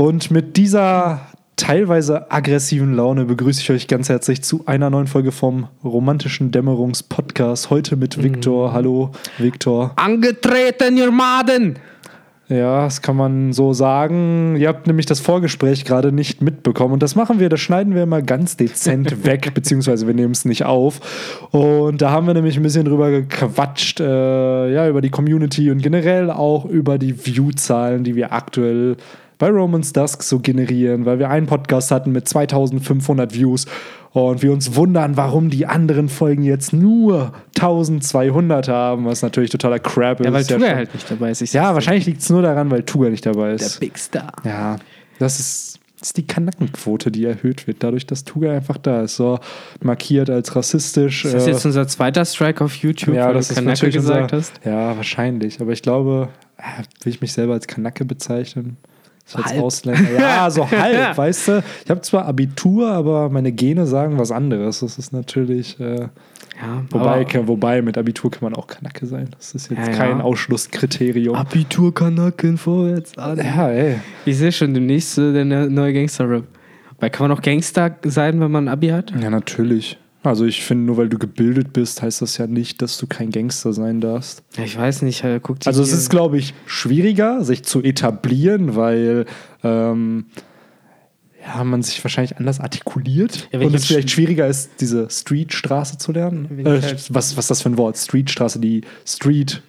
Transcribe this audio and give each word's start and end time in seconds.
Und 0.00 0.30
mit 0.30 0.56
dieser 0.56 1.26
teilweise 1.56 2.32
aggressiven 2.32 2.94
Laune 2.94 3.26
begrüße 3.26 3.60
ich 3.60 3.70
euch 3.70 3.86
ganz 3.86 4.08
herzlich 4.08 4.40
zu 4.40 4.62
einer 4.64 4.88
neuen 4.88 5.06
Folge 5.06 5.30
vom 5.30 5.68
romantischen 5.84 6.50
Dämmerungspodcast. 6.52 7.68
Heute 7.68 7.96
mit 7.96 8.22
Viktor. 8.22 8.72
Hallo, 8.72 9.10
Viktor. 9.36 9.92
Angetreten, 9.96 10.96
ihr 10.96 11.10
Maden! 11.10 11.78
Ja, 12.48 12.84
das 12.84 13.02
kann 13.02 13.14
man 13.14 13.52
so 13.52 13.74
sagen. 13.74 14.56
Ihr 14.56 14.68
habt 14.68 14.86
nämlich 14.86 15.04
das 15.04 15.20
Vorgespräch 15.20 15.84
gerade 15.84 16.12
nicht 16.12 16.40
mitbekommen. 16.40 16.94
Und 16.94 17.02
das 17.02 17.14
machen 17.14 17.38
wir, 17.38 17.50
das 17.50 17.60
schneiden 17.60 17.94
wir 17.94 18.04
immer 18.04 18.22
ganz 18.22 18.56
dezent 18.56 19.24
weg, 19.26 19.52
beziehungsweise 19.52 20.06
wir 20.06 20.14
nehmen 20.14 20.32
es 20.32 20.46
nicht 20.46 20.64
auf. 20.64 21.48
Und 21.50 22.00
da 22.00 22.10
haben 22.10 22.26
wir 22.26 22.32
nämlich 22.32 22.56
ein 22.56 22.62
bisschen 22.62 22.86
drüber 22.86 23.10
gequatscht, 23.10 24.00
äh, 24.00 24.72
ja, 24.72 24.88
über 24.88 25.02
die 25.02 25.10
Community 25.10 25.70
und 25.70 25.82
generell 25.82 26.30
auch 26.30 26.64
über 26.64 26.96
die 26.96 27.26
View-Zahlen, 27.26 28.02
die 28.02 28.14
wir 28.16 28.32
aktuell 28.32 28.96
bei 29.40 29.48
Romans 29.48 29.92
Dusk 29.92 30.22
so 30.22 30.38
generieren, 30.38 31.06
weil 31.06 31.18
wir 31.18 31.30
einen 31.30 31.46
Podcast 31.46 31.90
hatten 31.90 32.12
mit 32.12 32.28
2500 32.28 33.34
Views 33.34 33.66
und 34.12 34.42
wir 34.42 34.52
uns 34.52 34.76
wundern, 34.76 35.16
warum 35.16 35.50
die 35.50 35.66
anderen 35.66 36.08
Folgen 36.08 36.42
jetzt 36.42 36.72
nur 36.72 37.32
1200 37.58 38.68
haben, 38.68 39.06
was 39.06 39.22
natürlich 39.22 39.50
totaler 39.50 39.78
Crap 39.78 40.20
ist. 40.20 40.26
Ja, 40.26 40.32
weil 40.32 40.44
Tuga 40.44 40.66
schon- 40.66 40.76
halt 40.76 40.94
nicht 40.94 41.10
dabei 41.10 41.30
ist. 41.30 41.40
Ich 41.42 41.52
ja, 41.52 41.74
wahrscheinlich 41.74 42.06
liegt 42.06 42.20
es 42.20 42.28
nur 42.30 42.42
daran, 42.42 42.70
weil 42.70 42.82
Tuga 42.82 43.08
nicht 43.08 43.24
dabei 43.24 43.52
ist. 43.52 43.74
Der 43.80 43.80
Big 43.86 43.96
Star. 43.98 44.32
Ja, 44.44 44.76
das 45.18 45.40
ist, 45.40 45.80
das 45.98 46.08
ist 46.08 46.16
die 46.18 46.26
Kanackenquote, 46.26 47.10
die 47.10 47.24
erhöht 47.24 47.66
wird, 47.66 47.82
dadurch, 47.82 48.06
dass 48.06 48.24
Tuga 48.24 48.52
einfach 48.52 48.76
da 48.76 49.02
ist. 49.02 49.16
So 49.16 49.38
markiert 49.82 50.28
als 50.28 50.54
rassistisch. 50.54 51.24
Ist 51.24 51.34
das 51.34 51.46
äh, 51.46 51.50
jetzt 51.52 51.64
unser 51.64 51.86
zweiter 51.88 52.24
Strike 52.26 52.62
auf 52.62 52.74
YouTube, 52.74 53.14
ja, 53.14 53.28
weil 53.28 53.34
das 53.34 53.48
du 53.48 53.62
natürlich 53.62 53.94
gesagt 53.94 54.32
unser, 54.32 54.36
hast? 54.36 54.60
Ja, 54.66 54.96
wahrscheinlich. 54.96 55.60
Aber 55.62 55.72
ich 55.72 55.80
glaube, 55.82 56.28
äh, 56.58 56.82
will 57.04 57.12
ich 57.12 57.20
mich 57.22 57.32
selber 57.32 57.54
als 57.54 57.66
Kanacke 57.66 58.04
bezeichnen? 58.04 58.76
So 59.30 59.38
als 59.38 59.52
Halb. 59.52 59.62
Ausländer. 59.62 60.12
Ja, 60.18 60.50
so 60.50 60.68
halb, 60.68 61.16
weißt 61.16 61.48
du? 61.48 61.62
Ich 61.84 61.90
habe 61.90 62.00
zwar 62.00 62.26
Abitur, 62.26 62.90
aber 62.90 63.28
meine 63.28 63.52
Gene 63.52 63.86
sagen 63.86 64.18
was 64.18 64.32
anderes. 64.32 64.80
Das 64.80 64.98
ist 64.98 65.12
natürlich. 65.12 65.78
Äh, 65.78 66.08
Ja, 66.60 66.82
wobei, 66.90 67.24
aber 67.34 67.46
wobei, 67.48 67.80
mit 67.80 67.96
Abitur 67.96 68.30
kann 68.30 68.42
man 68.42 68.54
auch 68.54 68.66
Kanacke 68.66 69.06
sein. 69.06 69.28
Das 69.38 69.54
ist 69.54 69.70
jetzt 69.70 69.78
Ja, 69.86 69.90
ja. 69.92 69.96
kein 69.96 70.20
Ausschlusskriterium. 70.20 71.36
Abitur 71.36 71.94
Kanaken 71.94 72.58
vorwärts 72.58 73.16
an. 73.16 73.38
ja, 73.38 73.68
ey. 73.70 74.00
Ich 74.26 74.36
sehe 74.36 74.50
schon 74.52 74.74
demnächst 74.74 75.16
äh, 75.16 75.32
der 75.32 75.44
ne- 75.44 75.70
neue 75.70 75.92
Gangster-Rap. 75.94 76.44
Weil 76.98 77.10
kann 77.10 77.28
man 77.28 77.38
auch 77.38 77.40
Gangster 77.42 77.96
sein, 78.04 78.40
wenn 78.40 78.50
man 78.50 78.64
ein 78.64 78.72
Abi 78.72 78.88
hat? 78.88 79.12
Ja, 79.22 79.30
natürlich. 79.30 79.96
Also 80.22 80.44
ich 80.44 80.62
finde, 80.64 80.84
nur 80.84 80.96
weil 80.98 81.08
du 81.08 81.18
gebildet 81.18 81.72
bist, 81.72 82.02
heißt 82.02 82.20
das 82.20 82.36
ja 82.36 82.46
nicht, 82.46 82.82
dass 82.82 82.98
du 82.98 83.06
kein 83.06 83.30
Gangster 83.30 83.72
sein 83.72 84.00
darfst. 84.00 84.42
Ja, 84.56 84.64
ich 84.64 84.76
weiß 84.76 85.02
nicht, 85.02 85.24
äh, 85.24 85.40
guck 85.42 85.60
die 85.60 85.66
Also 85.66 85.82
es 85.82 85.92
ist, 85.92 86.10
glaube 86.10 86.36
ich, 86.38 86.52
schwieriger, 86.66 87.42
sich 87.42 87.62
zu 87.62 87.82
etablieren, 87.82 88.76
weil 88.76 89.24
ähm, 89.64 90.26
ja, 91.42 91.64
man 91.64 91.82
sich 91.82 92.04
wahrscheinlich 92.04 92.36
anders 92.36 92.60
artikuliert. 92.60 93.48
Ja, 93.50 93.60
und 93.60 93.74
es 93.74 93.86
vielleicht 93.86 94.10
schwieriger 94.10 94.46
ist, 94.46 94.72
diese 94.80 95.08
Streetstraße 95.08 95.96
zu 95.96 96.12
lernen. 96.12 96.66
Äh, 96.66 96.82
halt- 96.82 97.14
was, 97.14 97.36
was 97.36 97.44
ist 97.44 97.50
das 97.50 97.62
für 97.62 97.70
ein 97.70 97.78
Wort? 97.78 97.96
Streetstraße, 97.96 98.58
die 98.60 98.82
Street 99.06 99.62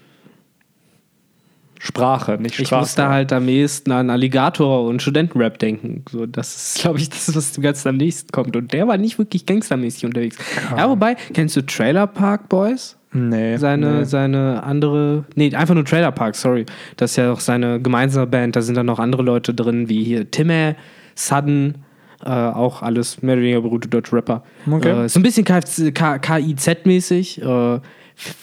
Sprache, 1.84 2.38
nicht 2.40 2.60
Ich 2.60 2.68
Straße. 2.68 2.82
muss 2.82 2.96
da 2.96 3.10
halt 3.10 3.34
am 3.34 3.48
ehesten 3.48 3.92
an 3.92 4.12
Alligator 4.12 4.86
und 4.86 5.02
Studentenrap 5.02 5.58
denken. 5.58 6.06
So, 6.12 6.28
das 6.28 6.56
ist, 6.56 6.82
glaube 6.82 7.00
ich, 7.00 7.10
das, 7.10 7.36
was 7.36 7.54
dem 7.54 7.64
Ganzen 7.64 7.88
am 7.88 7.98
nächsten 7.98 8.32
kommt. 8.32 8.56
Und 8.56 8.72
der 8.72 8.88
war 8.88 8.98
nicht 8.98 9.18
wirklich 9.18 9.48
gangstermäßig 9.48 10.06
unterwegs. 10.06 10.38
Ja, 10.78 10.88
wobei, 10.88 11.16
kennst 11.34 11.56
du 11.56 11.66
Trailer 11.66 12.06
Park 12.06 12.50
Boys? 12.50 12.98
Nee. 13.14 13.58
Seine, 13.58 14.00
nee. 14.00 14.04
seine 14.04 14.62
andere, 14.62 15.26
nee, 15.34 15.56
einfach 15.56 15.74
nur 15.74 15.84
Trailer 15.84 16.12
Park, 16.12 16.36
sorry. 16.36 16.68
Das 16.98 17.12
ist 17.12 17.18
ja 17.18 17.34
auch 17.34 17.40
seine 17.40 17.82
gemeinsame 17.82 18.28
Band. 18.28 18.56
Da 18.56 18.62
sind 18.62 18.76
dann 18.76 18.86
noch 18.86 19.00
andere 19.00 19.24
Leute 19.24 19.56
drin, 19.56 19.90
wie 19.90 20.04
hier 20.04 20.30
Timme, 20.30 20.76
Sudden, 21.16 21.84
äh, 22.24 22.30
auch 22.30 22.84
alles 22.84 23.24
mehr 23.24 23.34
oder 23.34 23.42
weniger 23.42 23.62
berühmte 23.62 23.88
deutsche 23.88 24.16
Rapper. 24.16 24.44
Okay. 24.70 25.06
Äh, 25.06 25.10
so 25.10 25.20
ein 25.20 25.24
bisschen 25.24 25.46
KIZ-mäßig. 25.46 27.42
Äh, 27.42 27.80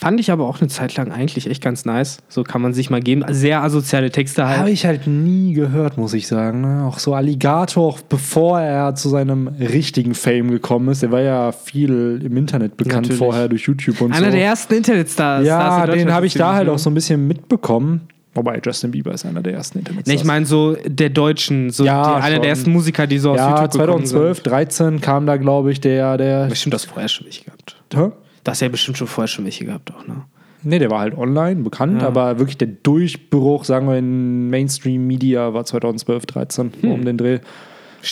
fand 0.01 0.19
ich 0.21 0.31
aber 0.33 0.47
auch 0.47 0.61
eine 0.61 0.69
Zeit 0.69 0.97
lang 0.97 1.13
eigentlich 1.13 1.49
echt 1.49 1.63
ganz 1.63 1.85
nice. 1.85 2.19
So 2.29 2.43
kann 2.43 2.61
man 2.61 2.75
sich 2.75 2.91
mal 2.91 3.01
geben. 3.01 3.25
Sehr 3.31 3.63
asoziale 3.63 4.11
Texte 4.11 4.47
halt. 4.47 4.59
Habe 4.59 4.71
ich 4.71 4.85
halt 4.87 5.07
nie 5.07 5.53
gehört, 5.53 5.97
muss 5.97 6.15
ich 6.15 6.27
sagen. 6.27 6.61
ne? 6.63 6.85
Auch 6.85 6.99
so 6.99 7.15
Alligator, 7.15 7.97
bevor 8.09 8.61
er 8.61 8.95
zu 8.95 9.09
seinem 9.09 9.49
richtigen 9.49 10.15
Fame 10.15 10.51
gekommen 10.51 10.89
ist. 10.89 11.03
Er 11.03 11.13
war 11.13 11.21
ja 11.21 11.53
viel 11.53 12.21
im 12.25 12.37
Internet 12.37 12.77
bekannt 12.77 13.03
Natürlich. 13.03 13.19
vorher 13.19 13.49
durch 13.49 13.63
YouTube 13.63 14.01
und 14.01 14.13
Einer 14.13 14.27
so. 14.27 14.33
der 14.33 14.43
ersten 14.45 14.75
Internetstars. 14.75 15.47
ja, 15.47 15.85
in 15.85 15.99
den 15.99 16.13
habe 16.13 16.27
ich 16.27 16.35
da 16.35 16.55
halt 16.55 16.69
auch 16.69 16.79
so 16.79 16.91
ein 16.91 16.95
bisschen 16.95 17.27
mitbekommen. 17.29 18.09
Wobei 18.35 18.61
Justin 18.65 18.93
Bieber 18.93 19.13
ist 19.13 19.25
einer 19.27 19.43
der 19.43 19.55
ersten 19.55 19.79
Ne, 19.79 19.81
Internetstars. 19.81 20.21
ich 20.21 20.25
meine 20.25 20.47
so 20.47 20.77
der 20.87 21.11
Deutschen, 21.11 21.71
so 21.71 21.85
Ja, 21.85 22.19
die, 22.19 22.23
einer 22.27 22.39
der 22.39 22.51
ersten 22.51 22.71
Musiker, 22.71 23.07
die 23.07 23.19
so 23.19 23.33
aus 23.33 23.39
ja, 23.39 23.49
YouTube 23.63 23.73
gekommen 23.73 24.07
2012, 24.07 24.37
sind. 24.37 24.47
13 24.47 25.01
kam 25.01 25.27
da, 25.27 25.37
glaube 25.39 25.73
ich, 25.73 25.81
der, 25.81 26.17
der. 26.19 26.47
Bestimmt 26.47 26.75
das 26.75 26.85
vorher 26.85 27.09
schon 27.09 27.27
welche 27.27 27.45
gehabt. 27.45 27.77
Hä? 27.95 28.11
Das 28.49 28.61
ja 28.61 28.69
bestimmt 28.69 28.99
schon 28.99 29.07
vorher 29.07 29.29
schon 29.29 29.45
welche 29.45 29.65
gehabt 29.65 29.93
auch, 29.95 30.07
ne? 30.07 30.23
Nee, 30.65 30.81
der 30.81 30.91
war 30.91 31.01
halt 31.01 31.17
online 31.17 31.63
bekannt, 31.63 32.03
Ja. 32.03 32.09
aber 32.09 32.39
wirklich 32.41 32.59
der 32.59 32.67
Durchbruch, 32.69 33.65
sagen 33.65 33.87
wir, 33.89 33.97
in 33.97 34.49
Mainstream-Media 34.51 35.55
war 35.55 35.65
2012, 35.65 36.27
13 36.27 36.73
um 36.83 37.05
den 37.05 37.17
Dreh. 37.17 37.39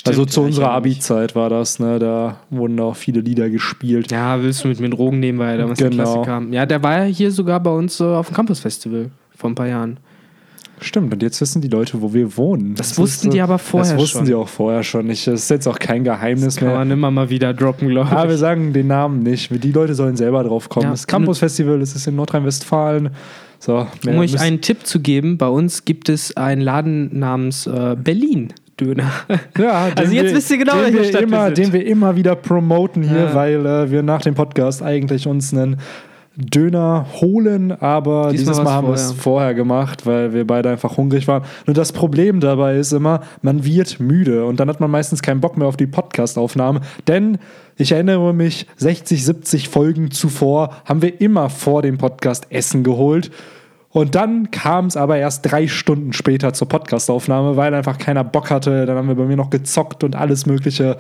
also 0.07 0.25
zu 0.25 0.41
Hm. 0.41 0.43
ja, 0.43 0.47
unserer. 0.49 0.71
Abi-Zeit 0.73 1.35
war 1.35 1.49
das, 1.51 1.79
ne? 1.81 1.99
Da 1.99 2.37
wurden 2.51 2.79
auch 2.81 2.95
viele 2.97 3.21
Lieder 3.21 3.51
gespielt. 3.51 4.11
Ja, 4.13 4.41
willst 4.43 4.63
du 4.65 4.69
mit 4.69 4.79
mir 4.81 4.91
Drogen 4.91 5.19
nehmen, 5.21 5.39
weil 5.41 5.59
damals 5.59 5.79
die 5.79 5.85
Genau. 5.85 6.03
Klasse 6.05 6.23
kam. 6.23 6.53
Ja, 6.53 6.67
der 6.67 6.83
war 6.83 6.99
ja 6.99 7.05
hier 7.05 7.31
sogar 7.33 7.59
bei 7.61 7.71
uns 7.71 7.99
äh, 8.01 8.05
auf 8.05 8.29
dem 8.29 8.35
Campus-Festival 8.37 9.11
vor 9.37 9.51
ein 9.51 9.55
paar 9.55 9.69
Jahren. 9.69 9.99
Stimmt, 10.81 11.13
und 11.13 11.23
jetzt 11.23 11.41
wissen 11.41 11.63
die 11.63 11.69
Leute, 11.69 12.03
wo 12.03 12.13
wir 12.13 12.37
wohnen. 12.37 12.75
Das 12.77 12.99
wussten 12.99 13.31
die 13.31 13.41
aber 13.41 13.59
vorher 13.59 13.93
Das 13.95 14.01
wussten 14.03 14.19
schon. 14.19 14.27
sie 14.27 14.35
auch 14.35 14.49
vorher 14.49 14.83
schon. 14.83 15.09
Ich, 15.09 15.25
das 15.25 15.35
ist 15.45 15.51
jetzt 15.51 15.67
auch 15.67 15.79
kein 15.79 16.05
Geheimnis 16.05 16.57
Kann 16.57 16.69
mehr. 16.69 16.77
man 16.79 16.91
immer 16.91 17.11
mal 17.11 17.31
wieder 17.31 17.55
droppen, 17.55 17.89
glaube 17.89 18.11
Aber 18.11 18.29
wir 18.29 18.35
ich. 18.35 18.41
sagen 18.41 18.73
den 18.75 18.87
Namen 18.89 19.23
nicht. 19.23 19.51
Die 19.65 19.73
Leute 19.73 19.95
sollen 19.95 20.17
selber 20.17 20.45
drauf 20.45 20.69
kommen. 20.69 20.85
Ja. 20.85 20.91
Das 20.91 21.07
Campus 21.07 21.39
Festival, 21.39 21.79
das 21.81 21.97
ist 21.97 22.07
in 22.07 22.17
Nordrhein-Westfalen. 22.17 23.11
So, 23.59 23.87
Um 24.07 24.19
euch 24.19 24.39
einen 24.39 24.61
Tipp 24.61 24.87
zu 24.87 25.01
geben, 25.01 25.39
bei 25.39 25.49
uns 25.49 25.87
gibt 25.87 26.11
es 26.11 26.37
einen 26.37 26.61
Laden 26.61 27.19
namens 27.19 27.67
äh, 27.67 27.97
Berlin 27.99 28.53
Döner. 28.79 29.11
Ja, 29.59 29.89
Also 29.97 30.13
jetzt 30.13 30.35
wisst 30.35 30.51
ihr 30.51 30.59
genau, 30.59 30.75
den 30.75 30.83
welche 30.85 30.99
wir, 30.99 31.05
Stadt 31.05 31.21
wir 31.23 31.29
immer, 31.29 31.47
sind. 31.47 31.59
den 31.59 31.73
wir 31.73 31.87
immer 31.87 32.17
wieder 32.17 32.35
promoten 32.37 33.03
hier, 33.03 33.17
Ja. 33.31 33.35
weil 33.35 33.65
äh, 33.65 33.91
wir 33.91 34.03
nach 34.03 34.21
dem 34.21 34.35
Podcast 34.35 34.83
eigentlich 34.83 35.27
uns 35.27 35.55
einen 35.55 35.79
Döner 36.37 37.07
holen, 37.21 37.73
aber 37.73 38.31
Diesmal 38.31 38.53
dieses 38.53 38.65
Mal 38.65 38.73
haben 38.73 38.89
wir 38.89 38.95
es 38.95 39.07
vorher. 39.13 39.23
vorher 39.23 39.55
gemacht, 39.55 40.07
weil 40.07 40.35
wir 40.35 40.47
beide 40.47 40.71
einfach 40.71 40.97
hungrig 40.97 41.27
waren. 41.29 41.45
Nur 41.67 41.75
das 41.75 41.93
Problem 41.93 42.41
dabei 42.41 42.77
ist 42.77 42.93
immer, 42.93 43.21
man 43.43 43.65
wird 43.65 44.01
müde 44.01 44.45
und 44.45 44.61
dann 44.61 44.69
hat 44.69 44.81
man 44.81 44.91
meistens 44.91 45.23
keinen 45.23 45.41
Bock 45.41 45.57
mehr 45.57 45.67
auf 45.67 45.77
die 45.77 45.87
Podcast-Aufnahme, 45.87 46.81
denn 47.09 47.39
ich 47.77 47.93
erinnere 47.93 48.33
mich, 48.33 48.67
60, 48.77 49.25
70 49.25 49.69
Folgen 49.69 50.11
zuvor 50.11 50.71
haben 50.85 51.03
wir 51.03 51.21
immer 51.21 51.51
vor 51.51 51.83
dem 51.83 51.99
Podcast 51.99 52.47
Essen 52.51 52.85
geholt. 52.85 53.31
Und 53.91 54.15
dann 54.15 54.51
kam 54.51 54.87
es 54.87 54.97
aber 54.97 55.17
erst 55.17 55.51
drei 55.51 55.69
Stunden 55.69 56.13
später 56.13 56.53
zur 56.53 56.69
Podcastaufnahme, 56.69 57.57
weil 57.57 57.73
einfach 57.73 57.97
keiner 57.97 58.25
Bock 58.25 58.51
hatte. 58.51 58.85
Dann 58.85 58.97
haben 58.97 59.09
wir 59.09 59.15
bei 59.15 59.25
mir 59.25 59.37
noch 59.37 59.49
gezockt 59.49 60.05
und 60.05 60.17
alles 60.17 60.45
Mögliche. 60.45 60.99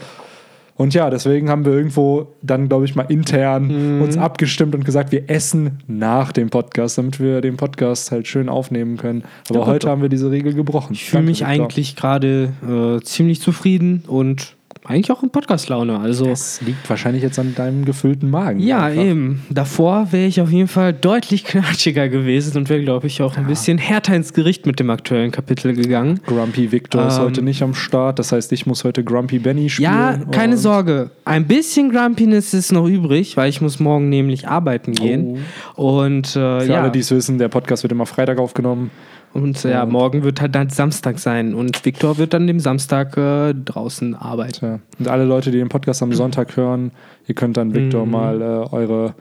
Und 0.76 0.92
ja, 0.94 1.08
deswegen 1.08 1.48
haben 1.48 1.64
wir 1.64 1.72
irgendwo 1.72 2.34
dann, 2.42 2.68
glaube 2.68 2.84
ich, 2.84 2.94
mal 2.94 3.02
intern 3.08 3.96
Mhm. 3.96 4.02
uns 4.02 4.16
abgestimmt 4.18 4.74
und 4.74 4.84
gesagt, 4.84 5.10
wir 5.12 5.30
essen 5.30 5.78
nach 5.86 6.32
dem 6.32 6.50
Podcast, 6.50 6.98
damit 6.98 7.18
wir 7.18 7.40
den 7.40 7.56
Podcast 7.56 8.12
halt 8.12 8.26
schön 8.28 8.48
aufnehmen 8.48 8.96
können. 8.96 9.24
Aber 9.48 9.60
Ja, 9.60 9.66
heute 9.66 9.86
doch. 9.86 9.88
haben 9.92 10.02
wir 10.02 10.08
diese 10.10 10.30
Regel 10.30 10.52
gebrochen. 10.54 10.92
Ich 10.92 11.08
fühle 11.08 11.22
mich 11.22 11.46
eigentlich 11.46 11.96
gerade 11.96 12.52
äh, 12.68 13.00
ziemlich 13.02 13.40
zufrieden 13.40 14.04
und 14.06 14.55
eigentlich 14.88 15.10
auch 15.12 15.22
in 15.22 15.30
Podcast-Laune. 15.30 15.98
Also 15.98 16.26
Das 16.26 16.60
liegt 16.62 16.88
wahrscheinlich 16.88 17.22
jetzt 17.22 17.38
an 17.38 17.54
deinem 17.54 17.84
gefüllten 17.84 18.30
Magen. 18.30 18.60
ja, 18.60 18.84
einfach. 18.84 19.02
eben. 19.02 19.42
Davor 19.50 20.08
wäre 20.12 20.26
ich 20.26 20.40
auf 20.40 20.50
jeden 20.50 20.68
Fall 20.68 20.92
deutlich 20.92 21.44
knatschiger 21.44 22.08
gewesen 22.08 22.56
und 22.56 22.68
wäre, 22.68 22.82
glaube 22.82 23.06
ich, 23.06 23.22
auch 23.22 23.36
ein 23.36 23.46
bisschen 23.46 23.78
härter 23.78 24.14
ins 24.14 24.32
Gericht 24.32 24.66
mit 24.66 24.80
dem 24.80 24.90
aktuellen 24.90 25.30
Kapitel 25.30 25.74
gegangen. 25.74 26.20
Grumpy 26.26 26.72
Victor 26.72 27.06
ist 27.06 27.18
Ähm, 27.18 27.24
heute 27.24 27.42
nicht 27.42 27.62
am 27.62 27.74
Start. 27.74 28.18
Das 28.18 28.32
heißt, 28.32 28.52
ich 28.52 28.66
muss 28.66 28.84
heute 28.84 29.02
Grumpy 29.04 29.38
Benny 29.38 29.68
spielen. 29.70 29.90
Ja, 29.92 30.18
keine 30.30 30.56
Sorge. 30.56 31.10
Ein 31.24 31.46
bisschen 31.46 31.90
Grumpiness 31.90 32.54
ist 32.54 32.72
noch 32.72 32.86
übrig, 32.86 33.36
weil 33.36 33.48
ich 33.48 33.60
muss 33.60 33.80
morgen 33.80 34.08
nämlich 34.08 34.48
arbeiten 34.48 34.92
gehen. 34.92 35.38
Und 35.74 36.28
äh, 36.28 36.60
Für 36.60 36.64
ja, 36.66 36.80
alle, 36.82 36.90
die 36.90 37.00
es 37.00 37.10
wissen, 37.10 37.38
der 37.38 37.48
Podcast 37.48 37.82
wird 37.82 37.92
immer 37.92 38.06
Freitag 38.06 38.38
aufgenommen. 38.38 38.90
Und 39.32 39.62
ja, 39.64 39.82
Und- 39.82 39.92
morgen 39.92 40.22
wird 40.22 40.40
halt 40.40 40.54
dann 40.54 40.70
Samstag 40.70 41.18
sein 41.18 41.54
und 41.54 41.84
Viktor 41.84 42.16
wird 42.18 42.32
dann 42.34 42.46
dem 42.46 42.60
Samstag 42.60 43.16
äh, 43.16 43.52
draußen 43.54 44.14
arbeiten. 44.14 44.52
Tja. 44.58 44.78
Und 44.98 45.08
alle 45.08 45.24
Leute, 45.24 45.50
die 45.50 45.58
den 45.58 45.68
Podcast 45.68 46.02
am 46.02 46.12
Sonntag 46.12 46.56
hören, 46.56 46.92
ihr 47.26 47.34
könnt 47.34 47.56
dann 47.56 47.74
Victor 47.74 48.06
Mhm. 48.06 48.12
mal 48.12 48.40
äh, 48.40 48.44
eure, 48.74 49.14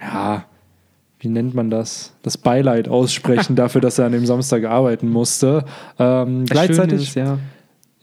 ja, 0.00 0.44
wie 1.20 1.28
nennt 1.28 1.54
man 1.54 1.70
das? 1.70 2.14
Das 2.22 2.38
Beileid 2.38 2.88
aussprechen 2.88 3.56
dafür, 3.56 3.80
dass 3.80 3.98
er 3.98 4.06
an 4.06 4.12
dem 4.12 4.26
Samstag 4.26 4.64
arbeiten 4.64 5.08
musste. 5.08 5.64
Ähm, 5.98 6.44
gleichzeitig, 6.46 7.02
ist, 7.08 7.14
ja. 7.16 7.38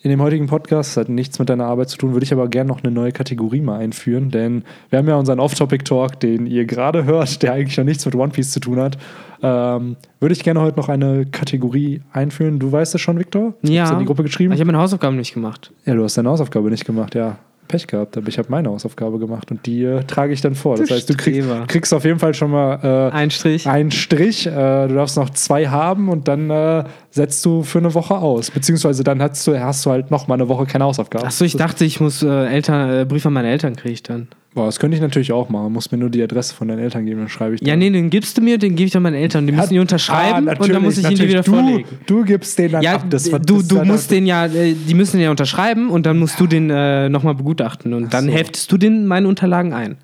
in 0.02 0.10
dem 0.12 0.22
heutigen 0.22 0.48
Podcast, 0.48 0.98
das 0.98 1.06
hat 1.06 1.10
nichts 1.10 1.40
mit 1.40 1.48
deiner 1.50 1.66
Arbeit 1.66 1.88
zu 1.90 1.98
tun, 1.98 2.12
würde 2.12 2.26
ich 2.26 2.34
aber 2.34 2.50
gerne 2.50 2.68
noch 2.68 2.84
eine 2.84 2.92
neue 2.92 3.14
Kategorie 3.14 3.62
mal 3.62 3.80
einführen, 3.80 4.30
denn 4.32 4.64
wir 4.90 5.00
haben 5.00 5.08
ja 5.08 5.16
unseren 5.16 5.40
Off-Topic-Talk, 5.40 6.20
den 6.20 6.46
ihr 6.46 6.66
gerade 6.66 7.06
hört, 7.06 7.42
der 7.42 7.54
eigentlich 7.54 7.78
noch 7.78 7.86
nichts 7.86 8.06
mit 8.06 8.16
One 8.16 8.34
Piece 8.34 8.52
zu 8.52 8.60
tun 8.60 8.80
hat. 8.82 8.98
Ähm, 9.46 9.96
würde 10.20 10.34
ich 10.34 10.44
gerne 10.44 10.62
heute 10.62 10.78
noch 10.78 10.90
eine 10.90 11.26
Kategorie 11.26 12.02
einführen. 12.12 12.60
Du 12.60 12.72
weißt 12.72 12.96
es 12.96 13.02
schon, 13.02 13.20
Victor? 13.20 13.54
Du 13.62 13.72
Ja. 13.72 13.84
hast 13.84 13.92
in 13.94 14.00
die 14.00 14.06
Gruppe 14.06 14.24
geschrieben. 14.24 14.54
Ich 14.54 14.60
habe 14.60 14.68
meine 14.72 14.80
Hausaufgaben 14.80 15.16
nicht 15.18 15.34
gemacht. 15.34 15.72
Ja, 15.86 15.94
du 15.94 16.04
hast 16.04 16.18
deine 16.18 16.30
Hausaufgabe 16.30 16.70
nicht 16.70 16.86
gemacht, 16.86 17.16
ja. 17.16 17.38
Pech 17.68 17.88
gehabt, 17.88 18.16
aber 18.16 18.28
ich 18.28 18.38
habe 18.38 18.48
meine 18.52 18.70
Hausaufgabe 18.70 19.18
gemacht 19.18 19.50
und 19.50 19.66
die 19.66 19.84
äh, 19.84 20.04
trage 20.04 20.32
ich 20.34 20.40
dann 20.42 20.54
vor. 20.54 20.76
Das 20.78 20.88
Du 20.88 20.94
heißt, 20.94 21.10
du 21.10 21.16
krieg, 21.16 21.44
kriegst 21.68 21.96
auf 21.96 22.06
jeden 22.06 22.20
Fall 22.20 22.36
schon 22.36 22.52
mal 22.52 23.10
äh, 23.12 23.12
Ein 23.12 23.32
Strich. 23.32 23.68
einen 23.68 23.90
Strich. 23.90 24.46
Äh, 24.46 24.52
du 24.88 24.94
darfst 24.94 25.18
noch 25.18 25.32
zwei 25.32 25.68
haben 25.68 26.10
und 26.10 26.28
dann 26.28 26.52
äh, 26.52 26.84
setzt 27.10 27.44
du 27.44 27.64
für 27.64 27.80
eine 27.80 27.92
Woche 27.96 28.16
aus. 28.20 28.52
Beziehungsweise 28.52 29.04
dann 29.04 29.20
hast 29.20 29.48
du, 29.48 29.60
hast 29.60 29.84
du 29.84 29.90
halt 29.90 30.12
noch 30.12 30.28
mal 30.28 30.36
eine 30.36 30.48
Woche 30.48 30.68
keine 30.68 30.84
Hausaufgabe. 30.86 31.26
Achso, 31.26 31.44
ich 31.44 31.58
dachte, 31.58 31.86
ich 31.86 32.00
muss 32.00 32.22
äh, 32.22 32.28
Eltern, 32.46 33.02
äh, 33.02 33.06
Brief 33.06 33.26
an 33.26 33.34
meine 33.34 33.48
Eltern 33.50 33.76
kriege 33.76 33.94
ich 33.96 34.04
dann. 34.04 34.28
Boah, 34.56 34.66
das 34.68 34.80
könnte 34.80 34.96
ich 34.96 35.02
natürlich 35.02 35.32
auch 35.34 35.50
machen. 35.50 35.74
Muss 35.74 35.92
mir 35.92 35.98
nur 35.98 36.10
die 36.10 36.24
Adresse 36.24 36.56
von 36.56 36.70
deinen 36.70 36.80
Eltern 36.80 37.06
geben, 37.06 37.20
dann 37.20 37.30
schreibe 37.30 37.56
ich 37.56 37.62
Ja, 37.62 37.72
dann. 37.74 37.80
nee, 37.80 37.90
den 37.90 38.10
gibst 38.10 38.38
du 38.38 38.42
mir, 38.42 38.58
den 38.58 38.76
gebe 38.78 38.88
ich 38.88 38.94
dann 38.94 39.04
meinen 39.04 39.16
Eltern. 39.16 39.46
Die 39.46 39.52
müssen 39.54 39.74
die 39.74 39.80
unterschreiben 39.80 40.48
Ah, 40.48 40.54
und 40.58 40.70
dann 40.74 40.82
muss 40.82 40.98
ich 40.98 41.04
ihn 41.10 41.18
dir 41.18 41.28
wieder 41.28 41.42
du, 41.44 41.52
vorlegen. 41.52 41.90
Du 42.08 42.24
gibst 42.24 42.58
den 42.58 42.72
dann 42.72 42.82
Ja, 42.82 42.96
ab. 42.96 43.06
Das, 43.10 43.26
du, 43.26 43.32
das, 43.38 43.68
du 43.68 43.76
das, 43.76 43.86
musst 43.86 44.12
den 44.12 44.26
ja, 44.26 44.46
äh, 44.46 44.74
die 44.74 44.94
müssen 44.94 45.18
den 45.18 45.26
ja 45.26 45.30
unterschreiben 45.32 45.90
und 45.90 46.06
dann 46.06 46.18
musst 46.18 46.40
du 46.40 46.48
den 46.48 46.70
äh, 46.70 47.10
nochmal 47.10 47.36
begutachten 47.36 47.94
und 47.94 48.14
dann 48.14 48.26
so. 48.26 48.32
heftest 48.32 48.72
du 48.72 48.78
den 48.78 49.06
meine 49.06 49.28
Unterlagen 49.28 49.74
ein. 49.74 49.98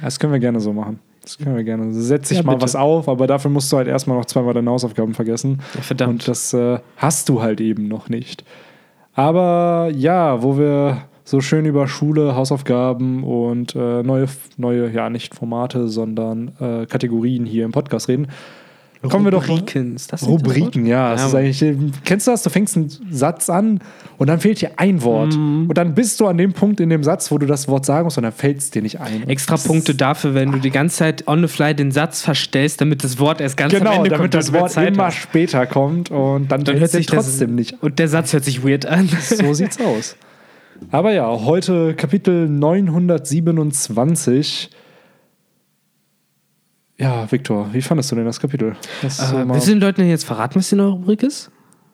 Das 0.00 0.20
können 0.20 0.32
wir 0.32 0.40
gerne 0.40 0.60
so 0.60 0.72
machen. 0.72 1.00
Das 1.22 1.36
können 1.36 1.56
wir 1.56 1.64
gerne. 1.64 1.92
Setz 1.92 2.30
ich 2.30 2.38
Ja, 2.38 2.42
mal 2.44 2.52
bitte. 2.52 2.62
was 2.62 2.76
auf, 2.76 3.08
aber 3.08 3.26
dafür 3.26 3.50
musst 3.50 3.70
du 3.72 3.76
halt 3.76 3.88
erstmal 3.88 4.16
noch 4.16 4.24
zweimal 4.24 4.54
deine 4.54 4.70
Hausaufgaben 4.70 5.14
vergessen. 5.14 5.58
Ja, 5.74 5.82
verdammt. 5.82 6.12
Und 6.12 6.28
das 6.28 6.54
äh, 6.54 6.78
hast 6.96 7.28
du 7.28 7.42
halt 7.42 7.60
eben 7.60 7.88
noch 7.88 8.08
nicht. 8.08 8.44
Aber 9.14 9.90
ja, 9.94 10.42
wo 10.42 10.56
wir 10.56 11.02
so 11.30 11.40
schön 11.40 11.64
über 11.64 11.86
Schule, 11.88 12.34
Hausaufgaben 12.34 13.22
und 13.24 13.74
äh, 13.76 14.02
neue, 14.02 14.26
neue, 14.56 14.90
ja, 14.90 15.08
nicht 15.10 15.34
Formate, 15.34 15.88
sondern 15.88 16.52
äh, 16.60 16.86
Kategorien 16.86 17.46
hier 17.46 17.64
im 17.64 17.72
Podcast 17.72 18.08
reden, 18.08 18.26
kommen 19.08 19.24
wir 19.24 19.30
doch. 19.30 19.48
Rubriken. 19.48 19.94
Das 19.94 20.08
das 20.08 20.26
Rubriken, 20.26 20.84
ja. 20.84 21.12
Das 21.12 21.20
Ja, 21.22 21.26
ist 21.28 21.34
eigentlich, 21.34 21.62
äh, 21.62 21.74
kennst 22.04 22.26
du 22.26 22.32
das? 22.32 22.42
Du 22.42 22.50
fängst 22.50 22.76
einen 22.76 22.90
Satz 23.10 23.48
an 23.48 23.80
und 24.18 24.26
dann 24.28 24.40
fehlt 24.40 24.60
dir 24.60 24.72
ein 24.76 25.02
Wort. 25.02 25.34
Mhm. 25.34 25.66
Und 25.68 25.78
dann 25.78 25.94
bist 25.94 26.20
du 26.20 26.26
an 26.26 26.36
dem 26.36 26.52
Punkt 26.52 26.80
in 26.80 26.90
dem 26.90 27.02
Satz, 27.02 27.30
wo 27.30 27.38
du 27.38 27.46
das 27.46 27.66
Wort 27.68 27.86
sagen 27.86 28.04
musst 28.04 28.18
und 28.18 28.24
dann 28.24 28.32
fällt 28.32 28.58
es 28.58 28.70
dir 28.70 28.82
nicht 28.82 29.00
ein. 29.00 29.26
Extra 29.28 29.56
Punkte 29.56 29.94
dafür, 29.94 30.34
wenn 30.34 30.52
du 30.52 30.58
die 30.58 30.70
ganze 30.70 30.96
Zeit 30.98 31.26
on 31.28 31.40
the 31.40 31.48
fly 31.48 31.74
den 31.74 31.92
Satz 31.92 32.20
verstellst, 32.20 32.80
damit 32.82 33.02
das 33.02 33.18
Wort 33.18 33.40
erst 33.40 33.56
ganz 33.56 33.72
am 33.72 33.78
Genau, 33.78 33.92
Ende 33.98 34.10
damit 34.10 34.20
kommt. 34.32 34.34
das 34.34 34.46
damit 34.52 34.60
Wort 34.76 34.76
immer 34.86 35.06
hast. 35.06 35.14
später 35.16 35.64
kommt 35.66 36.10
und 36.10 36.48
dann, 36.52 36.64
Dann 36.64 36.78
hört 36.78 36.90
sich 36.90 37.06
das- 37.06 37.24
trotzdem 37.24 37.54
nicht 37.54 37.82
Und 37.82 37.98
der 37.98 38.08
Satz 38.08 38.32
hört 38.34 38.44
sich 38.44 38.62
weird 38.66 38.84
an. 38.84 39.08
So 39.22 39.54
sieht's 39.54 39.80
aus. 39.80 40.16
Aber 40.90 41.12
ja, 41.12 41.26
heute 41.28 41.94
Kapitel 41.94 42.48
927. 42.48 44.70
Ja, 46.98 47.30
Viktor, 47.30 47.72
wie 47.72 47.80
fandest 47.80 48.10
du 48.12 48.16
denn 48.16 48.26
das 48.26 48.40
Kapitel? 48.40 48.76
So 49.06 49.36
Äh, 49.36 49.48
willst 49.48 49.68
du 49.68 49.72
den 49.72 49.80
Leuten 49.80 50.00
denn 50.02 50.10
jetzt 50.10 50.24
verraten, 50.24 50.56
was 50.56 50.68
die 50.68 50.74
neue 50.76 50.90
Rubrik 50.90 51.22
ist? 51.22 51.50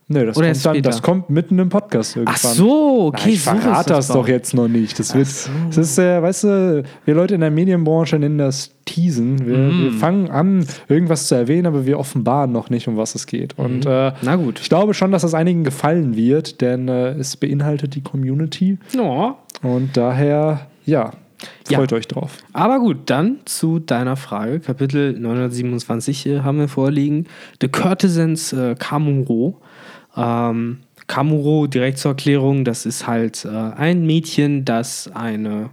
Nee, 0.08 0.25
das, 0.25 0.37
oder 0.37 0.47
kommt 0.53 0.64
dann, 0.67 0.82
das 0.82 1.03
kommt 1.03 1.31
mitten 1.31 1.58
im 1.58 1.69
Podcast 1.69 2.17
irgendwann. 2.17 2.35
Ach 2.37 2.38
so, 2.55 3.06
okay, 3.06 3.23
Na, 3.26 3.32
ich 3.32 3.43
so 3.43 3.50
verrate 3.50 3.88
das, 3.94 4.08
doch 4.08 4.29
jetzt 4.29 4.55
noch 4.55 4.69
nicht. 4.69 4.99
Das, 4.99 5.14
wird, 5.14 5.26
so. 5.26 5.50
das 5.69 5.76
ist, 5.79 5.99
äh, 5.99 6.23
weißt 6.23 6.44
du, 6.44 6.82
wir 7.05 7.14
Leute 7.14 7.35
in 7.35 7.41
der 7.41 7.50
Medienbranche 7.50 8.19
nennen 8.19 8.38
das 8.38 8.70
Teasen. 8.85 9.47
Wir, 9.47 9.56
Mm. 9.58 9.82
wir 9.82 9.93
fangen 9.93 10.31
an, 10.31 10.64
irgendwas 10.88 11.26
zu 11.29 11.35
erwähnen, 11.35 11.67
aber 11.67 11.87
wir 11.87 11.99
offenbaren 11.99 12.53
noch 12.53 12.70
nicht, 12.70 12.87
um 12.88 12.97
was 12.97 13.14
es 13.17 13.26
geht. 13.26 13.58
Und 13.58 13.85
äh, 13.87 14.12
Na 14.23 14.37
gut. 14.37 14.61
ich 14.61 14.69
glaube 14.69 14.94
schon, 14.94 15.11
dass 15.12 15.23
das 15.23 15.35
einigen 15.35 15.64
gefallen 15.64 16.17
wird, 16.17 16.61
denn 16.61 16.87
äh, 16.88 17.11
es 17.14 17.37
beinhaltet 17.37 17.94
die 17.97 18.03
Community. 18.03 18.79
Ja. 18.94 19.37
Und 19.62 19.97
daher, 19.97 20.67
ja, 20.85 21.11
Ja. 21.69 21.79
freut 21.79 21.93
euch 21.93 22.06
drauf. 22.06 22.38
Aber 22.53 22.79
gut, 22.79 22.99
dann 23.06 23.38
zu 23.44 23.81
deiner 23.81 24.17
Frage. 24.17 24.61
Kapitel 24.61 25.19
927 25.19 26.26
äh, 26.26 26.41
haben 26.41 26.58
wir 26.58 26.69
vorliegen. 26.69 27.26
The 27.61 27.69
Courtesans 27.69 28.53
äh, 28.53 28.75
Kamuro. 28.79 29.61
Ähm, 30.16 30.78
Kamuro, 31.06 31.66
direkt 31.66 31.98
zur 31.98 32.12
Erklärung, 32.12 32.64
das 32.64 32.84
ist 32.84 33.06
halt 33.06 33.44
äh, 33.44 33.48
ein 33.48 34.06
Mädchen, 34.06 34.64
das 34.64 35.10
eine 35.14 35.70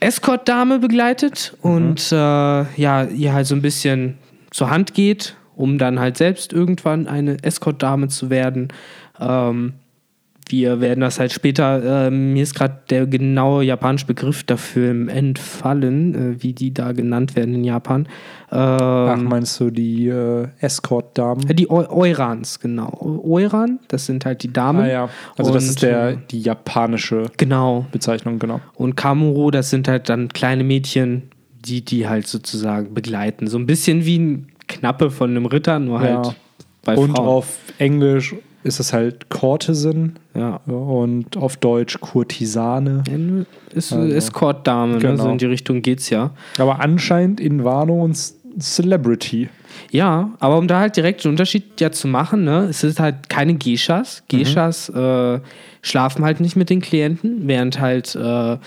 Escort-Dame 0.00 0.78
begleitet 0.78 1.56
und 1.60 2.12
äh, 2.12 2.16
ja, 2.16 3.04
ihr 3.04 3.32
halt 3.32 3.46
so 3.46 3.54
ein 3.54 3.62
bisschen 3.62 4.18
zur 4.50 4.70
Hand 4.70 4.94
geht, 4.94 5.36
um 5.56 5.78
dann 5.78 5.98
halt 5.98 6.16
selbst 6.16 6.52
irgendwann 6.52 7.06
eine 7.06 7.42
Escort-Dame 7.42 8.08
zu 8.08 8.30
werden. 8.30 8.68
Ähm, 9.20 9.74
wir 10.52 10.80
werden 10.80 11.00
das 11.00 11.18
halt 11.18 11.32
später, 11.32 12.06
äh, 12.06 12.10
mir 12.10 12.42
ist 12.42 12.54
gerade 12.54 12.78
der 12.90 13.06
genaue 13.06 13.64
japanische 13.64 14.06
Begriff 14.06 14.44
dafür 14.44 14.90
im 14.90 15.08
entfallen, 15.08 16.14
äh, 16.36 16.42
wie 16.42 16.52
die 16.52 16.72
da 16.72 16.92
genannt 16.92 17.34
werden 17.36 17.54
in 17.54 17.64
Japan. 17.64 18.06
Ach, 18.50 19.16
Ähm, 19.18 19.24
meinst 19.24 19.58
du 19.58 19.70
die 19.70 20.08
äh, 20.08 20.46
Escort-Damen? 20.60 21.46
die 21.56 21.70
Eu 21.70 21.86
Eurans, 21.88 22.60
genau. 22.60 23.22
Euran, 23.26 23.80
das 23.88 24.06
sind 24.06 24.24
halt 24.26 24.42
die 24.42 24.52
Damen. 24.52 24.80
Ah 24.82 24.88
ja, 24.88 25.08
also 25.38 25.52
das 25.52 25.64
Und, 25.64 25.70
ist 25.70 25.82
der, 25.82 26.08
äh, 26.10 26.16
die 26.30 26.42
japanische 26.42 27.30
Genau. 27.38 27.86
Bezeichnung, 27.92 28.38
genau. 28.38 28.60
Und 28.74 28.96
Kamuro, 28.96 29.50
das 29.50 29.70
sind 29.70 29.88
halt 29.88 30.08
dann 30.08 30.28
kleine 30.28 30.64
Mädchen, 30.64 31.22
die 31.64 31.82
die 31.84 32.06
halt 32.08 32.26
sozusagen 32.26 32.92
begleiten. 32.92 33.46
So 33.46 33.56
ein 33.58 33.66
bisschen 33.66 34.04
wie 34.04 34.18
ein 34.18 34.46
Knappe 34.68 35.10
von 35.10 35.30
einem 35.30 35.46
Ritter, 35.46 35.78
nur 35.78 36.00
halt 36.00 36.26
Ja. 36.26 36.34
bei 36.84 36.96
Und 36.96 37.12
Frauen. 37.16 37.26
auf 37.26 37.56
Englisch 37.78 38.34
ist 38.64 38.80
es 38.80 38.92
halt 38.92 39.28
Courtesan 39.28 40.18
ja. 40.34 40.56
und 40.66 41.36
auf 41.36 41.56
Deutsch 41.56 41.98
Kurtisane. 42.00 43.02
Ist 43.74 43.92
Also, 43.92 44.14
Escort-Dame, 44.14 44.94
ne? 44.94 44.98
genau. 44.98 45.24
so 45.24 45.30
in 45.30 45.38
die 45.38 45.46
Richtung 45.46 45.82
geht's 45.82 46.10
ja. 46.10 46.30
Aber 46.58 46.80
anscheinend 46.80 47.40
in 47.40 47.64
Wano 47.64 48.02
und 48.02 48.16
Celebrity. 48.58 49.48
Ja, 49.90 50.30
aber 50.38 50.58
um 50.58 50.68
da 50.68 50.80
halt 50.80 50.96
direkt 50.96 51.24
einen 51.24 51.32
Unterschied 51.32 51.80
ja 51.80 51.90
zu 51.90 52.06
machen, 52.06 52.44
ne, 52.44 52.66
es 52.70 52.80
sind 52.80 53.00
halt 53.00 53.28
keine 53.28 53.54
Geishas. 53.54 54.22
Geishas 54.28 54.88
äh, 54.90 55.40
schlafen 55.80 56.24
halt 56.24 56.40
nicht 56.40 56.56
mit 56.56 56.70
den 56.70 56.80
Klienten, 56.80 57.48
während 57.48 57.80
halt 57.80 58.14
äh, 58.14 58.58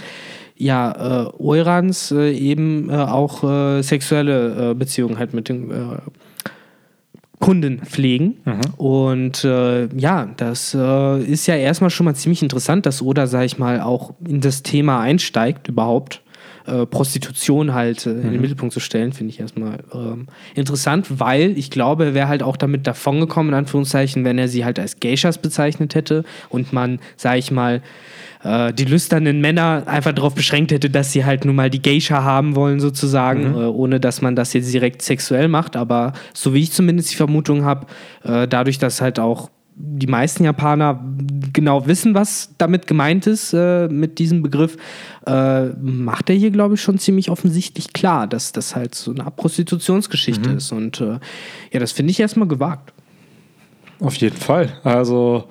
ja, 0.57 1.25
äh, 1.25 1.29
Eurans 1.37 2.11
äh, 2.11 2.31
eben 2.31 2.89
äh, 2.89 2.95
auch 2.95 3.43
äh, 3.43 3.81
sexuelle 3.81 4.73
Beziehungen 4.73 5.19
halt 5.19 5.33
mit 5.33 5.49
den 5.49 5.71
Kunden 7.39 7.79
pflegen. 7.79 8.37
Und 8.77 9.43
äh, 9.43 9.87
ja, 9.95 10.29
das 10.37 10.73
äh, 10.73 11.23
ist 11.23 11.47
ja 11.47 11.55
erstmal 11.55 11.89
schon 11.89 12.05
mal 12.05 12.15
ziemlich 12.15 12.41
interessant, 12.41 12.85
dass 12.85 13.01
Oda, 13.01 13.27
sag 13.27 13.45
ich 13.45 13.57
mal, 13.57 13.81
auch 13.81 14.13
in 14.27 14.41
das 14.41 14.63
Thema 14.63 14.99
einsteigt 14.99 15.67
überhaupt. 15.67 16.21
Äh, 16.67 16.87
Prostitution 16.87 17.75
halt 17.75 18.07
äh, 18.07 18.11
in 18.11 18.31
den 18.31 18.41
Mittelpunkt 18.41 18.73
zu 18.73 18.79
stellen, 18.79 19.13
finde 19.13 19.31
ich 19.31 19.39
erstmal 19.39 19.83
ähm, 19.93 20.25
interessant, 20.55 21.19
weil 21.19 21.55
ich 21.59 21.69
glaube, 21.69 22.05
er 22.05 22.13
wäre 22.15 22.27
halt 22.27 22.41
auch 22.41 22.57
damit 22.57 22.87
davongekommen, 22.87 23.51
in 23.51 23.59
Anführungszeichen, 23.59 24.25
wenn 24.25 24.39
er 24.39 24.47
sie 24.47 24.65
halt 24.65 24.79
als 24.79 24.99
Geishas 24.99 25.37
bezeichnet 25.37 25.93
hätte 25.93 26.23
und 26.49 26.73
man, 26.73 26.99
sag 27.17 27.37
ich 27.37 27.51
mal, 27.51 27.83
äh, 28.45 28.71
die 28.73 28.85
lüsternen 28.85 29.41
Männer 29.41 29.83
einfach 29.87 30.13
darauf 30.13 30.35
beschränkt 30.35 30.71
hätte, 30.71 30.89
dass 30.89 31.11
sie 31.11 31.25
halt 31.25 31.45
nun 31.45 31.55
mal 31.55 31.71
die 31.71 31.81
Geisha 31.81 32.23
haben 32.23 32.55
wollen, 32.55 32.79
sozusagen, 32.79 33.55
äh, 33.55 33.65
ohne 33.65 33.99
dass 33.99 34.21
man 34.21 34.35
das 34.35 34.53
jetzt 34.53 34.71
direkt 34.71 35.01
sexuell 35.01 35.47
macht. 35.47 35.75
Aber 35.75 36.13
so 36.33 36.53
wie 36.53 36.61
ich 36.61 36.71
zumindest 36.71 37.11
die 37.11 37.15
Vermutung 37.15 37.65
habe, 37.65 37.87
äh, 38.23 38.47
dadurch, 38.47 38.77
dass 38.77 39.01
halt 39.01 39.19
auch 39.19 39.49
die 39.77 40.07
meisten 40.07 40.45
Japaner 40.45 41.03
genau 41.51 41.85
wissen, 41.87 42.13
was 42.13 42.53
damit 42.57 42.87
gemeint 42.87 43.27
ist, 43.27 43.51
äh, 43.53 43.87
mit 43.87 44.19
diesem 44.19 44.41
Begriff, 44.41 44.77
äh, 45.25 45.65
macht 45.81 46.29
er 46.29 46.35
hier, 46.35 46.51
glaube 46.51 46.75
ich, 46.75 46.81
schon 46.81 46.97
ziemlich 46.97 47.29
offensichtlich 47.29 47.91
klar, 47.93 48.27
dass 48.27 48.51
das 48.51 48.75
halt 48.75 48.95
so 48.95 49.11
eine 49.11 49.29
Prostitutionsgeschichte 49.31 50.51
ist. 50.51 50.71
Und 50.71 51.01
äh, 51.01 51.19
ja, 51.73 51.79
das 51.79 51.91
finde 51.91 52.11
ich 52.11 52.19
erstmal 52.19 52.47
gewagt. 52.47 52.93
Auf 53.99 54.15
jeden 54.17 54.37
Fall. 54.37 54.77
Also, 54.83 55.45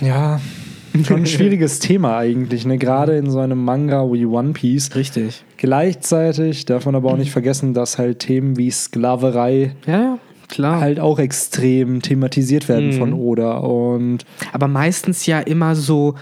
ja, 0.00 0.40
schon 1.04 1.18
ein 1.18 1.26
schwieriges 1.26 1.78
Thema 1.78 2.16
eigentlich, 2.18 2.66
ne? 2.66 2.78
Gerade 2.78 3.16
in 3.16 3.30
so 3.30 3.38
einem 3.38 3.64
Manga 3.64 4.10
wie 4.12 4.26
One 4.26 4.52
Piece. 4.52 4.94
Richtig. 4.94 5.44
Gleichzeitig 5.56 6.64
darf 6.64 6.86
man 6.86 6.94
aber 6.94 7.12
auch 7.12 7.16
nicht 7.16 7.30
vergessen, 7.30 7.74
dass 7.74 7.98
halt 7.98 8.18
Themen 8.20 8.56
wie 8.56 8.70
Sklaverei 8.70 9.72
Ja, 9.86 9.92
ja, 10.00 10.18
klar. 10.48 10.80
halt 10.80 10.98
auch 11.00 11.18
extrem 11.18 12.02
thematisiert 12.02 12.68
werden 12.68 12.88
Mhm. 12.88 12.92
von 12.94 13.12
Oda. 13.12 13.58
Und 13.58 14.24
aber 14.52 14.68
meistens 14.68 15.26
ja 15.26 15.38
immer 15.40 15.74
so 15.76 16.14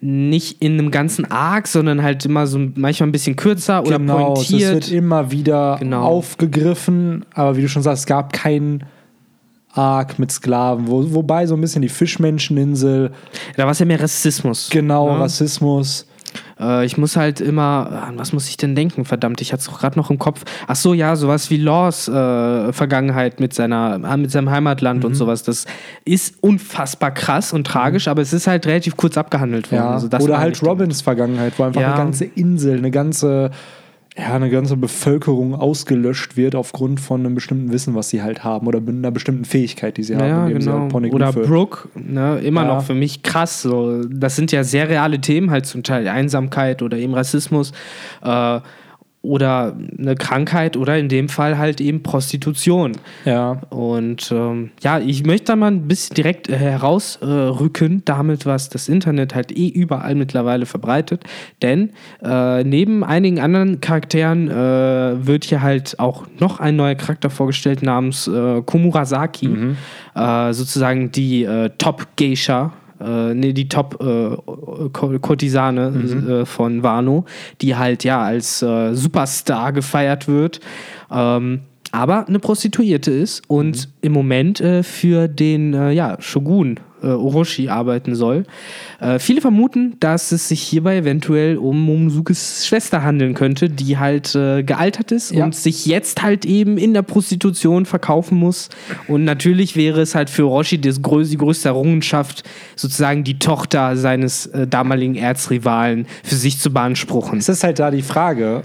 nicht 0.00 0.60
in 0.62 0.72
einem 0.78 0.90
ganzen 0.90 1.30
Arc, 1.30 1.68
sondern 1.68 2.02
halt 2.02 2.24
immer 2.26 2.46
so 2.48 2.58
manchmal 2.74 3.08
ein 3.08 3.12
bisschen 3.12 3.36
kürzer 3.36 3.82
oder 3.86 3.98
genau, 3.98 4.34
es 4.34 4.48
pointiert. 4.48 4.74
wird 4.74 4.92
immer 4.92 5.30
wieder 5.30 5.76
Genau. 5.78 6.02
aufgegriffen. 6.02 7.24
Aber 7.34 7.56
wie 7.56 7.62
du 7.62 7.68
schon 7.68 7.82
sagst, 7.82 8.00
es 8.02 8.06
gab 8.06 8.32
keinen 8.32 8.82
Arc 9.72 10.18
mit 10.18 10.30
Sklaven. 10.32 10.86
Wo, 10.88 11.14
wobei 11.14 11.46
so 11.46 11.54
ein 11.54 11.60
bisschen 11.60 11.82
die 11.82 11.88
Fischmenscheninsel, 11.88 13.10
da 13.56 13.64
war 13.64 13.72
es 13.72 13.78
ja 13.78 13.86
mehr 13.86 14.00
Rassismus. 14.00 14.68
genau, 14.70 15.08
Ja. 15.08 15.16
Rassismus. 15.16 16.06
Äh, 16.58 16.84
ich 16.86 16.96
muss 16.96 17.16
halt 17.16 17.40
immer, 17.40 18.04
an 18.06 18.18
was 18.18 18.32
muss 18.32 18.48
ich 18.48 18.56
denn 18.56 18.74
denken? 18.74 19.04
Verdammt, 19.04 19.40
ich 19.42 19.52
hatte 19.52 19.60
es 19.68 19.70
gerade 19.78 19.98
noch 19.98 20.10
im 20.10 20.18
Kopf. 20.18 20.44
Ach 20.66 20.76
so, 20.76 20.94
ja, 20.94 21.14
sowas 21.16 21.50
wie 21.50 21.56
Laws 21.58 22.08
äh, 22.08 22.72
Vergangenheit 22.72 23.38
mit, 23.40 23.52
seiner, 23.52 24.00
äh, 24.02 24.16
mit 24.16 24.30
seinem 24.30 24.50
Heimatland 24.50 25.00
Mhm. 25.00 25.06
und 25.06 25.14
sowas. 25.14 25.42
Das 25.42 25.66
ist 26.04 26.36
unfassbar 26.40 27.10
krass 27.10 27.52
und 27.52 27.66
tragisch, 27.66 28.08
aber 28.08 28.22
es 28.22 28.32
ist 28.32 28.46
halt 28.46 28.66
relativ 28.66 28.96
kurz 28.96 29.18
abgehandelt 29.18 29.70
worden. 29.70 29.82
Ja, 29.82 29.90
Also 29.90 30.08
oder 30.20 30.38
halt. 30.38 30.62
Robins 30.62 31.02
Vergangenheit, 31.02 31.52
wo 31.58 31.64
einfach 31.64 31.80
Ja. 31.80 31.88
eine 31.94 31.96
ganze 32.02 32.24
Insel, 32.24 32.78
eine 32.78 32.90
ganze, 32.90 33.50
ja, 34.16 34.34
eine 34.34 34.50
ganze 34.50 34.76
Bevölkerung 34.76 35.54
ausgelöscht 35.54 36.36
wird 36.36 36.54
aufgrund 36.54 37.00
von 37.00 37.20
einem 37.20 37.34
bestimmten 37.34 37.72
Wissen, 37.72 37.94
was 37.94 38.10
sie 38.10 38.22
halt 38.22 38.44
haben 38.44 38.66
oder 38.66 38.78
einer 38.86 39.10
bestimmten 39.10 39.46
Fähigkeit, 39.46 39.96
die 39.96 40.02
sie 40.02 40.16
haben. 40.16 40.28
Ja, 40.28 40.46
indem 40.46 40.60
sie 40.60 40.70
genau. 40.70 40.92
halt 40.92 41.14
Oder 41.14 41.32
Brooke, 41.32 41.88
ne, 41.94 42.38
immer 42.40 42.62
Ja. 42.62 42.74
noch 42.74 42.84
für 42.84 42.94
mich 42.94 43.22
krass. 43.22 43.62
So. 43.62 44.04
Das 44.04 44.36
sind 44.36 44.52
ja 44.52 44.64
sehr 44.64 44.90
reale 44.90 45.18
Themen, 45.20 45.50
halt 45.50 45.64
zum 45.64 45.82
Teil 45.82 46.06
Einsamkeit 46.08 46.82
oder 46.82 46.98
eben 46.98 47.14
Rassismus 47.14 47.72
äh, 48.22 48.60
oder 49.22 49.76
eine 49.98 50.16
Krankheit 50.16 50.76
oder 50.76 50.98
in 50.98 51.08
dem 51.08 51.28
Fall 51.28 51.56
halt 51.56 51.80
eben 51.80 52.02
Prostitution. 52.02 52.92
Ja, 53.24 53.62
Und 53.70 54.32
ähm, 54.32 54.70
ja, 54.82 54.98
ich 54.98 55.24
möchte 55.24 55.46
da 55.46 55.56
mal 55.56 55.70
ein 55.70 55.86
bisschen 55.86 56.14
direkt 56.14 56.48
äh, 56.48 56.56
herausrücken, 56.56 58.02
damit, 58.04 58.46
was 58.46 58.68
das 58.68 58.88
Internet 58.88 59.34
halt 59.36 59.56
eh 59.56 59.68
überall 59.68 60.16
mittlerweile 60.16 60.66
verbreitet. 60.66 61.22
Denn 61.62 61.90
äh, 62.22 62.64
neben 62.64 63.04
einigen 63.04 63.38
anderen 63.38 63.80
Charakteren 63.80 64.50
äh, 64.50 65.26
wird 65.26 65.44
hier 65.44 65.62
halt 65.62 66.00
auch 66.00 66.26
noch 66.40 66.58
ein 66.58 66.74
neuer 66.74 66.96
Charakter 66.96 67.30
vorgestellt 67.30 67.82
namens 67.82 68.26
äh, 68.26 68.62
Komurasaki. 68.62 69.46
Äh, 70.14 70.52
sozusagen 70.52 71.12
die 71.12 71.44
äh, 71.44 71.70
Top-Geisha. 71.78 72.72
Äh, 73.02 73.34
nee, 73.34 73.52
die 73.52 73.68
Top-Kurtisane 73.68 76.42
äh, 76.42 76.46
von 76.46 76.82
Wano, 76.82 77.26
die 77.60 77.76
halt 77.76 78.04
ja 78.04 78.22
als 78.22 78.62
äh, 78.62 78.94
Superstar 78.94 79.72
gefeiert 79.72 80.28
wird. 80.28 80.60
Ähm, 81.10 81.60
aber 81.90 82.26
eine 82.26 82.38
Prostituierte 82.38 83.10
ist 83.10 83.42
und 83.48 83.90
im 84.00 84.12
Moment 84.12 84.60
äh, 84.60 84.82
für 84.82 85.28
den 85.28 85.74
äh, 85.74 85.92
ja, 85.92 86.16
Shogun 86.20 86.80
äh, 87.02 87.06
Orochi 87.08 87.68
arbeiten 87.68 88.14
soll. 88.14 88.44
Äh, 89.00 89.18
viele 89.18 89.40
vermuten, 89.40 89.96
dass 90.00 90.32
es 90.32 90.48
sich 90.48 90.62
hierbei 90.62 90.96
eventuell 90.98 91.56
um 91.56 91.80
Momosukes 91.80 92.66
Schwester 92.66 93.02
handeln 93.02 93.34
könnte, 93.34 93.68
die 93.68 93.98
halt 93.98 94.34
äh, 94.34 94.62
gealtert 94.62 95.12
ist 95.12 95.32
Ja. 95.32 95.44
und 95.44 95.54
sich 95.54 95.86
jetzt 95.86 96.22
halt 96.22 96.44
eben 96.44 96.78
in 96.78 96.94
der 96.94 97.02
Prostitution 97.02 97.86
verkaufen 97.86 98.38
muss. 98.38 98.68
Und 99.08 99.24
natürlich 99.24 99.76
wäre 99.76 100.00
es 100.00 100.14
halt 100.14 100.30
für 100.30 100.46
Orochi 100.46 100.80
das 100.80 101.02
grö 101.02 101.22
die 101.24 101.36
größte 101.36 101.68
Errungenschaft, 101.68 102.42
sozusagen 102.76 103.24
die 103.24 103.38
Tochter 103.38 103.96
seines 103.96 104.46
äh, 104.46 104.66
damaligen 104.66 105.14
Erzrivalen 105.14 106.06
für 106.24 106.34
sich 106.36 106.58
zu 106.58 106.72
beanspruchen. 106.72 107.38
es 107.38 107.48
ist 107.48 107.64
halt 107.64 107.78
da 107.78 107.90
die 107.90 108.02
Frage, 108.02 108.62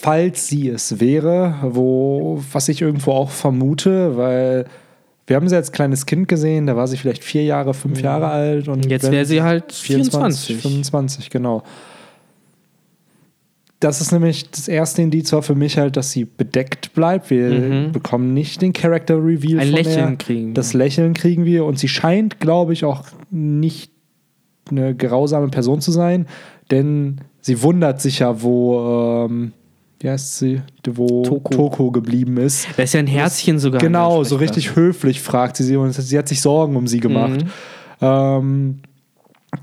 falls 0.00 0.46
sie 0.48 0.68
es 0.68 0.98
wäre, 1.00 1.56
wo, 1.62 2.42
was 2.52 2.68
ich 2.68 2.80
irgendwo 2.82 3.12
auch 3.12 3.30
vermute, 3.30 4.16
weil 4.16 4.66
wir 5.30 5.36
haben 5.36 5.48
sie 5.48 5.54
als 5.54 5.70
kleines 5.70 6.06
Kind 6.06 6.26
gesehen, 6.26 6.66
da 6.66 6.74
war 6.74 6.88
sie 6.88 6.96
vielleicht 6.96 7.22
vier 7.22 7.44
Jahre, 7.44 7.72
fünf 7.72 8.00
Jahre 8.02 8.26
alt 8.26 8.66
und 8.66 8.84
Jetzt 8.90 9.12
wäre 9.12 9.24
sie 9.24 9.42
halt 9.42 9.70
24. 9.72 10.60
25, 10.60 11.30
genau. 11.30 11.62
Das 13.78 14.00
ist 14.00 14.10
nämlich 14.10 14.50
das 14.50 14.66
erste 14.66 15.02
Indiz 15.02 15.32
war 15.32 15.42
für 15.42 15.54
mich 15.54 15.78
halt, 15.78 15.96
dass 15.96 16.10
sie 16.10 16.24
bedeckt 16.24 16.94
bleibt. 16.94 17.30
Wir 17.30 17.90
bekommen 17.92 18.34
nicht 18.34 18.60
den 18.60 18.72
Character 18.72 19.24
Reveal 19.24 19.54
Mhm. 19.54 19.60
Ein 19.60 19.66
von 19.68 19.76
Lächeln 19.76 20.10
ihr. 20.10 20.16
kriegen. 20.18 20.54
Das 20.54 20.74
Lächeln 20.74 21.14
kriegen 21.14 21.44
wir 21.44 21.64
und 21.64 21.78
sie 21.78 21.88
scheint, 21.88 22.40
glaube 22.40 22.72
ich, 22.72 22.84
auch 22.84 23.04
nicht 23.30 23.92
eine 24.68 24.96
grausame 24.96 25.46
Person 25.48 25.80
zu 25.80 25.92
sein, 25.92 26.26
denn 26.72 27.20
sie 27.40 27.62
wundert 27.62 28.00
sich 28.00 28.18
ja, 28.18 28.42
wo, 28.42 29.26
ähm, 29.30 29.52
wie 30.00 30.08
heißt 30.08 30.38
sie, 30.38 30.62
wo 30.90 31.22
Toko. 31.22 31.54
Toko, 31.54 31.90
geblieben 31.90 32.38
ist. 32.38 32.66
Da 32.76 32.82
ist 32.82 32.94
ja 32.94 33.00
ein 33.00 33.06
Herzchen 33.06 33.58
sogar. 33.58 33.80
an 33.80 33.86
Genau, 33.86 34.24
so 34.24 34.36
richtig 34.36 34.74
höflich 34.74 35.20
fragt 35.20 35.56
sie 35.56 35.64
sie 35.64 35.76
und 35.76 35.92
sie 35.92 36.18
hat 36.18 36.26
sich 36.26 36.40
Sorgen 36.40 36.74
um 36.76 36.86
sie 36.86 37.00
gemacht. 37.00 37.44
Ähm, 38.00 38.80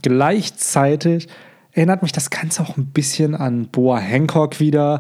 gleichzeitig 0.04 1.28
erinnert 1.72 2.02
mich 2.04 2.12
das 2.12 2.30
Ganze 2.30 2.64
auch 2.64 2.78
ein 2.78 2.86
bisschen 2.88 3.36
an 3.36 3.68
Boa 3.72 3.98
Hancock 3.98 4.60
wieder. 4.60 5.00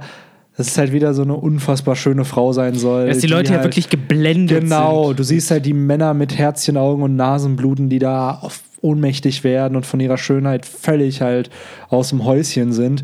Das 0.57 0.69
ist 0.69 0.77
halt 0.79 0.91
wieder 0.91 1.13
so 1.13 1.21
eine 1.21 1.35
unfassbar 1.35 1.95
schöne 1.95 2.25
Frau 2.25 2.51
sein 2.51 2.73
soll. 2.73 3.07
Dass 3.07 3.19
die 3.19 3.27
Leute 3.27 3.51
ja 3.51 3.57
halt, 3.59 3.65
wirklich 3.67 3.89
geblendet 3.89 4.61
Genau, 4.61 5.09
sind. 5.09 5.19
du 5.19 5.23
siehst 5.23 5.51
halt 5.51 5.67
die 5.67 5.73
Männer 5.73 6.15
mit 6.15 6.35
Herzchenaugen 6.35 7.03
und 7.03 7.15
Nasenbluten, 7.15 7.89
die 7.89 7.99
da 7.99 8.41
ohnmächtig 8.81 9.43
werden 9.43 9.75
und 9.75 9.85
von 9.85 9.99
ihrer 9.99 10.17
Schönheit 10.17 10.65
völlig 10.65 11.21
halt 11.21 11.51
aus 11.89 12.09
dem 12.09 12.25
Häuschen 12.25 12.73
sind. 12.73 13.03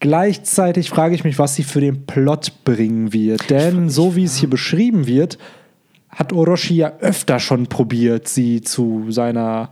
Gleichzeitig 0.00 0.88
frage 0.90 1.14
ich 1.14 1.24
mich, 1.24 1.38
was 1.38 1.54
sie 1.54 1.62
für 1.62 1.80
den 1.80 2.06
Plot 2.06 2.64
bringen 2.64 3.12
wird. 3.12 3.50
Denn 3.50 3.90
so 3.90 4.16
wie 4.16 4.24
es 4.24 4.36
hier 4.36 4.48
beschrieben 4.48 5.06
wird, 5.06 5.38
hat 6.08 6.32
Orochi 6.32 6.74
ja 6.76 6.92
öfter 7.00 7.38
schon 7.38 7.66
probiert, 7.66 8.26
sie 8.26 8.62
zu 8.62 9.06
seiner, 9.10 9.68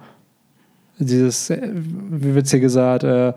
dieses, 0.99 1.49
äh, 1.51 1.69
wie 1.73 2.35
wird's 2.35 2.51
hier 2.51 2.61
gesagt, 2.61 3.05
äh, 3.05 3.33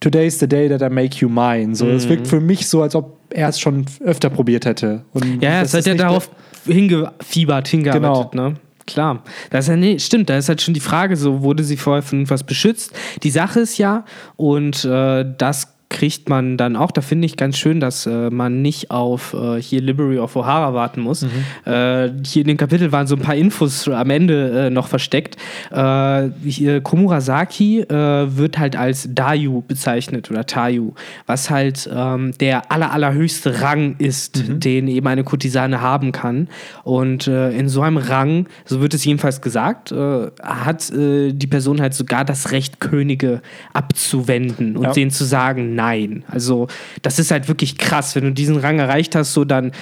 Today's 0.00 0.38
the 0.40 0.48
day 0.48 0.68
that 0.68 0.82
I 0.82 0.92
make 0.92 1.16
you 1.18 1.28
mine. 1.28 1.76
So, 1.76 1.86
es 1.88 2.08
wirkt 2.08 2.26
für 2.26 2.40
mich 2.40 2.66
so, 2.68 2.82
als 2.82 2.96
ob 2.96 3.18
er 3.30 3.48
es 3.48 3.60
schon 3.60 3.86
öfter 4.00 4.30
probiert 4.30 4.66
hätte. 4.66 5.04
Und 5.12 5.24
Mhm. 5.36 5.40
Ja, 5.40 5.62
es 5.62 5.72
hat 5.74 5.86
ja 5.86 5.92
nicht 5.92 6.02
darauf 6.04 6.28
hingefiebert, 6.66 7.68
hingearbeitet, 7.68 8.32
Genau. 8.32 8.48
ne? 8.50 8.54
Klar. 8.84 9.22
Das 9.50 9.66
ist 9.66 9.68
ja, 9.68 9.76
nee, 9.76 10.00
stimmt, 10.00 10.28
da 10.28 10.36
ist 10.36 10.48
halt 10.48 10.60
schon 10.60 10.74
die 10.74 10.80
Frage, 10.80 11.16
so 11.16 11.42
wurde 11.42 11.62
sie 11.62 11.76
vorher 11.76 12.02
von 12.02 12.18
irgendwas 12.18 12.42
beschützt. 12.42 12.92
Die 13.22 13.30
Sache 13.30 13.60
ist 13.60 13.78
ja, 13.78 14.04
und 14.36 14.84
äh, 14.84 15.24
das 15.38 15.71
kriegt 15.92 16.28
man 16.28 16.56
dann 16.56 16.74
auch, 16.74 16.90
da 16.90 17.02
finde 17.02 17.26
ich 17.26 17.36
ganz 17.36 17.58
schön, 17.58 17.78
dass 17.78 18.06
äh, 18.06 18.30
man 18.30 18.62
nicht 18.62 18.90
auf 18.90 19.34
äh, 19.34 19.60
hier 19.60 19.82
Library 19.82 20.18
of 20.18 20.34
O'Hara 20.36 20.72
warten 20.72 21.02
muss. 21.02 21.22
Äh, 21.22 22.08
hier 22.24 22.42
in 22.42 22.48
dem 22.48 22.56
Kapitel 22.56 22.90
waren 22.92 23.06
so 23.06 23.14
ein 23.14 23.20
paar 23.20 23.34
Infos 23.36 23.86
am 23.88 24.08
Ende 24.10 24.66
äh, 24.66 24.70
noch 24.70 24.88
versteckt. 24.88 25.36
Äh, 25.70 26.30
hier, 26.44 26.80
Komurasaki 26.80 27.80
äh, 27.82 28.36
wird 28.36 28.58
halt 28.58 28.74
als 28.74 29.08
Dayu 29.12 29.62
bezeichnet 29.68 30.30
oder 30.30 30.46
Tayu, 30.46 30.92
was 31.26 31.50
halt 31.50 31.88
ähm, 31.94 32.32
der 32.40 32.72
aller, 32.72 32.90
allerhöchste 32.92 33.60
Rang 33.60 33.96
ist, 33.98 34.42
den 34.48 34.88
eben 34.88 35.06
eine 35.06 35.24
Kurtisane 35.24 35.80
haben 35.82 36.10
kann. 36.12 36.48
Und 36.84 37.28
äh, 37.28 37.50
in 37.50 37.68
so 37.68 37.82
einem 37.82 37.98
Rang, 37.98 38.46
so 38.64 38.80
wird 38.80 38.94
es 38.94 39.04
jedenfalls 39.04 39.42
gesagt, 39.42 39.92
äh, 39.92 40.28
hat 40.42 40.90
äh, 40.90 41.32
die 41.32 41.46
Person 41.46 41.80
halt 41.80 41.92
sogar 41.94 42.24
das 42.24 42.50
Recht, 42.50 42.80
Könige 42.80 43.42
abzuwenden 43.74 44.76
und 44.76 44.84
Ja. 44.84 44.92
denen 44.92 45.10
zu 45.10 45.24
sagen, 45.24 45.74
nein. 45.82 46.24
Also 46.28 46.68
das 47.02 47.18
ist 47.18 47.30
halt 47.30 47.48
wirklich 47.48 47.76
krass. 47.78 48.14
Wenn 48.14 48.24
du 48.24 48.32
diesen 48.32 48.56
Rang 48.56 48.78
erreicht 48.78 49.14
hast, 49.14 49.32
so 49.32 49.44
dann 49.44 49.72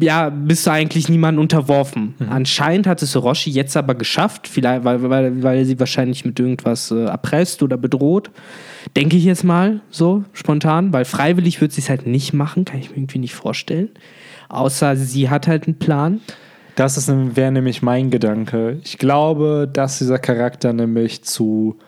ja, 0.00 0.28
bist 0.28 0.66
du 0.66 0.70
eigentlich 0.70 1.08
niemandem 1.08 1.40
unterworfen. 1.40 2.14
Anscheinend 2.28 2.86
hat 2.86 3.00
es 3.00 3.14
Orochi 3.14 3.48
jetzt 3.50 3.76
aber 3.76 3.94
geschafft, 3.94 4.48
vielleicht, 4.48 4.84
weil, 4.84 5.08
weil, 5.08 5.42
weil 5.42 5.58
er 5.58 5.64
sie 5.64 5.78
wahrscheinlich 5.78 6.24
mit 6.24 6.38
irgendwas 6.38 6.90
äh, 6.90 7.04
erpresst 7.04 7.62
oder 7.62 7.76
bedroht. 7.76 8.30
Denke 8.96 9.16
ich 9.16 9.24
jetzt 9.24 9.44
mal 9.44 9.80
so 9.88 10.24
spontan, 10.32 10.92
weil 10.92 11.04
freiwillig 11.04 11.60
wird 11.60 11.72
sie 11.72 11.80
es 11.80 11.88
halt 11.88 12.06
nicht 12.06 12.32
machen, 12.32 12.64
kann 12.64 12.80
ich 12.80 12.90
mir 12.90 12.96
irgendwie 12.96 13.20
nicht 13.20 13.34
vorstellen. 13.34 13.90
Außer 14.48 14.96
sie 14.96 15.30
hat 15.30 15.46
halt 15.46 15.66
einen 15.66 15.78
Plan. 15.78 16.20
Das 16.74 17.08
wäre 17.08 17.52
nämlich 17.52 17.80
mein 17.80 18.10
Gedanke. 18.10 18.80
Ich 18.84 18.98
glaube, 18.98 19.70
dass 19.72 19.98
dieser 19.98 20.18
Charakter 20.18 20.72
nämlich 20.72 21.22
zu 21.22 21.78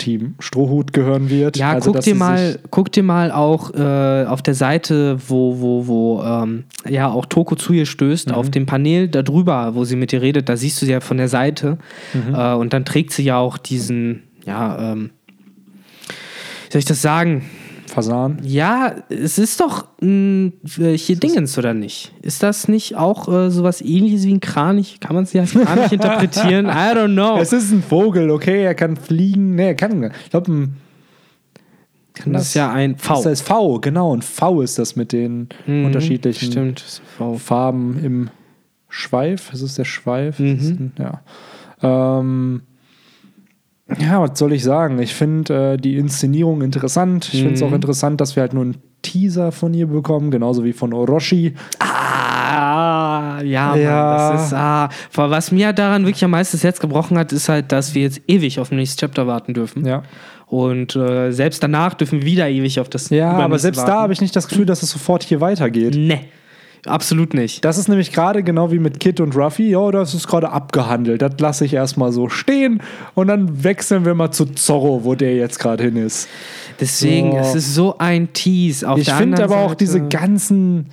Team 0.00 0.34
Strohhut 0.40 0.92
gehören 0.92 1.30
wird. 1.30 1.56
Ja, 1.56 1.70
Also, 1.74 1.92
guck, 1.92 2.00
dir 2.02 2.16
mal, 2.16 2.58
guck 2.70 2.90
dir 2.90 3.04
mal 3.04 3.30
auch 3.30 3.72
äh, 3.74 4.24
auf 4.26 4.42
der 4.42 4.54
Seite, 4.54 5.18
wo, 5.28 5.60
wo, 5.60 5.86
wo 5.86 6.22
ähm, 6.24 6.64
ja 6.88 7.08
auch 7.08 7.26
Toko 7.26 7.54
zu 7.54 7.72
ihr 7.72 7.86
stößt, 7.86 8.28
Mhm. 8.30 8.34
auf 8.34 8.50
dem 8.50 8.66
Panel 8.66 9.06
da 9.08 9.22
drüber, 9.22 9.76
wo 9.76 9.84
sie 9.84 9.94
mit 9.96 10.12
ihr 10.12 10.22
redet, 10.22 10.48
da 10.48 10.56
siehst 10.56 10.82
du 10.82 10.86
sie 10.86 10.92
ja 10.92 11.00
von 11.00 11.16
der 11.18 11.28
Seite. 11.28 11.78
Mhm. 12.12 12.34
Äh, 12.34 12.54
und 12.54 12.72
dann 12.72 12.84
trägt 12.84 13.12
sie 13.12 13.22
ja 13.22 13.38
auch 13.38 13.56
diesen, 13.58 14.24
ja, 14.44 14.92
ähm, 14.92 15.10
wie 16.08 16.72
soll 16.72 16.78
ich 16.80 16.84
das 16.86 17.02
sagen? 17.02 17.44
Fasan. 17.90 18.38
Ja, 18.42 18.94
es 19.08 19.38
ist 19.38 19.60
doch 19.60 19.86
mh, 20.00 20.52
hier 20.94 21.16
Dingens, 21.16 21.58
oder 21.58 21.74
nicht? 21.74 22.12
Ist 22.22 22.42
das 22.42 22.68
nicht 22.68 22.96
auch 22.96 23.28
äh, 23.28 23.50
sowas 23.50 23.82
ähnliches 23.82 24.24
wie 24.24 24.32
ein 24.34 24.40
Kranich? 24.40 25.00
Kann 25.00 25.14
man 25.14 25.24
es 25.24 25.32
ja 25.32 25.42
als 25.42 25.52
Kranich 25.52 25.92
interpretieren? 25.92 26.66
I 26.66 26.94
don't 26.94 27.12
know. 27.14 27.38
Es 27.38 27.52
ist 27.52 27.70
ein 27.72 27.82
Vogel, 27.82 28.30
okay, 28.30 28.62
er 28.64 28.74
kann 28.74 28.96
fliegen. 28.96 29.54
Nee, 29.56 29.68
er 29.68 29.74
kann. 29.74 30.12
Ich 30.24 30.30
glaube, 30.30 30.52
ein 30.52 30.76
das 32.26 32.42
ist 32.48 32.54
ja 32.54 32.70
ein 32.70 32.96
V. 32.96 33.14
Das 33.14 33.26
ist 33.26 33.42
V, 33.48 33.78
genau. 33.80 34.12
Und 34.12 34.24
V 34.24 34.60
ist 34.62 34.78
das 34.78 34.96
mit 34.96 35.12
den 35.12 35.48
Mhm, 35.66 35.86
unterschiedlichen 35.86 36.52
Stimmt, 36.52 36.84
das. 37.18 37.40
Farben 37.42 37.98
im 38.04 38.30
Schweif. 38.88 39.50
Das 39.50 39.62
ist 39.62 39.78
der 39.78 39.84
Schweif. 39.84 40.38
Mhm. 40.38 40.56
Das 40.56 40.64
ist 40.66 40.80
ein, 40.80 40.92
ja. 40.98 41.20
Ähm, 41.82 42.62
ja, 43.98 44.20
was 44.20 44.38
soll 44.38 44.52
ich 44.52 44.62
sagen? 44.62 44.98
Ich 45.00 45.14
finde 45.14 45.72
äh, 45.72 45.76
die 45.76 45.96
Inszenierung 45.96 46.62
interessant. 46.62 47.28
Ich 47.32 47.40
finde 47.40 47.54
es 47.54 47.60
Mhm. 47.60 47.66
auch 47.68 47.72
interessant, 47.72 48.20
dass 48.20 48.36
wir 48.36 48.42
halt 48.42 48.52
nur 48.52 48.62
einen 48.64 48.76
Teaser 49.02 49.50
von 49.52 49.72
ihr 49.74 49.86
bekommen, 49.86 50.30
genauso 50.30 50.64
wie 50.64 50.72
von 50.72 50.92
Orochi. 50.92 51.54
Ah, 51.78 52.18
Ah, 52.52 53.42
ja, 53.42 53.68
Mann, 53.68 53.80
Ja. 53.80 54.32
das 54.32 54.46
ist, 54.46 54.54
ah, 54.54 54.88
was 55.14 55.52
mir 55.52 55.72
daran 55.72 56.04
wirklich 56.04 56.24
am 56.24 56.32
meisten 56.32 56.56
das 56.56 56.64
Herz 56.64 56.80
gebrochen 56.80 57.16
hat, 57.16 57.32
ist 57.32 57.48
halt, 57.48 57.70
dass 57.72 57.94
wir 57.94 58.02
jetzt 58.02 58.20
ewig 58.26 58.58
auf 58.58 58.70
den 58.70 58.78
nächsten 58.78 58.98
Chapter 59.00 59.26
warten 59.26 59.54
dürfen. 59.54 59.86
Ja. 59.86 60.02
Und 60.46 60.96
äh, 60.96 61.30
selbst 61.30 61.62
danach 61.62 61.94
dürfen 61.94 62.20
wir 62.20 62.26
wieder 62.26 62.48
ewig 62.48 62.80
auf 62.80 62.88
das 62.88 63.08
Ja, 63.10 63.30
aber 63.32 63.58
selbst 63.58 63.86
da 63.86 64.00
habe 64.02 64.12
ich 64.12 64.20
nicht 64.20 64.34
das 64.34 64.48
Gefühl, 64.48 64.66
dass 64.66 64.82
es 64.82 64.90
sofort 64.90 65.22
hier 65.22 65.40
weitergeht. 65.40 65.94
Nee, 65.96 66.22
absolut 66.86 67.34
nicht. 67.34 67.64
Das 67.64 67.78
ist 67.78 67.88
nämlich 67.88 68.12
gerade 68.12 68.42
genau 68.42 68.70
wie 68.72 68.78
mit 68.78 69.00
Kid 69.00 69.20
und 69.20 69.36
Ruffy. 69.36 69.70
Ja, 69.70 69.90
das 69.90 70.14
ist 70.14 70.26
gerade 70.28 70.50
abgehandelt. 70.50 71.22
Das 71.22 71.32
lasse 71.38 71.64
ich 71.64 71.74
erstmal 71.74 72.12
so 72.12 72.28
stehen 72.28 72.80
und 73.14 73.28
dann 73.28 73.64
wechseln 73.64 74.04
wir 74.04 74.14
mal 74.14 74.30
zu 74.30 74.46
Zorro, 74.46 75.04
wo 75.04 75.14
der 75.14 75.34
jetzt 75.36 75.58
gerade 75.58 75.84
hin 75.84 75.96
ist. 75.96 76.28
Deswegen, 76.80 77.32
So. 77.32 77.38
es 77.38 77.54
ist 77.54 77.74
so 77.74 77.98
ein 77.98 78.32
Tease. 78.32 78.88
Auf 78.88 78.98
ich 78.98 79.12
finde 79.12 79.42
aber 79.44 79.58
auch 79.58 79.70
Seite- 79.70 79.84
diese 79.84 80.00
ganzen, 80.06 80.86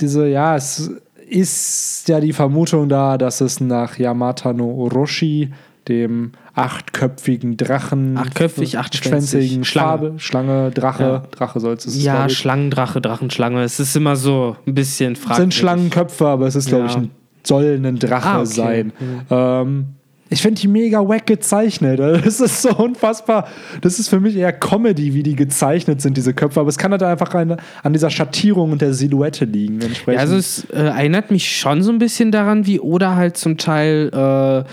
diese, 0.00 0.26
ja, 0.28 0.56
es 0.56 0.90
ist 1.28 2.08
ja 2.08 2.20
die 2.20 2.32
Vermutung 2.32 2.88
da, 2.88 3.18
dass 3.18 3.40
es 3.40 3.60
nach 3.60 3.98
Yamata 3.98 4.52
no 4.52 4.66
Orochi, 4.70 5.50
dem 5.88 6.32
achtköpfigen 6.54 7.56
Drachen, 7.56 8.16
Achtköpfig, 8.16 8.78
achtschwänzig. 8.78 9.30
schwänzigen 9.30 9.64
Schlange. 9.64 10.14
Schlange, 10.18 10.70
Drache, 10.70 11.02
Ja. 11.02 11.22
Drache 11.30 11.60
soll 11.60 11.74
es 11.74 12.02
Ja, 12.02 12.16
glaub 12.16 12.30
ich. 12.30 12.38
Schlangendrache, 12.38 13.00
Drachenschlange. 13.00 13.62
Es 13.62 13.80
ist 13.80 13.96
immer 13.96 14.16
so 14.16 14.56
ein 14.66 14.74
bisschen 14.74 15.12
Es 15.12 15.18
fragwürdig. 15.20 15.54
sind 15.54 15.54
Schlangenköpfe, 15.54 16.26
aber 16.26 16.46
es 16.46 16.56
ist, 16.56 16.68
glaube 16.68 16.86
ich, 16.86 16.92
Ja. 16.92 16.98
ein, 17.00 17.10
soll 17.44 17.80
ein 17.82 17.98
Drache 17.98 18.28
Ah, 18.28 18.36
okay. 18.40 18.46
sein. 18.46 18.92
Ähm, 19.30 19.86
ich 20.30 20.42
finde 20.42 20.60
die 20.60 20.68
mega 20.68 21.00
wack 21.08 21.26
gezeichnet. 21.26 21.98
Das 22.24 22.38
ist 22.40 22.60
so 22.60 22.70
unfassbar. 22.76 23.46
Das 23.80 23.98
ist 23.98 24.08
für 24.10 24.20
mich 24.20 24.36
eher 24.36 24.52
Comedy, 24.52 25.14
wie 25.14 25.22
die 25.22 25.34
gezeichnet 25.36 26.02
sind, 26.02 26.16
diese 26.18 26.34
Köpfe. 26.34 26.60
Aber 26.60 26.68
es 26.68 26.76
kann 26.76 26.90
halt 26.90 27.02
einfach 27.02 27.32
eine, 27.34 27.56
an 27.82 27.94
dieser 27.94 28.10
Schattierung 28.10 28.72
und 28.72 28.82
der 28.82 28.92
Silhouette 28.92 29.46
liegen. 29.46 29.80
Entsprechend. 29.80 30.14
Ja, 30.16 30.20
also 30.20 30.36
es 30.36 30.64
äh, 30.70 30.82
erinnert 30.82 31.30
mich 31.30 31.56
schon 31.56 31.82
so 31.82 31.90
ein 31.90 31.98
bisschen 31.98 32.30
daran, 32.30 32.66
wie 32.66 32.78
Oda 32.78 33.14
halt 33.14 33.38
zum 33.38 33.56
Teil 33.56 34.10
äh, 34.12 34.68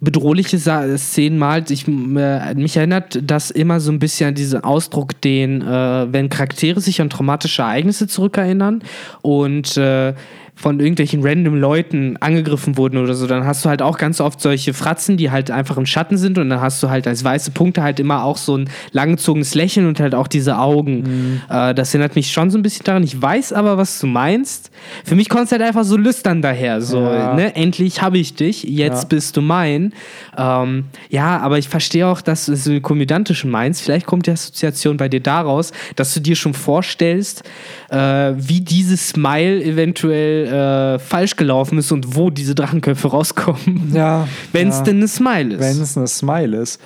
bedrohliche 0.00 0.58
Szenen 0.58 1.38
malt. 1.38 1.70
Ich, 1.70 1.86
äh, 1.86 2.54
mich 2.54 2.76
erinnert 2.76 3.18
das 3.22 3.50
immer 3.50 3.80
so 3.80 3.92
ein 3.92 3.98
bisschen 3.98 4.28
an 4.28 4.34
diesen 4.34 4.64
Ausdruck, 4.64 5.20
den, 5.20 5.62
äh, 5.62 6.12
wenn 6.12 6.28
Charaktere 6.30 6.80
sich 6.80 7.00
an 7.00 7.10
traumatische 7.10 7.62
Ereignisse 7.62 8.06
zurückerinnern 8.06 8.82
und 9.22 9.76
äh, 9.76 10.14
von 10.60 10.78
irgendwelchen 10.78 11.22
random 11.26 11.54
Leuten 11.56 12.16
angegriffen 12.20 12.76
wurden 12.76 12.98
oder 12.98 13.14
so, 13.14 13.26
dann 13.26 13.44
hast 13.46 13.64
du 13.64 13.68
halt 13.70 13.80
auch 13.82 13.96
ganz 13.96 14.20
oft 14.20 14.40
solche 14.40 14.74
Fratzen, 14.74 15.16
die 15.16 15.30
halt 15.30 15.50
einfach 15.50 15.76
im 15.78 15.86
Schatten 15.86 16.18
sind 16.18 16.36
und 16.38 16.50
dann 16.50 16.60
hast 16.60 16.82
du 16.82 16.90
halt 16.90 17.06
als 17.06 17.24
weiße 17.24 17.52
Punkte 17.52 17.82
halt 17.82 17.98
immer 17.98 18.24
auch 18.24 18.36
so 18.36 18.56
ein 18.58 18.68
langgezogenes 18.92 19.54
Lächeln 19.54 19.86
und 19.86 20.00
halt 20.00 20.14
auch 20.14 20.26
diese 20.28 20.58
Augen. 20.58 21.40
Äh, 21.48 21.74
das 21.74 21.94
erinnert 21.94 22.14
mich 22.14 22.30
schon 22.30 22.50
so 22.50 22.58
ein 22.58 22.62
bisschen 22.62 22.84
daran. 22.84 23.02
Ich 23.02 23.20
weiß 23.20 23.52
aber, 23.54 23.78
was 23.78 23.98
du 24.00 24.06
meinst. 24.06 24.70
Für 25.04 25.14
mich 25.14 25.28
kommt 25.28 25.44
es 25.46 25.52
halt 25.52 25.62
einfach 25.62 25.84
so 25.84 25.96
lüstern 25.96 26.42
daher. 26.42 26.80
So, 26.82 27.00
Ja. 27.00 27.34
ne, 27.34 27.54
endlich 27.56 28.02
habe 28.02 28.18
ich 28.18 28.34
dich, 28.34 28.62
jetzt 28.64 29.02
Ja. 29.04 29.08
bist 29.08 29.36
du 29.36 29.40
mein. 29.40 29.94
Ähm, 30.36 30.84
ja, 31.08 31.38
aber 31.38 31.58
ich 31.58 31.68
verstehe 31.68 32.06
auch, 32.06 32.20
dass 32.20 32.46
du 32.46 32.56
so 32.56 32.78
komödiantisch 32.80 33.44
meinst. 33.44 33.82
Vielleicht 33.82 34.04
kommt 34.06 34.26
die 34.26 34.30
Assoziation 34.32 34.96
bei 34.98 35.08
dir 35.08 35.20
daraus, 35.20 35.72
dass 35.96 36.12
du 36.12 36.20
dir 36.20 36.36
schon 36.36 36.52
vorstellst, 36.54 37.42
äh, 37.90 37.96
wie 38.36 38.60
dieses 38.60 39.08
Smile 39.08 39.62
eventuell 39.64 40.49
äh, 40.50 40.98
falsch 40.98 41.36
gelaufen 41.36 41.78
ist 41.78 41.92
und 41.92 42.16
wo 42.16 42.30
diese 42.30 42.54
Drachenköpfe 42.54 43.08
rauskommen. 43.08 43.92
ja, 43.94 44.26
Wenn 44.52 44.68
es 44.68 44.78
ja. 44.78 44.84
denn 44.84 44.96
eine 44.98 45.08
Smile 45.08 45.54
ist. 45.54 45.60
Wenn 45.60 45.82
es 45.82 45.96
eine 45.96 46.06
Smile 46.06 46.56
ist. 46.58 46.80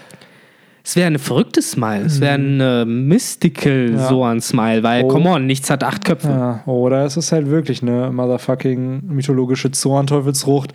Es 0.87 0.97
wäre 0.97 1.07
eine 1.07 1.19
verrückte 1.19 1.63
Smile. 1.63 2.05
Es 2.05 2.21
wäre 2.21 2.35
eine 2.35 2.85
mystical 2.87 3.89
Mhm. 3.89 3.97
Ja. 3.97 4.09
so 4.09 4.23
ein 4.25 4.41
Smile, 4.43 4.83
weil, 4.83 5.05
Oh. 5.05 5.09
come 5.09 5.31
on, 5.31 5.47
nichts 5.47 5.71
hat 5.71 5.83
acht 5.83 6.05
Köpfe. 6.05 6.29
Ja, 6.29 6.63
oder 6.67 7.07
es 7.07 7.17
ist 7.17 7.33
halt 7.33 7.49
wirklich 7.49 7.81
eine 7.81 8.11
motherfucking 8.13 9.01
mythologische 9.09 9.71
Zorn-Teufelsfrucht, 9.71 10.73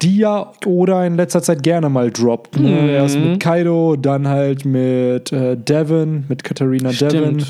die 0.00 0.16
ja 0.16 0.50
Oda 0.64 1.04
in 1.04 1.16
letzter 1.16 1.42
Zeit 1.42 1.62
gerne 1.62 1.90
mal 1.90 2.10
droppt. 2.10 2.58
Ne? 2.58 2.70
Mhm. 2.70 2.88
Erst 2.88 3.18
mit 3.18 3.38
Kaido, 3.40 3.96
dann 3.96 4.28
halt 4.28 4.64
mit 4.64 5.30
äh, 5.30 5.56
Devon, 5.58 6.24
mit 6.28 6.42
Katharina 6.42 6.90
Stimmt. 6.92 7.12
Devon. 7.12 7.44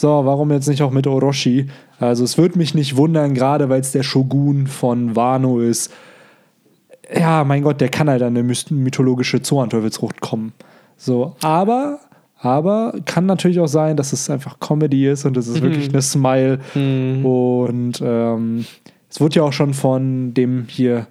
So, 0.00 0.24
warum 0.24 0.50
jetzt 0.50 0.66
nicht 0.66 0.80
auch 0.80 0.92
mit 0.92 1.06
Orochi? 1.06 1.66
Also 1.98 2.24
es 2.24 2.38
würde 2.38 2.56
mich 2.56 2.74
nicht 2.74 2.96
wundern, 2.96 3.34
gerade 3.34 3.68
weil 3.68 3.82
es 3.82 3.92
der 3.92 4.02
Shogun 4.02 4.66
von 4.66 5.14
Wano 5.14 5.60
ist. 5.60 5.92
Ja, 7.14 7.44
mein 7.44 7.62
Gott, 7.62 7.82
der 7.82 7.90
kann 7.90 8.08
halt 8.08 8.22
an 8.22 8.34
eine 8.34 8.42
mythologische 8.70 9.42
Zorn-Teufelsfrucht 9.42 10.22
kommen. 10.22 10.54
So, 10.96 11.36
aber, 11.42 11.98
aber 12.38 12.94
kann 13.04 13.26
natürlich 13.26 13.60
auch 13.60 13.66
sein, 13.66 13.98
dass 13.98 14.14
es 14.14 14.30
einfach 14.30 14.58
Comedy 14.58 15.06
ist 15.06 15.26
und 15.26 15.36
es 15.36 15.48
ist 15.48 15.60
wirklich 15.60 15.90
eine 15.90 16.00
Smile. 16.00 16.60
Und 17.22 18.00
ähm, 18.02 18.64
es 19.10 19.20
wurde 19.20 19.36
ja 19.36 19.42
auch 19.42 19.52
schon 19.52 19.74
von 19.74 20.32
dem 20.32 20.64
hier 20.66 21.08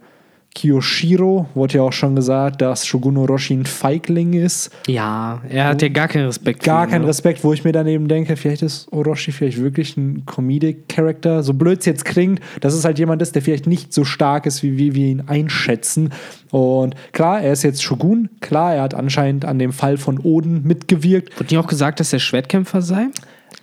Kiyoshiro, 0.55 1.47
wurde 1.53 1.75
ja 1.75 1.83
auch 1.83 1.93
schon 1.93 2.15
gesagt, 2.15 2.61
dass 2.61 2.85
Shogun 2.85 3.17
Orochi 3.17 3.53
ein 3.53 3.65
Feigling 3.65 4.33
ist. 4.33 4.71
Ja, 4.87 5.41
er 5.47 5.67
hat 5.67 5.81
ja 5.81 5.89
gar 5.89 6.07
keinen 6.07 6.25
Respekt. 6.25 6.63
Gar 6.63 6.87
keinen 6.87 7.03
ne? 7.03 7.07
Respekt, 7.07 7.43
wo 7.43 7.53
ich 7.53 7.63
mir 7.63 7.71
daneben 7.71 8.07
denke, 8.07 8.35
vielleicht 8.35 8.63
ist 8.63 8.91
Orochi 8.91 9.31
vielleicht 9.31 9.61
wirklich 9.61 9.95
ein 9.95 10.25
Comedic-Character. 10.25 11.43
So 11.43 11.53
blöd 11.53 11.79
es 11.79 11.85
jetzt 11.85 12.03
klingt, 12.03 12.41
dass 12.61 12.73
es 12.73 12.83
halt 12.83 12.97
jemand 12.99 13.21
ist, 13.21 13.35
der 13.35 13.41
vielleicht 13.41 13.67
nicht 13.67 13.93
so 13.93 14.03
stark 14.03 14.45
ist, 14.45 14.63
wie, 14.63 14.77
wie 14.77 14.95
wir 14.95 15.07
ihn 15.07 15.21
einschätzen. 15.27 16.11
Und 16.49 16.95
klar, 17.11 17.41
er 17.41 17.53
ist 17.53 17.63
jetzt 17.63 17.83
Shogun. 17.83 18.29
Klar, 18.41 18.75
er 18.75 18.81
hat 18.81 18.95
anscheinend 18.95 19.45
an 19.45 19.59
dem 19.59 19.71
Fall 19.71 19.97
von 19.97 20.19
Oden 20.19 20.63
mitgewirkt. 20.63 21.39
Wurde 21.39 21.53
nicht 21.53 21.63
auch 21.63 21.67
gesagt, 21.67 21.99
dass 21.99 22.11
er 22.11 22.19
Schwertkämpfer 22.19 22.81
sei? 22.81 23.07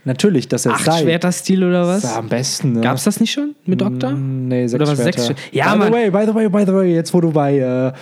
Natürlich, 0.06 0.46
dass 0.46 0.64
er 0.66 0.72
Acht 0.72 0.84
sei. 0.84 1.02
Schwerter-Stil 1.02 1.64
oder 1.64 1.86
was? 1.86 2.04
Am 2.16 2.28
besten. 2.28 2.72
Ne? 2.74 2.80
Gab's 2.80 3.02
das 3.04 3.18
nicht 3.18 3.32
schon 3.32 3.56
mit 3.66 3.82
Okta? 3.82 4.12
Nee, 4.12 4.68
sechs 4.68 4.80
Oder 4.80 4.90
was, 4.92 4.98
Schwerter. 5.02 5.20
sechs 5.20 5.40
Ja, 5.50 5.72
by 5.72 5.78
Mann. 5.78 5.88
the 5.88 5.92
way, 5.94 6.10
by 6.10 6.24
the 6.26 6.34
way, 6.34 6.48
by 6.48 6.64
the 6.64 6.72
way, 6.72 6.94
jetzt 6.94 7.12
wo 7.12 7.20
du 7.20 7.32
bei 7.32 7.58
äh, 7.58 7.92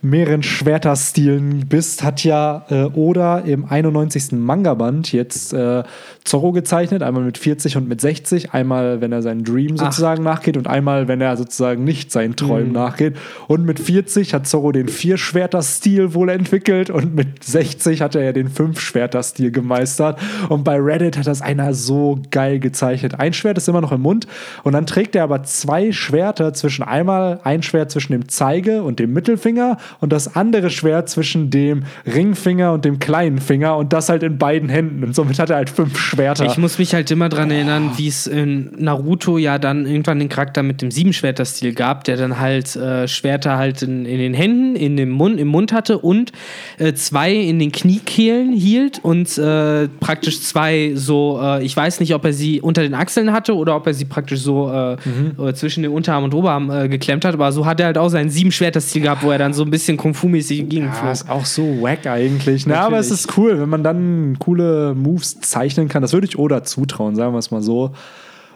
mehreren 0.00 0.42
Schwerterstilen 0.44 1.66
bist, 1.68 2.02
hat 2.04 2.22
ja 2.24 2.64
äh, 2.70 2.84
Oda 2.84 3.40
im 3.40 3.64
91. 3.64 4.32
Manga-Band 4.32 5.12
jetzt 5.12 5.52
äh, 5.52 5.82
Zorro 6.24 6.52
gezeichnet, 6.52 7.02
einmal 7.02 7.22
mit 7.24 7.38
40 7.38 7.76
und 7.76 7.88
mit 7.88 8.00
60, 8.00 8.52
einmal, 8.52 9.00
wenn 9.00 9.10
er 9.10 9.22
seinen 9.22 9.42
Dream 9.42 9.76
sozusagen 9.76 10.22
nachgeht 10.22 10.56
und 10.56 10.66
einmal, 10.68 11.08
wenn 11.08 11.20
er 11.20 11.36
sozusagen 11.36 11.82
nicht 11.84 12.12
seinen 12.12 12.36
Träumen 12.36 12.68
Mhm. 12.68 12.72
nachgeht. 12.74 13.16
Und 13.48 13.64
mit 13.64 13.80
40 13.80 14.34
hat 14.34 14.46
Zorro 14.46 14.70
den 14.72 14.88
Vier-Schwerter-Stil 14.88 16.14
wohl 16.14 16.28
entwickelt 16.28 16.90
und 16.90 17.14
mit 17.14 17.42
60 17.42 18.02
hat 18.02 18.14
er 18.14 18.22
ja 18.24 18.32
den 18.32 18.48
Fünf-Schwerter-Stil 18.48 19.50
gemeistert. 19.50 20.18
Und 20.48 20.64
bei 20.64 20.76
Reddit 20.78 21.16
hat 21.16 21.26
das 21.26 21.42
einer 21.42 21.72
so 21.74 22.18
geil 22.30 22.58
gezeichnet. 22.60 23.18
Ein 23.18 23.32
Schwert 23.32 23.56
ist 23.58 23.68
immer 23.68 23.80
noch 23.80 23.92
im 23.92 24.02
Mund 24.02 24.26
und 24.62 24.72
dann 24.72 24.86
trägt 24.86 25.14
er 25.16 25.24
aber 25.24 25.42
zwei 25.44 25.92
Schwerter 25.92 26.52
zwischen 26.52 26.82
einmal 26.82 27.40
ein 27.44 27.62
Schwert 27.62 27.90
zwischen 27.90 28.12
dem 28.12 28.28
Zeige 28.28 28.82
und 28.82 28.98
dem 28.98 29.12
Mittelfinger 29.12 29.78
und 30.00 30.12
das 30.12 30.36
andere 30.36 30.70
Schwert 30.70 31.08
zwischen 31.08 31.50
dem 31.50 31.84
Ringfinger 32.06 32.72
und 32.72 32.84
dem 32.84 32.98
kleinen 32.98 33.38
Finger 33.38 33.76
und 33.76 33.92
das 33.92 34.08
halt 34.08 34.22
in 34.22 34.38
beiden 34.38 34.68
Händen. 34.68 35.02
Und 35.04 35.14
somit 35.14 35.38
hat 35.38 35.50
er 35.50 35.56
halt 35.56 35.70
fünf 35.70 35.98
Schwerter. 36.10 36.46
Ich 36.46 36.58
muss 36.58 36.78
mich 36.78 36.94
halt 36.94 37.10
immer 37.10 37.28
dran 37.28 37.50
erinnern, 37.50 37.92
wie 37.96 38.08
es 38.08 38.26
in 38.26 38.72
Naruto 38.78 39.38
ja 39.38 39.58
dann 39.58 39.86
irgendwann 39.86 40.18
den 40.18 40.28
Charakter 40.28 40.62
mit 40.62 40.82
dem 40.82 40.90
Siebenschwerter-Stil 40.90 41.74
gab, 41.74 42.04
der 42.04 42.16
dann 42.16 42.38
halt 42.38 42.76
äh, 42.76 43.08
Schwerter 43.08 43.56
halt 43.56 43.82
in, 43.82 44.04
in 44.04 44.18
den 44.18 44.34
Händen, 44.34 44.76
in 44.76 44.96
dem 44.96 45.10
Mund, 45.10 45.38
im 45.38 45.48
Mund 45.48 45.72
hatte 45.72 45.98
und 45.98 46.32
äh, 46.78 46.92
zwei 46.94 47.32
in 47.32 47.58
den 47.58 47.72
Kniekehlen 47.72 48.52
hielt 48.52 48.98
und 49.02 49.36
äh, 49.38 49.88
praktisch 50.00 50.42
zwei 50.42 50.92
so, 50.94 51.40
äh, 51.42 51.64
ich 51.64 51.76
weiß 51.76 52.00
nicht, 52.00 52.14
ob 52.14 52.24
er 52.24 52.32
sie 52.32 52.60
unter 52.60 52.82
den 52.82 52.94
Achseln 52.94 53.32
hatte 53.32 53.54
oder 53.54 53.76
ob 53.76 53.86
er 53.86 53.94
sie 53.94 54.04
praktisch 54.04 54.40
so 54.40 54.70
äh, 54.70 54.92
äh, 54.94 55.54
zwischen 55.54 55.82
den 55.82 55.92
Unterarm 55.92 56.24
und 56.24 56.34
Oberarm 56.34 56.70
geklemmt 56.90 57.24
hat, 57.24 57.34
aber 57.34 57.52
so 57.52 57.66
hat 57.66 57.80
er 57.80 57.86
halt 57.86 57.98
auch 57.98 58.08
seinen 58.08 58.30
Siebenschwerter-Stil 58.30 59.02
gehabt, 59.02 59.22
wo 59.22 59.30
er 59.30 59.38
dann 59.38 59.52
so 59.52 59.62
ein 59.62 59.70
bisschen 59.70 59.96
Kung 59.96 60.14
Fu-mäßig 60.14 60.68
ging. 60.68 60.84
Ja, 60.84 61.12
ist 61.12 61.28
auch 61.28 61.44
so 61.44 61.82
wack 61.82 62.06
eigentlich. 62.06 62.66
Ne? 62.66 62.78
Aber 62.78 62.98
es 62.98 63.10
ist 63.10 63.36
cool, 63.36 63.60
wenn 63.60 63.68
man 63.68 63.82
dann 63.82 64.36
coole 64.38 64.94
Moves 64.94 65.40
zeichnen 65.40 65.88
kann. 65.88 65.99
Das 66.02 66.12
würde 66.12 66.26
ich 66.26 66.38
Oda 66.38 66.62
zutrauen, 66.64 67.14
sagen 67.16 67.34
wir 67.34 67.38
es 67.38 67.50
mal 67.50 67.62
so. 67.62 67.92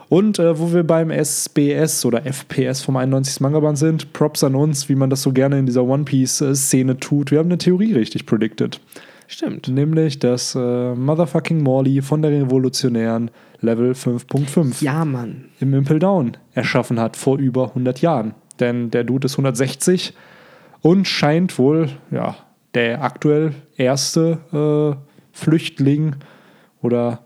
Und 0.07 0.37
äh, 0.37 0.59
wo 0.59 0.71
wir 0.73 0.83
beim 0.83 1.09
SBS 1.09 2.05
oder 2.05 2.23
FPS 2.25 2.81
vom 2.81 2.95
91. 2.95 3.39
Manga-Band 3.39 3.77
sind, 3.77 4.13
Props 4.13 4.43
an 4.43 4.53
uns, 4.55 4.87
wie 4.87 4.95
man 4.95 5.09
das 5.09 5.23
so 5.23 5.31
gerne 5.31 5.57
in 5.57 5.65
dieser 5.65 5.83
One 5.83 6.03
Piece-Szene 6.03 6.99
tut. 6.99 7.31
Wir 7.31 7.39
haben 7.39 7.47
eine 7.47 7.57
Theorie 7.57 7.93
richtig 7.93 8.25
predicted. 8.25 8.79
Stimmt. 9.27 9.67
Nämlich, 9.67 10.19
dass 10.19 10.53
äh, 10.53 10.93
Motherfucking 10.93 11.63
Morley 11.63 12.03
von 12.03 12.21
der 12.21 12.31
Revolutionären 12.31 13.31
Level 13.61 13.93
5.5 13.93 14.83
Ja, 14.83 15.03
Mann. 15.03 15.45
im 15.59 15.73
Impel 15.73 15.97
Down 15.97 16.37
erschaffen 16.53 16.99
hat 16.99 17.17
vor 17.17 17.39
über 17.39 17.69
100 17.69 18.01
Jahren. 18.01 18.35
Denn 18.59 18.91
der 18.91 19.03
Dude 19.03 19.25
ist 19.25 19.33
160 19.33 20.13
und 20.81 21.07
scheint 21.07 21.57
wohl 21.57 21.89
ja, 22.11 22.35
der 22.75 23.03
aktuell 23.03 23.53
erste 23.75 24.37
äh, 24.53 25.01
Flüchtling 25.31 26.15
oder 26.81 27.24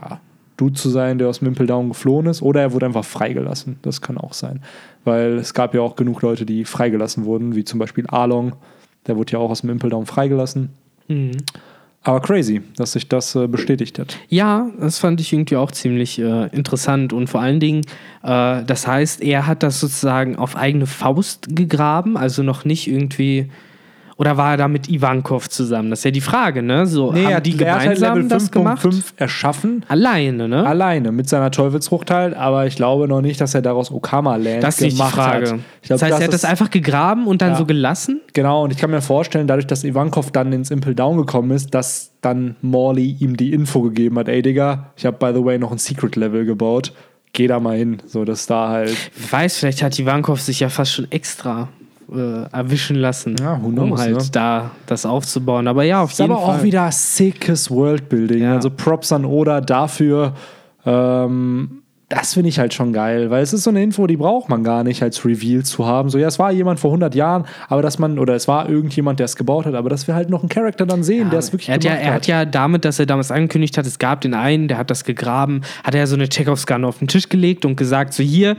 ja, 0.00 0.20
Dude 0.56 0.74
zu 0.74 0.88
sein, 0.88 1.18
der 1.18 1.28
aus 1.28 1.42
Impel 1.42 1.66
Down 1.66 1.88
geflohen 1.88 2.26
ist. 2.26 2.42
Oder 2.42 2.62
er 2.62 2.72
wurde 2.72 2.86
einfach 2.86 3.04
freigelassen. 3.04 3.78
Das 3.82 4.00
kann 4.00 4.18
auch 4.18 4.32
sein. 4.32 4.62
Weil 5.04 5.34
es 5.34 5.54
gab 5.54 5.74
ja 5.74 5.82
auch 5.82 5.96
genug 5.96 6.22
Leute, 6.22 6.46
die 6.46 6.64
freigelassen 6.64 7.24
wurden, 7.24 7.54
wie 7.54 7.64
zum 7.64 7.78
Beispiel 7.78 8.06
Arlong. 8.08 8.54
Der 9.06 9.16
wurde 9.16 9.32
ja 9.32 9.38
auch 9.38 9.50
aus 9.50 9.60
dem 9.60 9.70
Impel 9.70 9.90
Down 9.90 10.06
freigelassen. 10.06 10.70
Mhm. 11.08 11.32
Aber 12.02 12.20
crazy, 12.20 12.62
dass 12.76 12.92
sich 12.92 13.08
das 13.08 13.34
äh, 13.34 13.48
bestätigt 13.48 13.98
hat. 13.98 14.16
Ja, 14.28 14.70
das 14.78 15.00
fand 15.00 15.20
ich 15.20 15.32
irgendwie 15.32 15.56
auch 15.56 15.72
ziemlich 15.72 16.20
äh, 16.20 16.46
interessant 16.54 17.12
und 17.12 17.28
vor 17.28 17.40
allen 17.40 17.58
Dingen, 17.58 17.80
äh, 18.22 18.62
das 18.64 18.86
heißt, 18.86 19.20
er 19.22 19.48
hat 19.48 19.64
das 19.64 19.80
sozusagen 19.80 20.36
auf 20.36 20.54
eigene 20.54 20.86
Faust 20.86 21.48
gegraben, 21.56 22.16
also 22.16 22.44
noch 22.44 22.64
nicht 22.64 22.86
irgendwie. 22.86 23.50
Oder 24.18 24.38
war 24.38 24.52
er 24.52 24.56
da 24.56 24.66
mit 24.66 24.88
Ivankov 24.88 25.50
zusammen? 25.50 25.90
Das 25.90 25.98
ist 26.00 26.04
ja 26.04 26.10
die 26.10 26.22
Frage, 26.22 26.62
ne? 26.62 26.86
So, 26.86 27.12
Nee, 27.12 27.24
haben 27.24 27.32
er, 27.32 27.40
die 27.42 27.58
er 27.58 27.74
hat 27.74 27.80
halt 27.80 27.96
gemeinsam 27.98 28.16
Level 28.16 28.28
das 28.30 28.50
gemacht? 28.50 28.82
5.5 28.82 29.04
erschaffen. 29.18 29.84
Alleine, 29.88 30.48
ne? 30.48 30.66
Alleine 30.66 31.12
mit 31.12 31.28
seiner 31.28 31.50
Teufelsfrucht 31.50 32.10
halt, 32.10 32.34
aber 32.34 32.66
ich 32.66 32.76
glaube 32.76 33.08
noch 33.08 33.20
nicht, 33.20 33.38
dass 33.42 33.54
er 33.54 33.60
daraus 33.60 33.92
Okama 33.92 34.36
Land 34.36 34.62
das 34.62 34.76
ist 34.76 34.80
nicht 34.80 34.92
die 34.94 34.96
gemacht 34.96 35.14
Frage. 35.14 35.50
hat. 35.50 35.58
Ich 35.82 35.88
glaub, 35.88 36.00
das 36.00 36.02
heißt, 36.10 36.20
er 36.20 36.24
hat 36.28 36.32
das 36.32 36.46
einfach 36.46 36.70
gegraben 36.70 37.26
und 37.26 37.42
dann 37.42 37.50
Ja. 37.50 37.56
so 37.56 37.66
gelassen? 37.66 38.22
Genau, 38.32 38.64
und 38.64 38.70
ich 38.72 38.78
kann 38.78 38.90
mir 38.90 39.02
vorstellen, 39.02 39.46
dadurch, 39.46 39.66
dass 39.66 39.84
Ivankov 39.84 40.30
dann 40.30 40.50
ins 40.50 40.70
Impel 40.70 40.94
Down 40.94 41.18
gekommen 41.18 41.50
ist, 41.50 41.74
dass 41.74 42.12
dann 42.22 42.56
Morley 42.62 43.16
ihm 43.20 43.36
die 43.36 43.52
Info 43.52 43.82
gegeben 43.82 44.18
hat, 44.18 44.28
ey 44.28 44.40
Digga, 44.40 44.92
ich 44.96 45.04
habe 45.04 45.18
by 45.18 45.38
the 45.38 45.44
way 45.44 45.58
noch 45.58 45.72
ein 45.72 45.78
Secret 45.78 46.16
Level 46.16 46.46
gebaut. 46.46 46.94
Geh 47.34 47.48
da 47.48 47.60
mal 47.60 47.76
hin, 47.76 47.98
so 48.06 48.24
dass 48.24 48.46
da 48.46 48.68
halt 48.70 48.96
Wer 49.14 49.40
weiß, 49.40 49.58
vielleicht 49.58 49.82
hat 49.82 49.98
Ivankov 49.98 50.40
sich 50.40 50.60
ja 50.60 50.70
fast 50.70 50.92
schon 50.94 51.12
extra 51.12 51.68
äh, 52.12 52.44
erwischen 52.52 52.96
lassen, 52.96 53.36
Ja, 53.40 53.60
who 53.60 53.66
um 53.66 53.74
knows, 53.74 54.00
halt 54.00 54.16
ne? 54.16 54.22
da 54.32 54.70
das 54.86 55.06
aufzubauen. 55.06 55.66
Aber 55.68 55.82
ja, 55.84 56.02
auf 56.02 56.12
ist 56.12 56.18
jeden 56.18 56.32
aber 56.32 56.40
Fall. 56.40 56.58
auch 56.58 56.62
wieder 56.62 56.90
sickes 56.92 57.70
Worldbuilding. 57.70 58.42
Ja. 58.42 58.54
Also 58.54 58.70
Props 58.70 59.12
an 59.12 59.24
Oda 59.24 59.60
dafür. 59.60 60.34
Ähm, 60.84 61.82
das 62.08 62.34
finde 62.34 62.48
ich 62.50 62.60
halt 62.60 62.72
schon 62.72 62.92
geil, 62.92 63.30
weil 63.30 63.42
es 63.42 63.52
ist 63.52 63.64
so 63.64 63.70
eine 63.70 63.82
Info, 63.82 64.06
die 64.06 64.16
braucht 64.16 64.48
man 64.48 64.62
gar 64.62 64.84
nicht 64.84 65.02
als 65.02 65.24
Reveal 65.24 65.64
zu 65.64 65.86
haben. 65.86 66.08
So, 66.08 66.18
ja, 66.18 66.28
es 66.28 66.38
war 66.38 66.52
jemand 66.52 66.78
vor 66.78 66.90
100 66.90 67.16
Jahren, 67.16 67.46
aber 67.68 67.82
dass 67.82 67.98
man, 67.98 68.20
oder 68.20 68.36
es 68.36 68.46
war 68.46 68.68
irgendjemand, 68.68 69.18
der 69.18 69.24
es 69.24 69.34
gebaut 69.34 69.66
hat, 69.66 69.74
aber 69.74 69.90
dass 69.90 70.06
wir 70.06 70.14
halt 70.14 70.30
noch 70.30 70.40
einen 70.40 70.48
Charakter 70.48 70.86
dann 70.86 71.02
sehen, 71.02 71.30
der 71.30 71.40
es 71.40 71.52
wirklich 71.52 71.68
er 71.68 71.74
hat, 71.74 71.84
ja, 71.84 71.94
er 71.94 72.14
hat 72.14 72.28
ja 72.28 72.44
damit, 72.44 72.84
dass 72.84 73.00
er 73.00 73.06
damals 73.06 73.32
angekündigt 73.32 73.76
hat, 73.76 73.86
es 73.86 73.98
gab 73.98 74.20
den 74.20 74.34
einen, 74.34 74.68
der 74.68 74.78
hat 74.78 74.88
das 74.88 75.02
gegraben, 75.02 75.62
hat 75.82 75.96
er 75.96 76.06
so 76.06 76.14
eine 76.14 76.28
Chekhovs-Gun 76.28 76.84
auf 76.84 76.98
den 77.00 77.08
Tisch 77.08 77.28
gelegt 77.28 77.64
und 77.64 77.74
gesagt, 77.74 78.12
so 78.12 78.22
hier, 78.22 78.56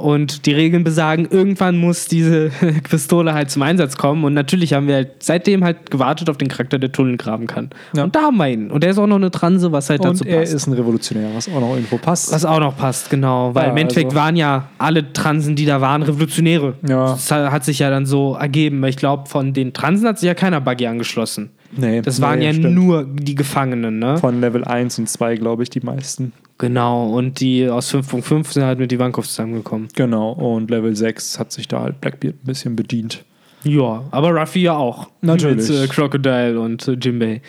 und 0.00 0.46
die 0.46 0.52
Regeln 0.52 0.84
besagen, 0.84 1.26
irgendwann 1.30 1.76
muss 1.78 2.06
diese 2.06 2.50
Pistole 2.88 3.32
halt 3.34 3.50
zum 3.50 3.62
Einsatz 3.62 3.96
kommen. 3.96 4.24
Und 4.24 4.34
natürlich 4.34 4.72
haben 4.72 4.86
wir 4.86 4.94
halt 4.96 5.10
seitdem 5.22 5.62
halt 5.64 5.90
gewartet 5.90 6.28
auf 6.30 6.38
den 6.38 6.48
Charakter, 6.48 6.78
der 6.78 6.92
Tunnel 6.92 7.16
graben 7.16 7.46
kann. 7.46 7.70
Ja. 7.94 8.04
Und 8.04 8.14
da 8.16 8.22
haben 8.22 8.36
wir 8.36 8.48
ihn. 8.48 8.70
Und 8.70 8.82
der 8.82 8.90
ist 8.90 8.98
auch 8.98 9.06
noch 9.06 9.16
eine 9.16 9.30
Transe, 9.30 9.70
was 9.72 9.90
halt 9.90 10.04
dazu 10.04 10.24
Und 10.24 10.30
er 10.30 10.40
passt. 10.40 10.54
ist 10.54 10.66
ein 10.66 10.72
Revolutionär, 10.72 11.28
was 11.34 11.48
auch 11.48 11.60
noch 11.60 11.74
irgendwo 11.74 11.98
passt. 11.98 12.32
was 12.32 12.44
auch 12.44 12.60
noch 12.60 12.76
passt, 12.76 13.10
genau. 13.10 13.54
Weil 13.54 13.64
Ja, 13.66 13.70
im 13.70 13.76
Endeffekt 13.76 14.06
also- 14.06 14.16
waren 14.18 14.36
ja 14.36 14.68
alle 14.78 15.12
Transen, 15.12 15.56
die 15.56 15.66
da 15.66 15.80
waren, 15.80 16.02
Revolutionäre. 16.02 16.74
Ja. 16.88 17.06
Das 17.12 17.30
hat 17.30 17.64
sich 17.64 17.78
ja 17.80 17.90
dann 17.90 18.06
so 18.06 18.34
ergeben. 18.34 18.82
Ich 18.84 18.96
glaube, 18.96 19.28
von 19.28 19.52
den 19.52 19.72
Transen 19.72 20.08
hat 20.08 20.18
sich 20.18 20.26
ja 20.26 20.34
keiner 20.34 20.60
Buggy 20.60 20.86
angeschlossen. 20.86 21.50
nee, 21.76 22.00
Das 22.02 22.20
waren 22.20 22.38
nee, 22.40 22.46
ja 22.46 22.52
stimmt. 22.52 22.74
nur 22.74 23.04
die 23.04 23.34
Gefangenen, 23.34 23.98
ne? 23.98 24.18
von 24.18 24.40
Level 24.40 24.64
1 24.64 24.98
und 24.98 25.08
2, 25.08 25.36
glaube 25.36 25.62
ich, 25.62 25.70
die 25.70 25.80
meisten. 25.80 26.32
Genau, 26.60 27.08
und 27.08 27.40
die 27.40 27.66
aus 27.68 27.92
5.5 27.94 28.52
sind 28.52 28.64
halt 28.64 28.78
mit 28.78 28.92
Ivankov 28.92 29.26
zusammengekommen. 29.26 29.88
Genau, 29.96 30.32
und 30.32 30.70
Level 30.70 30.94
6 30.94 31.38
hat 31.38 31.52
sich 31.52 31.68
da 31.68 31.80
halt 31.80 32.02
Blackbeard 32.02 32.34
ein 32.34 32.46
bisschen 32.46 32.76
bedient. 32.76 33.24
Ja, 33.64 34.04
aber 34.10 34.30
Ruffy 34.30 34.60
ja 34.60 34.76
auch. 34.76 35.08
Natürlich. 35.22 35.68
Mit 35.68 35.78
äh, 35.78 35.86
Crocodile 35.86 36.60
und 36.60 36.86
äh, 36.86 36.92
Jimbei. 36.92 37.40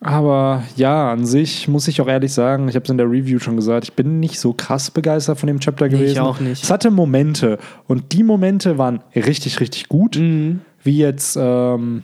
Aber 0.00 0.62
ja, 0.76 1.10
an 1.10 1.26
sich 1.26 1.66
muss 1.66 1.88
ich 1.88 2.00
auch 2.00 2.06
ehrlich 2.06 2.32
sagen, 2.32 2.68
ich 2.68 2.76
habe 2.76 2.84
es 2.84 2.90
in 2.90 2.98
der 2.98 3.10
Review 3.10 3.40
schon 3.40 3.56
gesagt, 3.56 3.84
ich 3.84 3.94
bin 3.94 4.20
nicht 4.20 4.38
so 4.38 4.52
krass 4.52 4.92
begeistert 4.92 5.38
von 5.40 5.46
dem 5.48 5.58
Chapter 5.58 5.88
Nee, 5.88 5.94
ich 5.94 6.00
gewesen. 6.00 6.18
auch 6.20 6.38
nicht. 6.38 6.62
Es 6.62 6.70
hatte 6.70 6.92
Momente 6.92 7.58
und 7.88 8.12
die 8.12 8.22
Momente 8.22 8.78
waren 8.78 9.00
richtig, 9.16 9.58
richtig 9.60 9.88
gut. 9.88 10.18
Mhm. 10.18 10.60
Wie 10.84 10.98
jetzt 10.98 11.36
ähm, 11.40 12.02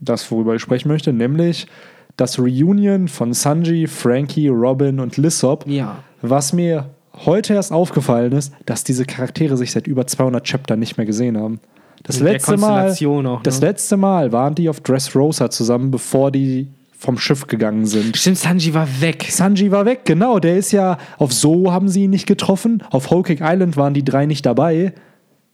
das, 0.00 0.28
worüber 0.32 0.54
ich 0.56 0.62
sprechen 0.62 0.88
möchte, 0.88 1.12
nämlich 1.12 1.68
das 2.16 2.38
Reunion 2.38 3.08
von 3.08 3.32
Sanji, 3.32 3.86
Frankie, 3.86 4.48
Robin 4.48 5.00
und 5.00 5.16
Lissop. 5.16 5.66
Ja. 5.66 5.98
Was 6.22 6.52
mir 6.52 6.90
heute 7.24 7.54
erst 7.54 7.72
aufgefallen 7.72 8.32
ist, 8.32 8.52
dass 8.66 8.84
diese 8.84 9.04
Charaktere 9.04 9.56
sich 9.56 9.72
seit 9.72 9.86
über 9.86 10.06
200 10.06 10.44
Chapter 10.44 10.76
nicht 10.76 10.96
mehr 10.96 11.06
gesehen 11.06 11.38
haben. 11.38 11.60
Das 12.02 12.20
letzte 12.20 12.56
Mal, 12.56 12.90
auch, 12.90 13.42
das 13.42 13.60
ne? 13.60 13.68
letzte 13.68 13.96
Mal 13.96 14.32
waren 14.32 14.54
die 14.54 14.68
auf 14.68 14.80
Dressrosa 14.80 15.50
zusammen, 15.50 15.90
bevor 15.90 16.30
die 16.30 16.68
vom 17.04 17.18
Schiff 17.18 17.46
gegangen 17.46 17.86
sind. 17.86 18.16
Stimmt, 18.16 18.38
Sanji 18.38 18.74
war 18.74 18.88
weg. 19.00 19.26
Sanji 19.28 19.70
war 19.70 19.84
weg, 19.84 20.00
genau. 20.04 20.38
Der 20.38 20.56
ist 20.56 20.72
ja 20.72 20.98
auf 21.18 21.32
So 21.32 21.72
haben 21.72 21.88
sie 21.88 22.04
ihn 22.04 22.10
nicht 22.10 22.26
getroffen. 22.26 22.82
Auf 22.90 23.10
Whole 23.10 23.22
Cake 23.22 23.44
Island 23.44 23.76
waren 23.76 23.94
die 23.94 24.04
drei 24.04 24.26
nicht 24.26 24.44
dabei. 24.44 24.92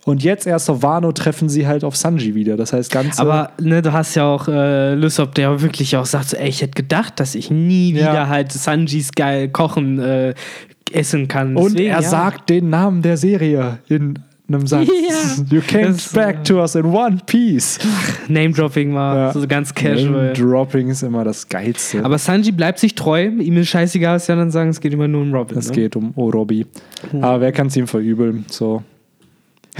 Und 0.06 0.22
jetzt 0.22 0.46
erst 0.46 0.70
auf 0.70 0.82
Wano 0.82 1.12
treffen 1.12 1.48
sie 1.50 1.66
halt 1.66 1.84
auf 1.84 1.94
Sanji 1.94 2.34
wieder. 2.34 2.56
Das 2.56 2.72
heißt, 2.72 2.90
ganz. 2.90 3.20
Aber 3.20 3.50
ne, 3.60 3.82
du 3.82 3.92
hast 3.92 4.14
ja 4.14 4.24
auch 4.24 4.48
äh, 4.48 4.94
Lysop, 4.94 5.34
der 5.34 5.60
wirklich 5.60 5.94
auch 5.96 6.06
sagt, 6.06 6.30
so, 6.30 6.36
ey, 6.38 6.48
ich 6.48 6.62
hätte 6.62 6.72
gedacht, 6.82 7.20
dass 7.20 7.34
ich 7.34 7.50
nie 7.50 7.92
Ja. 7.92 8.10
wieder 8.12 8.28
halt 8.28 8.50
Sanjis 8.50 9.12
geil 9.12 9.48
kochen 9.50 9.98
äh, 9.98 10.34
essen 10.92 11.28
kann. 11.28 11.54
und 11.56 11.72
Deswegen, 11.74 11.90
er 11.90 12.00
ja. 12.00 12.08
sagt 12.08 12.48
den 12.50 12.70
Namen 12.70 13.02
der 13.02 13.16
Serie 13.18 13.78
in 13.88 14.18
einem 14.48 14.66
Satz. 14.66 14.88
Ja. 15.10 15.44
You 15.50 15.60
came 15.60 15.88
Das, 15.88 16.12
back 16.12 16.44
to 16.44 16.60
us 16.60 16.74
in 16.76 16.86
one 16.86 17.18
piece. 17.26 17.78
Name-Dropping 18.28 18.94
war 18.94 19.16
Ja. 19.16 19.32
so 19.32 19.46
ganz 19.46 19.74
casual. 19.74 20.32
Dropping 20.32 20.88
ist 20.88 21.02
immer 21.02 21.24
das 21.24 21.48
Geilste. 21.48 22.04
Aber 22.04 22.16
Sanji 22.18 22.52
bleibt 22.52 22.78
sich 22.78 22.94
treu. 22.94 23.26
Ihm 23.26 23.56
ist 23.58 23.68
scheißegal, 23.68 24.16
was 24.16 24.26
die 24.26 24.32
anderen 24.32 24.50
sagen. 24.50 24.70
Es 24.70 24.80
geht 24.80 24.92
immer 24.92 25.08
nur 25.08 25.22
um 25.22 25.34
Robin. 25.34 25.58
es 25.58 25.68
ne? 25.68 25.74
geht 25.74 25.96
um 25.96 26.12
Orobi. 26.16 26.66
Aber 27.20 27.40
wer 27.40 27.52
kann 27.52 27.66
es 27.66 27.76
ihm 27.76 27.86
verübeln? 27.86 28.44
So. 28.48 28.82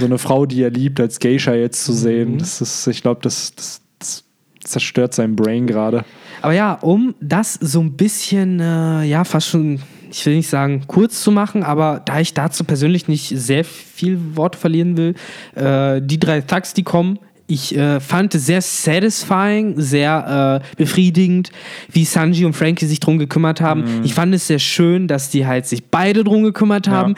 So 0.01 0.05
eine 0.07 0.17
Frau, 0.17 0.45
die 0.45 0.61
er 0.61 0.69
liebt, 0.69 0.99
als 0.99 1.19
Geisha 1.19 1.53
jetzt 1.53 1.85
zu 1.85 1.93
Mhm. 1.93 1.97
sehen, 1.97 2.37
das 2.37 2.59
ist, 2.61 2.87
ich 2.87 3.01
glaube, 3.01 3.21
das, 3.23 3.53
das, 3.55 3.81
das 3.99 4.23
zerstört 4.63 5.13
sein 5.13 5.35
Brain 5.35 5.65
gerade. 5.67 6.03
Aber 6.41 6.53
ja, 6.53 6.73
um 6.73 7.15
das 7.21 7.53
so 7.53 7.79
ein 7.81 7.93
bisschen, 7.93 8.59
äh, 8.59 9.03
ja, 9.03 9.23
fast 9.23 9.47
schon, 9.47 9.79
ich 10.11 10.25
will 10.25 10.35
nicht 10.35 10.49
sagen 10.49 10.83
kurz 10.87 11.21
zu 11.21 11.31
machen, 11.31 11.63
aber 11.63 12.01
da 12.05 12.19
ich 12.19 12.33
dazu 12.33 12.63
persönlich 12.63 13.07
nicht 13.07 13.29
sehr 13.35 13.63
viel 13.63 14.19
Wort 14.35 14.55
verlieren 14.55 14.97
will, 14.97 15.15
äh, 15.55 16.01
die 16.03 16.19
drei 16.19 16.41
Thugs, 16.41 16.73
die 16.73 16.83
kommen, 16.83 17.19
ich 17.47 17.75
äh, 17.75 17.99
fand 17.99 18.33
es 18.33 18.45
sehr 18.45 18.61
satisfying, 18.61 19.73
sehr 19.77 20.61
äh, 20.63 20.75
befriedigend, 20.77 21.51
wie 21.91 22.05
Sanji 22.05 22.45
und 22.45 22.53
Frankie 22.53 22.85
sich 22.85 22.99
drum 23.01 23.19
gekümmert 23.19 23.59
haben. 23.59 23.83
Ich 24.03 24.13
fand 24.13 24.33
es 24.33 24.47
sehr 24.47 24.59
schön, 24.59 25.07
dass 25.09 25.29
die 25.29 25.45
halt 25.45 25.65
sich 25.65 25.83
beide 25.85 26.23
drum 26.23 26.43
gekümmert 26.43 26.87
haben. 26.87 27.15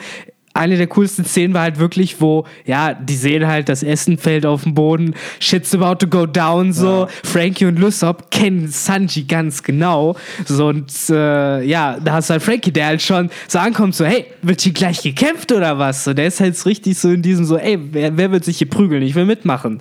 Eine 0.54 0.76
der 0.76 0.86
coolsten 0.86 1.24
Szenen 1.24 1.52
war 1.52 1.62
halt 1.62 1.78
wirklich, 1.78 2.20
wo, 2.20 2.46
ja, 2.64 2.94
die 2.94 3.16
sehen 3.16 3.46
halt, 3.46 3.68
das 3.68 3.82
Essen 3.82 4.18
fällt 4.18 4.46
auf 4.46 4.62
den 4.62 4.74
Boden, 4.74 5.14
shit's 5.40 5.74
about 5.74 5.96
to 5.96 6.06
go 6.06 6.26
down, 6.26 6.72
so. 6.72 7.08
Frankie 7.24 7.66
und 7.66 7.78
Lysop 7.78 8.30
kennen 8.30 8.68
Sanji 8.68 9.24
ganz 9.24 9.62
genau. 9.64 10.16
So, 10.46 10.68
und 10.68 10.92
äh, 11.10 11.62
ja, 11.64 11.98
da 12.02 12.12
hast 12.12 12.30
du 12.30 12.34
halt 12.34 12.42
Frankie, 12.42 12.70
der 12.70 12.86
halt 12.86 13.02
schon 13.02 13.30
so 13.48 13.58
ankommt, 13.58 13.96
so, 13.96 14.04
hey, 14.04 14.26
wird 14.42 14.60
hier 14.60 14.72
gleich 14.72 15.02
gekämpft 15.02 15.50
oder 15.50 15.78
was? 15.78 16.04
So, 16.04 16.14
der 16.14 16.28
ist 16.28 16.40
halt 16.40 16.64
richtig 16.66 16.98
so 16.98 17.10
in 17.10 17.22
diesem 17.22 17.44
so, 17.44 17.58
ey, 17.58 17.78
wer, 17.90 18.16
wer 18.16 18.30
wird 18.30 18.44
sich 18.44 18.58
hier 18.58 18.70
prügeln? 18.70 19.02
Ich 19.02 19.16
will 19.16 19.24
mitmachen. 19.24 19.78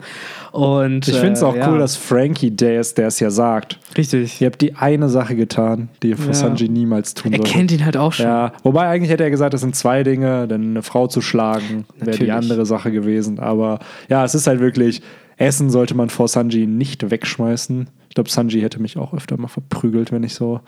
Und 0.53 1.07
Ich 1.07 1.15
finde 1.15 1.33
es 1.33 1.41
äh, 1.41 1.45
auch 1.45 1.55
ja, 1.55 1.67
cool, 1.71 1.79
dass 1.79 1.95
Frankie 1.95 2.51
der 2.51 2.79
ist, 2.79 2.99
der 2.99 3.07
es 3.07 3.19
ja 3.19 3.31
sagt. 3.31 3.79
Richtig. 3.97 4.39
Ihr 4.39 4.45
habt 4.47 4.61
die 4.61 4.75
eine 4.75 5.09
Sache 5.09 5.35
getan, 5.35 5.89
die 6.03 6.09
ihr 6.09 6.17
für 6.17 6.27
Ja. 6.27 6.33
Sanji 6.35 6.69
niemals 6.69 7.15
tun 7.15 7.31
Er 7.33 7.37
solltet. 7.37 7.53
kennt 7.55 7.71
ihn 7.71 7.83
halt 7.83 7.97
auch 7.97 8.13
schon. 8.13 8.27
Ja, 8.27 8.53
wobei 8.61 8.87
eigentlich 8.87 9.09
hätte 9.09 9.23
er 9.23 9.31
gesagt, 9.31 9.55
das 9.55 9.61
sind 9.61 9.75
zwei 9.75 10.03
Dinge, 10.03 10.47
denn 10.47 10.61
eine 10.69 10.83
Frau 10.83 11.07
zu 11.07 11.21
schlagen 11.21 11.85
wäre 11.99 12.19
die 12.19 12.31
andere 12.31 12.67
Sache 12.67 12.91
gewesen. 12.91 13.39
Aber 13.39 13.79
ja, 14.09 14.23
es 14.23 14.35
ist 14.35 14.45
halt 14.45 14.59
wirklich, 14.59 15.01
Essen 15.37 15.71
sollte 15.71 15.95
man 15.95 16.11
vor 16.11 16.27
Sanji 16.27 16.67
nicht 16.67 17.09
wegschmeißen. 17.09 17.87
Ich 18.09 18.13
glaube, 18.13 18.29
Sanji 18.29 18.61
hätte 18.61 18.79
mich 18.79 18.95
auch 18.97 19.11
öfter 19.15 19.37
mal 19.37 19.47
verprügelt, 19.47 20.11
wenn 20.11 20.21
ich 20.21 20.35
so 20.35 20.59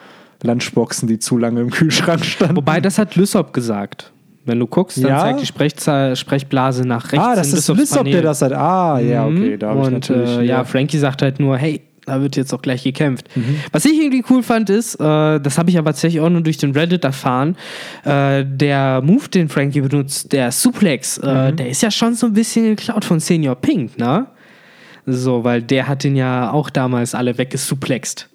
Lunchboxen, 0.42 1.08
die 1.08 1.20
zu 1.20 1.38
lange 1.38 1.62
im 1.62 1.70
Kühlschrank 1.70 2.26
standen. 2.26 2.56
Wobei, 2.56 2.82
das 2.82 2.98
hat 2.98 3.16
Lysop 3.16 3.54
gesagt. 3.54 4.12
Wenn 4.46 4.60
du 4.60 4.68
guckst, 4.68 4.98
dann 5.04 5.10
Ja? 5.10 5.20
zeigt 5.22 5.42
die 5.42 5.46
Sprechza 5.46 6.16
Sprechblase 6.16 6.88
nach 6.88 7.12
rechts. 7.12 7.26
ah, 7.26 7.36
das 7.36 7.52
ist 7.54 7.68
Lissop, 7.70 8.06
der 8.06 8.22
das 8.22 8.42
hat. 8.42 8.54
Ah, 8.54 9.00
ja, 9.00 9.26
okay, 9.26 9.58
da 9.58 9.70
habe 9.70 9.80
ich 9.82 9.86
Und 9.88 9.94
natürlich. 9.94 10.38
äh, 10.38 10.44
ja, 10.44 10.64
Frankie 10.64 10.98
sagt 11.00 11.22
halt 11.24 11.40
nur, 11.40 11.58
hey, 11.58 11.82
da 12.06 12.22
wird 12.22 12.36
jetzt 12.36 12.54
auch 12.54 12.62
gleich 12.62 12.84
gekämpft. 12.84 13.28
Mhm. 13.36 13.56
Was 13.72 13.84
ich 13.86 14.00
irgendwie 14.00 14.24
cool 14.30 14.44
fand, 14.44 14.70
ist, 14.70 14.94
äh, 15.00 15.40
das 15.40 15.58
habe 15.58 15.72
ich 15.72 15.78
aber 15.80 15.90
tatsächlich 15.90 16.22
auch 16.22 16.30
nur 16.30 16.42
durch 16.42 16.58
den 16.58 16.72
Reddit 16.74 17.04
erfahren, 17.04 17.56
äh, 18.04 18.46
der 18.46 19.02
Move, 19.02 19.28
den 19.30 19.50
Frankie 19.50 19.82
benutzt, 19.82 20.32
der 20.32 20.52
Suplex, 20.52 21.18
äh, 21.18 21.52
Mhm. 21.52 21.56
der 21.56 21.70
ist 21.70 21.82
ja 21.82 21.90
schon 21.90 22.14
so 22.14 22.28
ein 22.28 22.34
bisschen 22.34 22.76
geklaut 22.76 23.04
von 23.06 23.20
Senior 23.20 23.56
Pink, 23.56 23.98
ne? 23.98 24.28
So, 25.08 25.44
weil 25.44 25.64
der 25.64 25.88
hat 25.88 26.04
den 26.04 26.16
ja 26.16 26.52
auch 26.52 26.70
damals 26.70 27.16
alle 27.16 27.38
weggesuplext. 27.40 28.30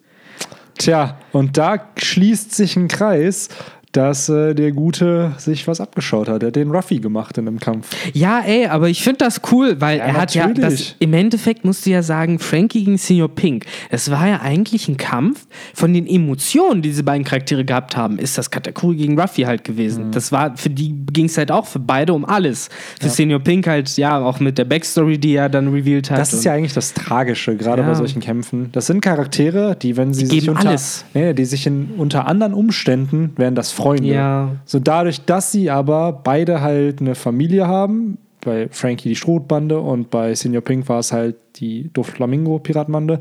Tja, 0.78 1.18
und 1.32 1.56
da 1.58 1.76
schließt 1.96 2.52
sich 2.54 2.74
ein 2.76 2.88
Kreis, 2.88 3.48
dass 3.92 4.28
äh, 4.28 4.54
der 4.54 4.70
Gute 4.72 5.32
sich 5.38 5.66
was 5.66 5.80
abgeschaut 5.80 6.28
hat. 6.28 6.42
Er 6.42 6.48
hat 6.48 6.56
den 6.56 6.70
Ruffy 6.70 6.98
gemacht 6.98 7.36
in 7.38 7.48
einem 7.48 7.58
Kampf. 7.58 7.88
Ja, 8.14 8.40
ey, 8.40 8.66
aber 8.66 8.88
ich 8.88 9.02
finde 9.02 9.18
das 9.18 9.40
cool, 9.50 9.80
weil 9.80 9.98
Ja, 9.98 10.04
er 10.04 10.14
hat 10.14 10.34
ja 10.34 10.46
das, 10.48 10.58
natürlich. 10.58 10.96
im 11.00 11.12
Endeffekt 11.12 11.64
musst 11.64 11.86
du 11.86 11.90
ja 11.90 12.02
sagen, 12.02 12.38
Frankie 12.38 12.84
gegen 12.84 12.98
Senior 12.98 13.28
Pink. 13.28 13.64
Es 13.90 14.10
war 14.10 14.28
ja 14.28 14.40
eigentlich 14.40 14.88
ein 14.88 14.96
Kampf 14.96 15.46
von 15.74 15.92
den 15.92 16.06
Emotionen, 16.06 16.82
die 16.82 16.90
diese 16.90 17.02
beiden 17.02 17.24
Charaktere 17.24 17.64
gehabt 17.64 17.96
haben. 17.96 18.18
Ist 18.18 18.38
das 18.38 18.50
Katakuri 18.50 18.96
gegen 18.96 19.18
Ruffy 19.18 19.42
halt 19.42 19.64
gewesen. 19.64 20.06
Mhm. 20.08 20.10
Das 20.12 20.30
war, 20.30 20.56
für 20.56 20.70
die 20.70 20.94
ging 21.12 21.24
es 21.26 21.36
halt 21.36 21.50
auch 21.50 21.66
für 21.66 21.78
beide 21.80 22.12
um 22.12 22.24
alles. 22.24 22.68
Für 23.00 23.08
Senior 23.08 23.40
Pink 23.40 23.66
halt, 23.66 23.96
ja, 23.96 24.20
auch 24.20 24.38
mit 24.40 24.56
der 24.58 24.64
Backstory, 24.66 25.18
die 25.18 25.34
er 25.34 25.48
dann 25.48 25.68
revealed 25.72 26.10
hat. 26.10 26.18
Das 26.18 26.32
ist 26.32 26.44
ja 26.44 26.52
eigentlich 26.52 26.74
das 26.74 26.94
Tragische, 26.94 27.56
gerade 27.56 27.82
Ja. 27.82 27.88
bei 27.88 27.94
solchen 27.94 28.20
Kämpfen. 28.20 28.68
Das 28.72 28.86
sind 28.86 29.00
Charaktere, 29.00 29.74
die, 29.80 29.96
wenn 29.96 30.14
sie 30.14 30.26
sich 30.26 30.40
geben 30.44 30.56
unter. 30.56 30.76
Nee, 31.14 31.34
die 31.34 31.44
sich 31.44 31.66
in, 31.66 31.90
unter 31.96 32.26
anderen 32.28 32.54
Umständen 32.54 33.32
wären 33.36 33.54
das 33.54 33.72
Freunde. 33.82 34.04
Ja. 34.08 34.50
So 34.64 34.78
dadurch, 34.78 35.24
dass 35.24 35.52
sie 35.52 35.70
aber 35.70 36.12
beide 36.12 36.60
halt 36.60 37.00
eine 37.00 37.14
Familie 37.14 37.66
haben, 37.66 38.18
bei 38.42 38.68
Frankie 38.70 39.10
die 39.10 39.16
Strohbande 39.16 39.78
und 39.80 40.10
bei 40.10 40.34
Senior 40.34 40.62
Pink 40.62 40.88
war 40.88 40.98
es 41.00 41.12
halt 41.12 41.36
die 41.56 41.90
Doflamingo-Piratenbande, 41.92 43.18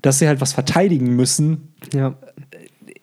dass 0.00 0.18
sie 0.18 0.28
halt 0.28 0.40
was 0.40 0.52
verteidigen 0.52 1.14
müssen, 1.16 1.68
ja. 1.92 2.14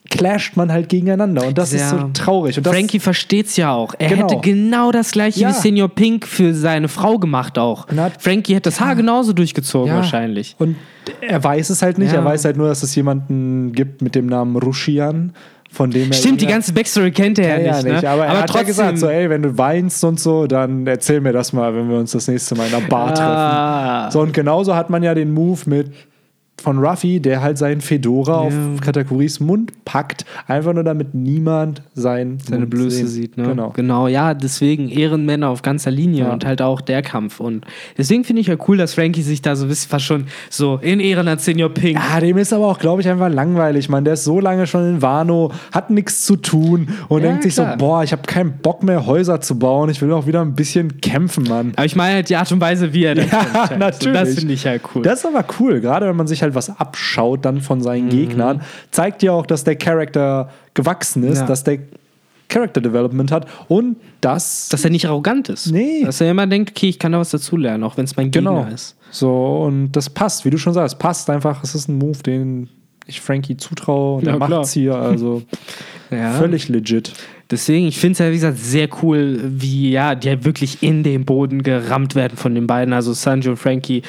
clasht 0.10 0.58
man 0.58 0.72
halt 0.72 0.90
gegeneinander. 0.90 1.48
Und 1.48 1.58
das 1.58 1.72
ist 1.72 1.90
so 1.90 1.96
Ja. 1.96 2.10
traurig. 2.14 2.58
Und 2.58 2.68
Frankie 2.68 3.00
versteht's 3.00 3.56
ja 3.56 3.72
auch. 3.74 3.94
Er 3.98 4.10
Genau. 4.10 4.24
hätte 4.30 4.42
genau 4.42 4.92
das 4.92 5.12
gleiche 5.12 5.40
Ja. 5.40 5.50
wie 5.50 5.54
Senior 5.54 5.88
Pink 5.88 6.28
für 6.28 6.54
seine 6.54 6.90
Frau 6.90 7.18
gemacht 7.18 7.58
auch. 7.58 7.88
Hat- 7.88 8.22
Frankie 8.22 8.54
hätte 8.56 8.70
das 8.70 8.82
Haar 8.82 8.96
genauso 8.98 9.32
durchgezogen 9.32 9.88
Ja. 9.88 9.96
wahrscheinlich. 9.96 10.56
Und 10.60 10.76
er 11.22 11.42
weiß 11.42 11.70
es 11.70 11.82
halt 11.82 11.98
nicht. 11.98 12.12
Ja. 12.12 12.20
Er 12.20 12.26
weiß 12.26 12.44
halt 12.44 12.58
nur, 12.58 12.68
dass 12.68 12.84
es 12.84 12.94
jemanden 12.94 13.72
gibt 13.72 14.02
mit 14.02 14.14
dem 14.16 14.26
Namen 14.26 14.58
Rushian, 14.58 15.32
von 15.72 15.90
dem 15.90 16.10
er. 16.10 16.14
Stimmt, 16.14 16.42
die 16.42 16.46
ja, 16.46 16.52
ganze 16.52 16.74
Backstory 16.74 17.12
kennt 17.12 17.40
er 17.40 17.60
ja, 17.60 17.66
Ja, 17.66 17.76
nicht, 17.78 17.86
ja, 17.86 17.94
nicht. 17.94 18.04
ne? 18.04 18.10
Aber, 18.10 18.26
er 18.26 18.32
hat 18.40 18.50
trotzdem, 18.50 18.58
ja 18.62 18.64
gesagt, 18.68 18.98
so, 19.00 19.08
ey, 19.08 19.30
wenn 19.30 19.42
du 19.42 19.58
weinst 19.58 20.04
und 20.04 20.20
so, 20.20 20.46
dann 20.48 20.86
erzähl 20.86 21.22
mir 21.22 21.32
das 21.34 21.54
mal, 21.54 21.74
wenn 21.76 21.90
wir 21.90 21.98
uns 21.98 22.12
das 22.12 22.28
nächste 22.28 22.56
Mal 22.56 22.68
in 22.68 22.76
einer 22.76 22.88
Bar 22.88 23.14
treffen. 23.14 23.30
ah, 23.30 24.12
So, 24.12 24.20
und 24.22 24.34
genauso 24.34 24.76
hat 24.76 24.90
man 24.90 25.02
ja 25.02 25.14
den 25.14 25.34
Move 25.34 25.62
mit 25.68 25.92
von 26.62 26.78
Ruffy, 26.80 27.19
der 27.19 27.41
halt 27.41 27.58
seinen 27.58 27.82
Fedora 27.82 28.36
auf 28.36 28.54
Katakuris 28.82 29.39
Mund 29.39 29.71
packt, 29.86 30.26
einfach 30.47 30.74
nur 30.74 30.84
damit 30.84 31.13
niemand 31.13 31.82
sein 31.93 32.38
seine 32.43 32.62
Mund 32.62 32.69
Blöße 32.71 32.97
sehen. 32.97 33.08
sieht, 33.08 33.38
ne? 33.38 33.43
Genau. 33.47 33.69
genau, 33.71 34.08
ja, 34.08 34.34
deswegen 34.34 34.89
Ehrenmänner 34.89 35.50
auf 35.50 35.62
ganzer 35.62 35.91
Linie 35.91 36.26
Ja. 36.26 36.34
und 36.34 36.45
halt 36.45 36.62
auch 36.62 36.82
der 36.82 37.02
Kampf. 37.02 37.39
Und 37.39 37.65
deswegen 37.97 38.24
finde 38.24 38.41
ich 38.41 38.47
ja 38.47 38.56
cool, 38.67 38.78
dass 38.78 38.93
Frankie 38.93 39.21
sich 39.21 39.41
da 39.41 39.56
so 39.56 39.65
ein 39.65 39.69
bisschen 39.69 39.89
fast 39.89 40.06
schon 40.06 40.26
so 40.50 40.78
in 40.82 41.00
Ehren 41.00 41.28
an 41.28 41.39
Senior 41.39 41.69
Pink. 41.69 41.97
Ja, 42.00 42.19
dem 42.19 42.38
ist 42.38 42.54
aber 42.54 42.67
auch, 42.67 42.80
glaube 42.80 43.02
ich, 43.02 43.10
einfach 43.10 43.30
langweilig. 43.30 43.89
Man, 43.89 44.04
der 44.06 44.13
ist 44.13 44.24
so 44.24 44.39
lange 44.39 44.67
schon 44.67 44.88
in 44.95 45.02
Wano, 45.02 45.52
hat 45.71 45.89
nichts 45.89 46.26
zu 46.26 46.36
tun 46.36 46.88
und 47.10 47.21
Ja, 47.24 47.30
denkt 47.30 47.43
sich 47.43 47.54
klar. 47.56 47.74
so, 47.74 47.78
boah, 47.86 48.04
ich 48.04 48.12
habe 48.12 48.21
keinen 48.24 48.54
Bock 48.60 48.84
mehr 48.84 49.06
Häuser 49.06 49.41
zu 49.41 49.58
bauen. 49.58 49.89
Ich 49.89 50.02
will 50.02 50.12
auch 50.13 50.28
wieder 50.28 50.41
ein 50.41 50.54
bisschen 50.56 51.02
kämpfen, 51.02 51.43
Mann. 51.45 51.74
Aber 51.76 51.86
ich 51.86 51.95
meine 51.95 52.15
halt 52.15 52.30
die 52.30 52.36
Art 52.36 52.52
und 52.52 52.62
Weise, 52.62 52.93
wie 52.93 53.06
er 53.06 53.15
das 53.15 53.32
Ja, 53.32 53.69
halt. 53.69 53.80
natürlich. 53.80 54.17
So, 54.17 54.26
das 54.26 54.36
finde 54.39 54.54
ich 54.54 54.65
halt 54.65 54.82
cool. 54.95 55.02
Das 55.04 55.19
ist 55.19 55.26
aber 55.26 55.43
cool, 55.60 55.80
gerade 55.82 56.08
wenn 56.08 56.15
man 56.15 56.28
sich 56.28 56.41
halt 56.43 56.51
was 56.56 56.70
abschaut 56.80 57.46
dann 57.46 57.62
von 57.62 57.80
Mhm. 57.80 57.84
seinen 57.84 58.10
Gegnern. 58.10 58.62
Zeigt 58.92 59.24
ja 59.24 59.32
auch, 59.32 59.46
dass 59.46 59.64
der 59.64 59.76
Charakter 59.76 60.50
gewachsen 60.74 61.24
ist, 61.24 61.40
Ja. 61.40 61.46
dass 61.46 61.64
der 61.64 61.80
Character 62.50 62.82
Development 62.82 63.32
hat 63.32 63.48
und 63.70 63.96
dass. 64.20 64.68
dass 64.70 64.84
er 64.84 64.90
nicht 64.90 65.06
arrogant 65.08 65.48
ist. 65.50 65.72
Nee. 65.72 66.04
Dass 66.04 66.20
er 66.20 66.32
immer 66.32 66.48
denkt, 66.48 66.72
okay, 66.72 66.90
ich 66.90 67.00
kann 67.00 67.14
da 67.14 67.20
was 67.20 67.30
dazulernen, 67.30 67.84
auch 67.86 67.96
wenn 67.98 68.04
es 68.06 68.18
mein 68.18 68.30
Gegner 68.32 68.64
genau. 68.64 68.74
ist. 68.74 68.98
So, 69.10 69.64
und 69.68 69.94
das 69.94 70.10
passt, 70.10 70.44
wie 70.46 70.50
du 70.50 70.58
schon 70.58 70.74
sagst, 70.74 71.00
passt 71.00 71.30
einfach. 71.30 71.64
Es 71.64 71.76
ist 71.76 71.88
ein 71.88 71.98
Move, 71.98 72.20
den 72.24 72.68
ich 73.08 73.22
Frankie 73.22 73.56
zutraue 73.58 74.18
und 74.18 74.26
Ja, 74.26 74.34
er 74.34 74.38
klar. 74.38 74.50
macht's 74.50 74.74
hier. 74.74 74.96
Also 74.96 75.44
Ja. 76.12 76.34
völlig 76.34 76.68
legit. 76.68 77.14
Deswegen, 77.50 77.88
ich 77.88 77.98
finde 77.98 78.14
es 78.14 78.20
ja, 78.20 78.30
wie 78.30 78.34
gesagt, 78.36 78.58
sehr 78.58 78.88
cool, 79.02 79.40
wie 79.46 79.92
ja, 79.92 80.14
die 80.16 80.30
halt 80.30 80.44
wirklich 80.46 80.84
in 80.84 81.04
den 81.04 81.24
Boden 81.26 81.64
gerammt 81.64 82.16
werden 82.16 82.38
von 82.38 82.54
den 82.56 82.68
beiden. 82.68 82.94
Also 82.94 83.12
Sanji 83.14 83.50
und 83.50 83.58
Frankie. 83.58 84.02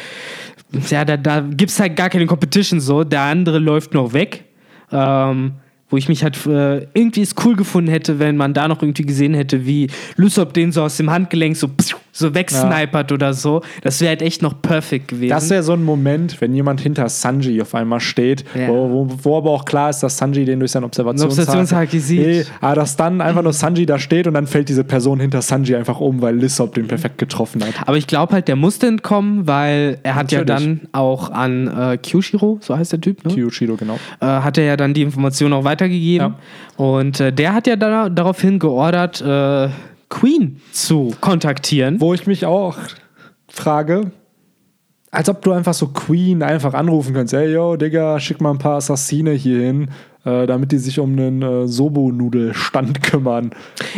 Ja, 0.88 1.04
da, 1.04 1.16
da 1.16 1.40
gibt 1.40 1.70
es 1.70 1.80
halt 1.80 1.96
gar 1.96 2.08
keine 2.10 2.26
Competition 2.26 2.80
so. 2.80 3.04
Der 3.04 3.22
andere 3.22 3.58
läuft 3.58 3.94
noch 3.94 4.12
weg. 4.12 4.44
Ähm, 4.90 5.52
wo 5.92 5.98
ich 5.98 6.08
mich 6.08 6.24
halt 6.24 6.46
äh, 6.46 6.86
irgendwie 6.94 7.20
es 7.20 7.34
cool 7.44 7.54
gefunden 7.54 7.90
hätte, 7.90 8.18
wenn 8.18 8.36
man 8.36 8.54
da 8.54 8.66
noch 8.66 8.82
irgendwie 8.82 9.02
gesehen 9.02 9.34
hätte, 9.34 9.66
wie 9.66 9.88
Lysop 10.16 10.54
den 10.54 10.72
so 10.72 10.82
aus 10.82 10.96
dem 10.96 11.10
Handgelenk 11.10 11.54
so, 11.54 11.68
so 12.12 12.34
wegsnipert 12.34 13.10
oder 13.10 13.32
so. 13.32 13.62
Das 13.82 14.00
wäre 14.00 14.10
halt 14.10 14.22
echt 14.22 14.42
noch 14.42 14.60
perfekt 14.60 15.08
gewesen. 15.08 15.30
Das 15.30 15.48
wäre 15.48 15.62
so 15.62 15.72
ein 15.72 15.82
Moment, 15.82 16.40
wenn 16.40 16.54
jemand 16.54 16.80
hinter 16.80 17.08
Sanji 17.08 17.60
auf 17.62 17.74
einmal 17.74 18.00
steht, 18.00 18.44
Ja. 18.54 18.68
wo, 18.68 18.90
wo, 18.90 19.08
wo 19.22 19.36
aber 19.38 19.50
auch 19.50 19.64
klar 19.64 19.88
ist, 19.90 20.02
dass 20.02 20.18
Sanji 20.18 20.44
den 20.44 20.58
durch 20.58 20.72
sein 20.72 20.84
Observationshaki, 20.84 21.98
sieht. 21.98 22.20
Nee, 22.26 22.44
aber 22.60 22.74
dass 22.76 22.96
dann 22.96 23.20
einfach 23.22 23.42
nur 23.42 23.54
Sanji 23.54 23.86
da 23.86 23.98
steht 23.98 24.26
und 24.26 24.34
dann 24.34 24.46
fällt 24.46 24.68
diese 24.68 24.84
Person 24.84 25.20
hinter 25.20 25.40
Sanji 25.42 25.74
einfach 25.74 26.00
um, 26.00 26.20
weil 26.20 26.36
Lissop 26.36 26.74
den 26.74 26.86
perfekt 26.86 27.16
getroffen 27.18 27.64
hat. 27.64 27.74
Aber 27.86 27.96
ich 27.96 28.06
glaube 28.06 28.34
halt, 28.34 28.46
der 28.46 28.56
musste 28.56 28.86
entkommen, 28.86 29.46
weil 29.46 29.98
er 30.02 30.14
hat 30.14 30.32
ja 30.32 30.40
Natürlich. 30.40 30.80
dann 30.80 30.88
auch 30.92 31.30
an 31.30 31.68
äh, 31.68 31.96
Kyushiro, 31.96 32.58
so 32.60 32.76
heißt 32.76 32.92
der 32.92 33.00
Typ, 33.00 33.24
ne? 33.24 33.34
Kyushido, 33.34 33.76
genau. 33.76 33.98
äh, 34.20 34.26
hat 34.26 34.58
er 34.58 34.64
ja 34.64 34.76
dann 34.76 34.92
die 34.92 35.02
Information 35.02 35.52
auch 35.54 35.64
weitergegeben. 35.64 36.34
Und 36.76 37.20
äh, 37.20 37.32
der 37.32 37.54
hat 37.54 37.66
ja 37.66 37.76
da, 37.76 38.08
daraufhin 38.08 38.58
geordert, 38.58 39.20
äh, 39.22 39.68
Queen 40.12 40.60
zu 40.72 41.14
kontaktieren. 41.20 42.00
Wo 42.00 42.12
ich 42.12 42.26
mich 42.26 42.44
auch 42.44 42.76
frage, 43.48 44.12
als 45.10 45.28
ob 45.28 45.42
du 45.42 45.52
einfach 45.52 45.74
so 45.74 45.88
Queen 45.88 46.42
einfach 46.42 46.74
anrufen 46.74 47.14
kannst. 47.14 47.32
Ey, 47.32 47.52
yo, 47.52 47.76
Digga, 47.76 48.20
schick 48.20 48.40
mal 48.40 48.50
ein 48.50 48.58
paar 48.58 48.76
Assassine 48.76 49.32
hier 49.32 49.60
hin, 49.60 49.88
äh, 50.24 50.46
damit 50.46 50.70
die 50.70 50.78
sich 50.78 50.98
um 50.98 51.12
einen 51.12 51.42
äh, 51.42 51.66
Sobo-Nudelstand 51.66 53.02
kümmern. 53.02 53.50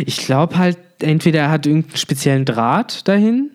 Ich 0.05 0.17
glaube 0.25 0.57
halt, 0.57 0.77
entweder 1.01 1.41
er 1.41 1.51
hat 1.51 1.67
irgendeinen 1.67 1.97
speziellen 1.97 2.45
Draht 2.45 3.07
dahin. 3.07 3.51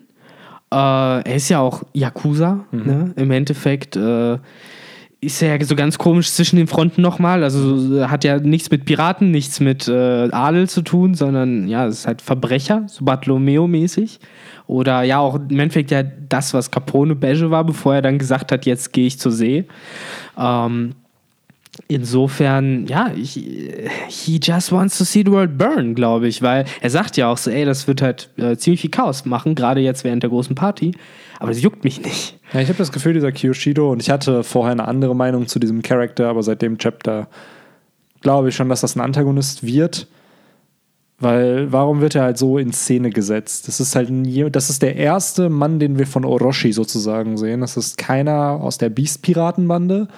Äh, 0.71 0.75
er 0.75 1.35
ist 1.35 1.49
ja 1.49 1.59
auch 1.59 1.83
Yakuza, 1.93 2.65
ne? 2.71 3.13
Im 3.15 3.31
Endeffekt 3.31 3.95
äh, 3.95 4.37
ist 5.23 5.39
ja 5.39 5.63
so 5.63 5.75
ganz 5.75 5.99
komisch 5.99 6.31
zwischen 6.31 6.55
den 6.55 6.65
Fronten 6.65 7.03
nochmal. 7.03 7.43
Also 7.43 7.99
äh, 7.99 8.05
hat 8.05 8.23
ja 8.23 8.39
nichts 8.39 8.71
mit 8.71 8.85
Piraten, 8.85 9.29
nichts 9.29 9.59
mit 9.59 9.87
äh, 9.87 10.29
Adel 10.31 10.67
zu 10.67 10.81
tun, 10.81 11.13
sondern 11.13 11.67
ja, 11.67 11.85
es 11.85 11.99
ist 11.99 12.07
halt 12.07 12.23
Verbrecher, 12.23 12.83
so 12.87 13.05
Bartolomeo-mäßig. 13.05 14.19
Oder 14.65 15.03
ja, 15.03 15.19
auch 15.19 15.35
im 15.35 15.59
Endeffekt 15.59 15.91
ja 15.91 16.01
das, 16.01 16.55
was 16.55 16.71
Capone 16.71 17.15
Beige 17.15 17.51
war, 17.51 17.63
bevor 17.63 17.95
er 17.95 18.01
dann 18.01 18.17
gesagt 18.17 18.51
hat, 18.51 18.65
jetzt 18.65 18.93
gehe 18.93 19.05
ich 19.05 19.19
zur 19.19 19.31
See. 19.31 19.65
Ähm, 20.37 20.95
Insofern, 21.87 22.85
ja, 22.87 23.11
ich, 23.15 23.33
he 24.07 24.39
just 24.43 24.73
wants 24.73 24.97
to 24.97 25.05
see 25.05 25.23
the 25.25 25.31
world 25.31 25.57
burn, 25.57 25.95
glaube 25.95 26.27
ich, 26.27 26.41
weil 26.41 26.65
er 26.81 26.89
sagt 26.89 27.15
ja 27.15 27.31
auch 27.31 27.37
so, 27.37 27.49
ey, 27.49 27.63
das 27.63 27.87
wird 27.87 28.01
halt 28.01 28.29
äh, 28.37 28.57
ziemlich 28.57 28.81
viel 28.81 28.89
Chaos 28.89 29.23
machen, 29.23 29.55
gerade 29.55 29.79
jetzt 29.79 30.03
während 30.03 30.21
der 30.21 30.29
großen 30.29 30.53
Party, 30.53 30.91
aber 31.41 31.49
das 31.49 31.61
juckt 31.63 31.83
mich 31.83 32.03
nicht. 32.03 32.39
Ja, 32.53 32.59
ich 32.59 32.67
habe 32.67 32.77
das 32.77 32.91
Gefühl, 32.91 33.13
dieser 33.13 33.31
Kyoshido, 33.31 33.91
und 33.91 33.99
ich 33.99 34.11
hatte 34.11 34.43
vorher 34.43 34.73
eine 34.73 34.87
andere 34.87 35.15
Meinung 35.15 35.47
zu 35.47 35.57
diesem 35.57 35.81
Charakter, 35.81 36.29
aber 36.29 36.43
seit 36.43 36.61
dem 36.61 36.77
Chapter 36.77 37.29
glaube 38.21 38.49
ich 38.49 38.55
schon, 38.55 38.69
dass 38.69 38.81
das 38.81 38.95
ein 38.95 39.01
Antagonist 39.01 39.65
wird. 39.65 40.07
Weil, 41.17 41.71
warum 41.71 41.99
wird 41.99 42.13
er 42.13 42.23
halt 42.23 42.37
so 42.37 42.59
in 42.59 42.71
Szene 42.71 43.09
gesetzt? 43.09 43.67
Das 43.67 43.79
ist 43.79 43.95
halt 43.95 44.09
ein, 44.09 44.51
das 44.51 44.69
ist 44.69 44.83
der 44.83 44.97
erste 44.97 45.49
Mann, 45.49 45.79
den 45.79 45.97
wir 45.97 46.05
von 46.05 46.25
Orochi 46.25 46.73
sozusagen 46.73 47.37
sehen. 47.37 47.61
Das 47.61 47.75
ist 47.75 47.97
keiner 47.97 48.59
aus 48.61 48.77
der 48.77 48.89
Beast-Piratenbande. 48.89 50.09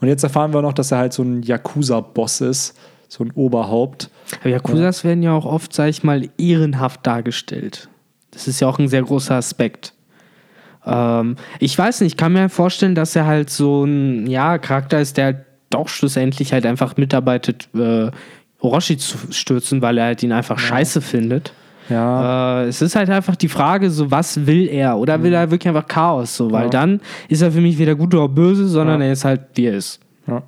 Und 0.00 0.08
jetzt 0.08 0.24
erfahren 0.24 0.52
wir 0.52 0.62
noch, 0.62 0.72
dass 0.72 0.90
er 0.90 0.98
halt 0.98 1.12
so 1.12 1.22
ein 1.22 1.44
Yakuza-Boss 1.44 2.40
ist, 2.40 2.76
so 3.06 3.22
ein 3.22 3.30
Oberhaupt. 3.36 4.10
Aber 4.40 4.50
Yakuzas 4.50 5.04
werden 5.04 5.22
ja 5.22 5.32
auch 5.32 5.46
oft, 5.46 5.72
sag 5.72 5.90
ich 5.90 6.02
mal, 6.02 6.28
ehrenhaft 6.38 7.06
dargestellt. 7.06 7.88
Das 8.32 8.48
ist 8.48 8.58
ja 8.58 8.66
auch 8.66 8.80
ein 8.80 8.88
sehr 8.88 9.02
großer 9.02 9.36
Aspekt. 9.36 9.94
Ähm, 10.86 11.36
ich 11.60 11.76
weiß 11.78 12.00
nicht, 12.00 12.12
ich 12.12 12.16
kann 12.16 12.32
mir 12.32 12.48
vorstellen, 12.48 12.94
dass 12.94 13.14
er 13.16 13.26
halt 13.26 13.50
so 13.50 13.84
ein 13.84 14.26
ja, 14.26 14.58
Charakter 14.58 15.00
ist, 15.00 15.16
der 15.16 15.24
halt 15.26 15.36
doch 15.70 15.88
schlussendlich 15.88 16.52
halt 16.52 16.66
einfach 16.66 16.96
mitarbeitet, 16.96 17.68
äh, 17.74 18.10
Orochi 18.60 18.96
zu 18.96 19.16
stürzen, 19.30 19.82
weil 19.82 19.98
er 19.98 20.04
halt 20.06 20.22
ihn 20.22 20.32
einfach 20.32 20.58
scheiße 20.58 21.00
findet. 21.00 21.52
Ja, 21.88 22.62
Äh, 22.62 22.66
es 22.68 22.80
ist 22.80 22.94
halt 22.94 23.10
einfach 23.10 23.34
die 23.36 23.48
Frage, 23.48 23.90
so 23.90 24.10
was 24.10 24.46
will 24.46 24.68
er? 24.68 24.96
Oder 24.98 25.22
will 25.22 25.32
er 25.32 25.50
wirklich 25.50 25.68
einfach 25.68 25.88
Chaos? 25.88 26.36
So, 26.36 26.50
weil 26.52 26.64
Ja. 26.64 26.70
dann 26.70 27.00
ist 27.28 27.42
er 27.42 27.50
für 27.50 27.60
mich 27.60 27.76
weder 27.78 27.94
gut 27.96 28.14
oder 28.14 28.28
böse, 28.28 28.68
sondern 28.68 29.00
Ja. 29.00 29.06
er 29.08 29.12
ist 29.14 29.24
halt, 29.24 29.40
wie 29.54 29.66
er 29.66 29.74
ist. 29.76 29.98
ja. 30.28 30.42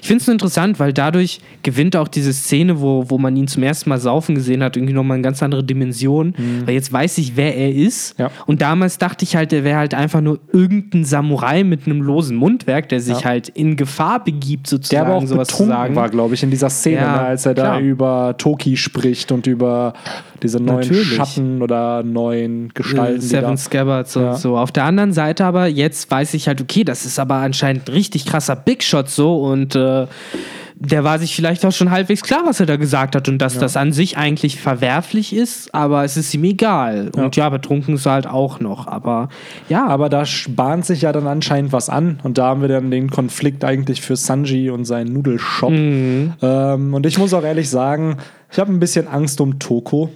Ich 0.00 0.06
finde 0.08 0.20
es 0.20 0.26
nur 0.26 0.32
interessant, 0.32 0.78
weil 0.80 0.92
dadurch 0.92 1.40
gewinnt 1.62 1.96
auch 1.96 2.08
diese 2.08 2.32
Szene, 2.32 2.80
wo, 2.80 3.04
wo 3.08 3.18
man 3.18 3.36
ihn 3.36 3.46
zum 3.46 3.62
ersten 3.62 3.88
Mal 3.90 3.98
saufen 3.98 4.34
gesehen 4.34 4.62
hat, 4.62 4.76
irgendwie 4.76 4.92
nochmal 4.94 5.16
eine 5.16 5.22
ganz 5.22 5.42
andere 5.42 5.62
Dimension. 5.64 6.34
Weil 6.66 6.74
jetzt 6.74 6.92
weiß 6.92 7.18
ich, 7.18 7.36
wer 7.36 7.56
er 7.56 7.74
ist. 7.74 8.18
Mhm. 8.18 8.24
Ja. 8.24 8.30
Und 8.46 8.60
damals 8.62 8.98
dachte 8.98 9.24
ich 9.24 9.36
halt, 9.36 9.52
er 9.52 9.64
wäre 9.64 9.78
halt 9.78 9.94
einfach 9.94 10.20
nur 10.20 10.40
irgendein 10.52 11.04
Samurai 11.04 11.64
mit 11.64 11.86
einem 11.86 12.02
losen 12.02 12.36
Mundwerk, 12.36 12.88
der 12.88 13.00
sich 13.00 13.20
Ja. 13.20 13.24
halt 13.24 13.48
in 13.50 13.76
Gefahr 13.76 14.22
begibt, 14.24 14.66
Der 14.66 14.70
sozusagen, 14.70 15.06
aber 15.06 15.14
auch 15.16 15.26
sowas 15.26 15.48
zu 15.48 15.52
betrunken 15.54 15.76
sagen. 15.76 15.94
war, 15.96 16.08
glaube 16.08 16.34
ich, 16.34 16.42
in 16.42 16.50
dieser 16.50 16.70
Szene, 16.70 16.96
Ja, 17.02 17.12
ne, 17.16 17.20
als 17.20 17.46
er 17.46 17.54
da 17.54 17.62
klar. 17.62 17.80
über 17.80 18.34
Toki 18.38 18.76
spricht 18.76 19.30
und 19.32 19.46
über 19.46 19.94
diese 20.42 20.58
neuen 20.58 20.80
Natürlich. 20.80 21.14
Schatten 21.14 21.62
oder 21.62 22.02
neuen 22.02 22.72
Gestalten. 22.74 23.20
Seven 23.20 23.56
Scabbards 23.56 24.16
und 24.16 24.22
Ja. 24.22 24.34
so. 24.34 24.56
Auf 24.56 24.72
der 24.72 24.84
anderen 24.84 25.12
Seite 25.12 25.44
aber, 25.44 25.66
jetzt 25.66 26.10
weiß 26.10 26.34
ich 26.34 26.48
halt, 26.48 26.60
okay, 26.60 26.84
das 26.84 27.04
ist 27.04 27.18
aber 27.18 27.36
anscheinend 27.36 27.88
ein 27.88 27.92
richtig 27.92 28.26
krasser 28.26 28.56
Big 28.56 28.82
Shot 28.82 29.08
so 29.08 29.42
und 29.42 29.74
äh, 29.74 30.06
der 30.82 31.04
war 31.04 31.18
sich 31.18 31.36
vielleicht 31.36 31.64
auch 31.66 31.72
schon 31.72 31.90
halbwegs 31.90 32.22
klar, 32.22 32.40
was 32.46 32.58
er 32.58 32.64
da 32.64 32.76
gesagt 32.76 33.14
hat 33.14 33.28
und 33.28 33.36
dass 33.36 33.58
das 33.58 33.76
an 33.76 33.92
sich 33.92 34.16
eigentlich 34.16 34.58
verwerflich 34.58 35.36
ist, 35.36 35.74
aber 35.74 36.04
es 36.04 36.16
ist 36.16 36.32
ihm 36.32 36.44
egal. 36.44 37.10
Und 37.14 37.36
ja, 37.36 37.50
betrunken 37.50 37.96
ist 37.96 38.06
er 38.06 38.12
halt 38.12 38.26
auch 38.26 38.60
noch. 38.60 38.86
Aber 38.86 39.28
ja, 39.68 39.86
Aber 39.86 40.08
da 40.08 40.24
bahnt 40.48 40.86
sich 40.86 41.02
ja 41.02 41.12
dann 41.12 41.26
anscheinend 41.26 41.74
was 41.74 41.90
an 41.90 42.18
und 42.22 42.38
da 42.38 42.46
haben 42.46 42.62
wir 42.62 42.68
dann 42.68 42.90
den 42.90 43.10
Konflikt 43.10 43.62
eigentlich 43.62 44.00
für 44.00 44.16
Sanji 44.16 44.70
und 44.70 44.86
seinen 44.86 45.12
Nudelshop. 45.12 45.70
Mhm. 45.70 46.32
Ähm, 46.40 46.94
und 46.94 47.04
ich 47.04 47.18
muss 47.18 47.34
auch 47.34 47.44
ehrlich 47.44 47.68
sagen, 47.68 48.16
ich 48.50 48.58
habe 48.58 48.72
ein 48.72 48.80
bisschen 48.80 49.06
Angst 49.06 49.42
um 49.42 49.58
Toko. 49.58 50.08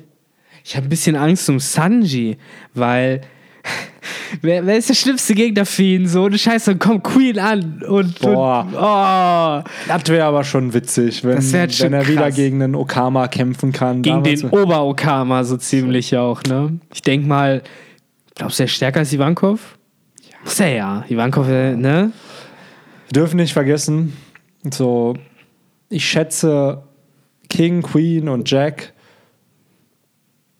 Ich 0.64 0.77
habe 0.77 0.87
ein 0.87 0.88
bisschen 0.88 1.14
Angst 1.14 1.48
um 1.48 1.61
Sanji, 1.61 2.38
weil. 2.72 3.20
Wer, 4.42 4.66
wer 4.66 4.77
ist 4.77 4.88
der 4.88 4.94
schlimmste 4.94 5.33
Gegner 5.35 5.64
für 5.64 5.83
ihn? 5.85 6.09
So 6.09 6.24
eine 6.24 6.37
Scheiße, 6.37 6.72
dann 6.72 6.79
kommt 6.79 7.05
Queen 7.05 7.38
an 7.38 7.83
und. 7.88 8.18
Boah. 8.20 8.66
und 8.66 8.74
oh, 8.74 9.70
Das 9.88 10.09
wäre 10.09 10.24
aber 10.24 10.42
schon 10.44 10.74
witzig, 10.74 11.22
wenn, 11.24 11.40
schon 11.40 11.53
wenn 11.53 11.92
er 11.92 12.07
wieder 12.09 12.22
krass. 12.24 12.35
gegen 12.35 12.61
einen 12.61 12.74
Okama 12.74 13.29
kämpfen 13.29 13.72
kann. 13.72 14.03
gegen 14.03 14.22
den 14.24 14.50
Ober-Okama 14.50 15.44
so 15.44 15.57
ziemlich 15.57 16.16
auch, 16.16 16.42
ne? 16.42 16.79
Ich 16.92 17.00
denke 17.00 17.27
mal, 17.29 17.62
glaubst 18.35 18.59
du, 18.59 18.64
er 18.64 18.66
ist 18.66 18.72
stärker 18.72 18.98
als 19.00 19.12
Ivankov? 19.12 19.79
Ja. 20.20 20.37
Muss 20.44 20.61
er 20.61 20.74
ja. 20.74 21.05
Ivankov, 21.09 21.48
äh, 21.48 21.77
ne? 21.77 22.12
Wir 23.09 23.12
dürfen 23.12 23.37
nicht 23.37 23.53
vergessen, 23.53 24.14
so, 24.70 25.14
ich 25.88 26.05
schätze 26.05 26.83
King, 27.48 27.83
Queen 27.83 28.29
und 28.29 28.50
Jack 28.50 28.94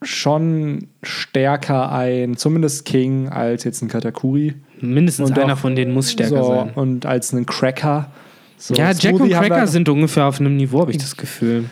schon 0.05 0.87
stärker 1.03 1.91
ein, 1.91 2.37
zumindest 2.37 2.85
King, 2.85 3.29
als 3.29 3.63
jetzt 3.63 3.81
ein 3.81 3.87
Katakuri. 3.87 4.55
Mindestens 4.81 5.29
Und 5.29 5.39
einer 5.39 5.53
auch 5.53 5.57
von 5.57 5.75
denen 5.75 5.93
muss 5.93 6.11
stärker 6.11 6.43
so, 6.43 6.47
sein. 6.47 6.71
Und 6.75 7.05
als 7.05 7.33
einen 7.33 7.45
Cracker. 7.45 8.11
So, 8.57 8.73
Ja, 8.75 8.91
Jack 8.91 9.13
und 9.13 9.19
Smoothie 9.19 9.35
haben 9.35 9.47
Cracker 9.47 9.67
sind 9.67 9.89
ungefähr 9.89 10.25
auf 10.25 10.39
einem 10.39 10.55
Niveau, 10.55 10.81
habe 10.81 10.91
ich 10.91 10.97
das 10.97 11.17
Gefühl. 11.17 11.65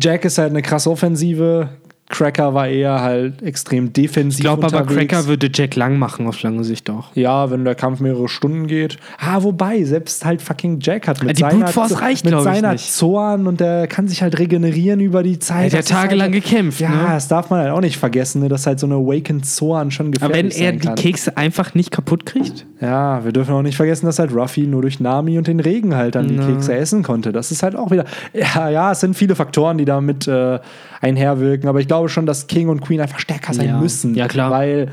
Jack 0.00 0.24
ist 0.24 0.38
halt 0.38 0.50
eine 0.50 0.62
krasse 0.62 0.90
Offensive. 0.90 1.68
Cracker 2.10 2.52
war 2.52 2.68
eher 2.68 3.00
halt 3.00 3.40
extrem 3.42 3.92
defensiv. 3.92 4.40
Ich 4.40 4.44
glaube 4.44 4.66
aber. 4.66 4.84
Cracker 4.84 5.26
würde 5.26 5.50
Jack 5.52 5.74
lang 5.74 5.98
machen 5.98 6.26
auf 6.26 6.42
lange 6.42 6.62
Sicht 6.62 6.90
auch. 6.90 7.08
Ja, 7.14 7.50
wenn 7.50 7.64
der 7.64 7.74
Kampf 7.74 8.00
mehrere 8.00 8.28
Stunden 8.28 8.66
geht. 8.66 8.98
Ah, 9.18 9.42
wobei, 9.42 9.82
selbst 9.84 10.24
halt 10.24 10.42
fucking 10.42 10.80
Jack 10.80 11.08
hat 11.08 11.22
mit 11.24 11.38
Die 11.38 11.40
seiner, 11.40 11.60
Brute 11.60 11.72
Force 11.72 12.00
reicht, 12.02 12.24
mit 12.26 12.38
seiner. 12.40 12.76
Zorn 12.76 13.46
und 13.46 13.58
der 13.58 13.86
kann 13.86 14.06
sich 14.06 14.22
halt 14.22 14.38
regenerieren 14.38 15.00
über 15.00 15.22
die 15.22 15.38
Zeit. 15.38 15.66
Hat 15.66 15.72
ja 15.72 15.78
Das 15.78 15.86
ist 15.86 15.92
tagelang 15.92 16.32
halt, 16.32 16.44
gekämpft, 16.44 16.80
Ja, 16.80 16.90
ne? 16.90 17.06
das 17.08 17.28
darf 17.28 17.48
man 17.48 17.60
halt 17.60 17.70
auch 17.70 17.80
nicht 17.80 17.96
vergessen, 17.96 18.42
ne, 18.42 18.48
dass 18.48 18.66
halt 18.66 18.80
so 18.80 18.86
eine 18.86 18.96
Awakened 18.96 19.46
Zorn 19.46 19.90
schon 19.90 20.12
gefährlich 20.12 20.36
Aber 20.60 20.72
wenn 20.76 20.84
er 20.86 20.94
die. 20.94 21.02
Kekse 21.02 21.36
einfach 21.38 21.74
nicht 21.74 21.90
kaputt 21.90 22.26
kriegt? 22.26 22.66
Ja, 22.80 23.24
wir 23.24 23.32
dürfen 23.32 23.54
auch 23.54 23.62
nicht 23.62 23.76
vergessen, 23.76 24.04
dass 24.04 24.18
halt 24.18 24.30
Ruffy 24.34 24.66
nur 24.66 24.82
durch 24.82 25.00
Nami 25.00 25.38
und 25.38 25.46
den 25.46 25.58
Regen 25.60 25.96
halt 25.96 26.16
dann 26.16 26.28
die 26.28 26.36
Na. 26.36 26.46
Kekse 26.46 26.74
essen 26.74 27.02
konnte. 27.02 27.32
Das 27.32 27.50
ist 27.50 27.62
halt 27.62 27.76
auch 27.76 27.90
wieder. 27.90 28.04
Ja, 28.34 28.68
ja, 28.68 28.92
es 28.92 29.00
sind 29.00 29.14
viele 29.16 29.34
Faktoren, 29.34 29.78
die 29.78 29.86
damit 29.86 30.28
äh, 30.28 30.58
einherwirken, 31.00 31.68
aber 31.68 31.80
ich 31.80 31.86
glaube 31.86 31.93
schon, 32.08 32.26
dass 32.26 32.46
King 32.46 32.68
und 32.68 32.80
Queen 32.80 33.00
einfach 33.00 33.18
stärker 33.18 33.54
sein 33.54 33.68
Ja. 33.68 33.80
müssen. 33.80 34.14
Ja, 34.14 34.28
klar. 34.28 34.50
Weil 34.50 34.90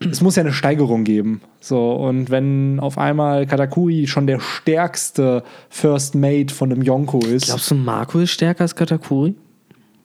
es 0.00 0.20
muss 0.20 0.36
ja 0.36 0.42
eine 0.42 0.52
Steigerung 0.52 1.04
geben. 1.04 1.40
So, 1.60 1.92
und 1.92 2.30
wenn 2.30 2.80
auf 2.80 2.98
einmal 2.98 3.46
Katakuri 3.46 4.06
schon 4.08 4.26
der 4.26 4.40
stärkste 4.40 5.44
First 5.70 6.14
Mate 6.14 6.52
von 6.52 6.72
einem 6.72 6.82
Yonko 6.82 7.20
ist. 7.20 7.46
Glaubst 7.46 7.70
du, 7.70 7.74
Marco 7.76 8.18
ist 8.18 8.30
stärker 8.32 8.62
als 8.62 8.74
Katakuri? 8.74 9.34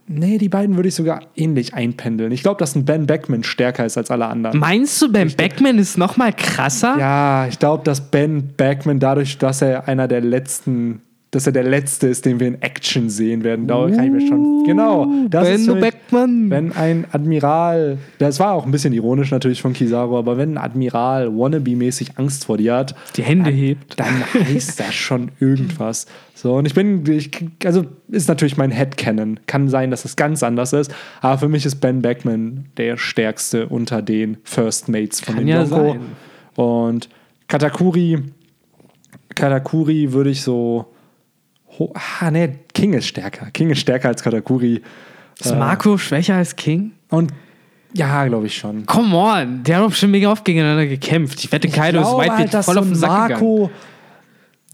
nee, 0.09 0.37
die 0.37 0.47
beiden 0.47 0.77
würde 0.77 0.87
ich 0.87 0.95
sogar 0.95 1.19
ähnlich 1.35 1.73
einpendeln. 1.73 2.31
Ich 2.31 2.41
glaube, 2.41 2.59
dass 2.59 2.75
ein 2.75 2.85
Ben 2.85 3.05
Beckman 3.07 3.43
stärker 3.43 3.85
ist 3.85 3.97
als 3.97 4.09
alle 4.09 4.27
anderen. 4.27 4.57
Meinst 4.57 5.01
du, 5.01 5.11
Ben 5.11 5.29
Beckman 5.35 5.77
ist 5.77 5.97
noch 5.97 6.15
mal 6.15 6.31
krasser? 6.31 6.95
Ja, 6.97 7.45
ich 7.47 7.59
glaube, 7.59 7.83
dass 7.83 7.99
Ben 8.09 8.53
Beckman 8.55 8.99
dadurch, 8.99 9.37
dass 9.37 9.61
er 9.61 9.89
einer 9.89 10.07
der 10.07 10.21
letzten, 10.21 11.01
dass 11.31 11.45
er 11.45 11.51
der 11.51 11.63
letzte 11.63 12.07
ist, 12.07 12.25
den 12.25 12.39
wir 12.39 12.47
in 12.47 12.61
Action 12.61 13.09
sehen 13.09 13.43
werden, 13.43 13.67
da 13.67 13.89
kann 13.89 14.05
ich 14.05 14.11
mir 14.11 14.27
schon. 14.27 14.63
Genau. 14.65 15.07
Das 15.29 15.43
Ben 15.45 15.55
ist 15.55 15.65
für 15.65 15.73
mich- 15.75 15.81
Beckman. 15.83 16.49
Wenn 16.49 16.71
ein 16.71 17.05
Admiral, 17.11 17.97
das 18.17 18.39
war 18.39 18.53
auch 18.53 18.65
ein 18.65 18.71
bisschen 18.71 18.93
ironisch 18.93 19.29
natürlich 19.31 19.61
von 19.61 19.73
Kizaru, 19.73 20.17
aber 20.17 20.37
wenn 20.37 20.53
ein 20.53 20.57
Admiral 20.57 21.27
wannabe-mäßig 21.27 22.11
Angst 22.17 22.45
vor 22.45 22.57
dir 22.57 22.75
hat, 22.75 22.95
Die 23.17 23.23
Hände 23.23 23.51
hebt. 23.51 23.99
dann 23.99 24.23
heißt 24.33 24.79
das 24.79 24.93
schon 24.95 25.31
irgendwas. 25.41 26.05
So, 26.33 26.55
und 26.55 26.65
ich 26.65 26.73
bin, 26.73 27.03
ich, 27.11 27.29
also 27.65 27.83
ist 28.09 28.29
natürlich 28.29 28.55
mein 28.55 28.71
Headcanon. 28.71 29.39
Kann 29.47 29.67
sein, 29.67 29.91
dass 29.91 30.05
es 30.05 30.15
ganz 30.15 30.43
anders 30.43 30.71
ist, 30.71 30.93
aber 31.19 31.37
für 31.39 31.49
mich 31.49 31.65
ist 31.65 31.77
Ben 31.81 32.01
Beckman 32.01 32.67
der 32.77 32.95
stärkste 32.95 33.67
unter 33.67 34.01
den 34.01 34.37
First 34.43 34.87
Mates 34.87 35.19
von 35.19 35.35
den 35.35 35.47
ja 35.47 35.65
sein. 35.65 35.99
Und 36.55 37.09
Katakuri, 37.49 38.19
Katakuri 39.35 40.13
würde 40.13 40.29
ich 40.29 40.41
so. 40.41 40.85
Ho- 41.79 41.93
Ah, 42.19 42.31
ne, 42.31 42.55
King 42.73 42.93
ist 42.93 43.07
stärker. 43.07 43.47
King 43.51 43.69
ist 43.69 43.79
stärker 43.79 44.09
als 44.09 44.23
Katakuri. 44.23 44.81
Ist 45.39 45.55
Marco 45.55 45.97
schwächer 45.97 46.35
als 46.35 46.55
King? 46.55 46.91
Und 47.09 47.31
ja, 47.93 48.25
glaube 48.27 48.47
ich 48.47 48.57
schon. 48.57 48.85
Come 48.85 49.15
on, 49.15 49.63
der 49.63 49.77
hat 49.77 49.83
doch 49.85 49.93
schon 49.93 50.11
mega 50.11 50.31
oft 50.31 50.43
gegeneinander 50.43 50.87
gekämpft. 50.87 51.43
Ich 51.43 51.51
wette, 51.51 51.67
Kaido 51.69 52.01
ist 52.01 52.07
Whitebeard 52.07 52.53
halt, 52.53 52.65
voll 52.65 52.77
auf 52.77 52.83
den 52.85 52.93
ein 52.93 52.95
Sack 52.95 53.27
gegangen. 53.29 53.29
Marco, 53.47 53.71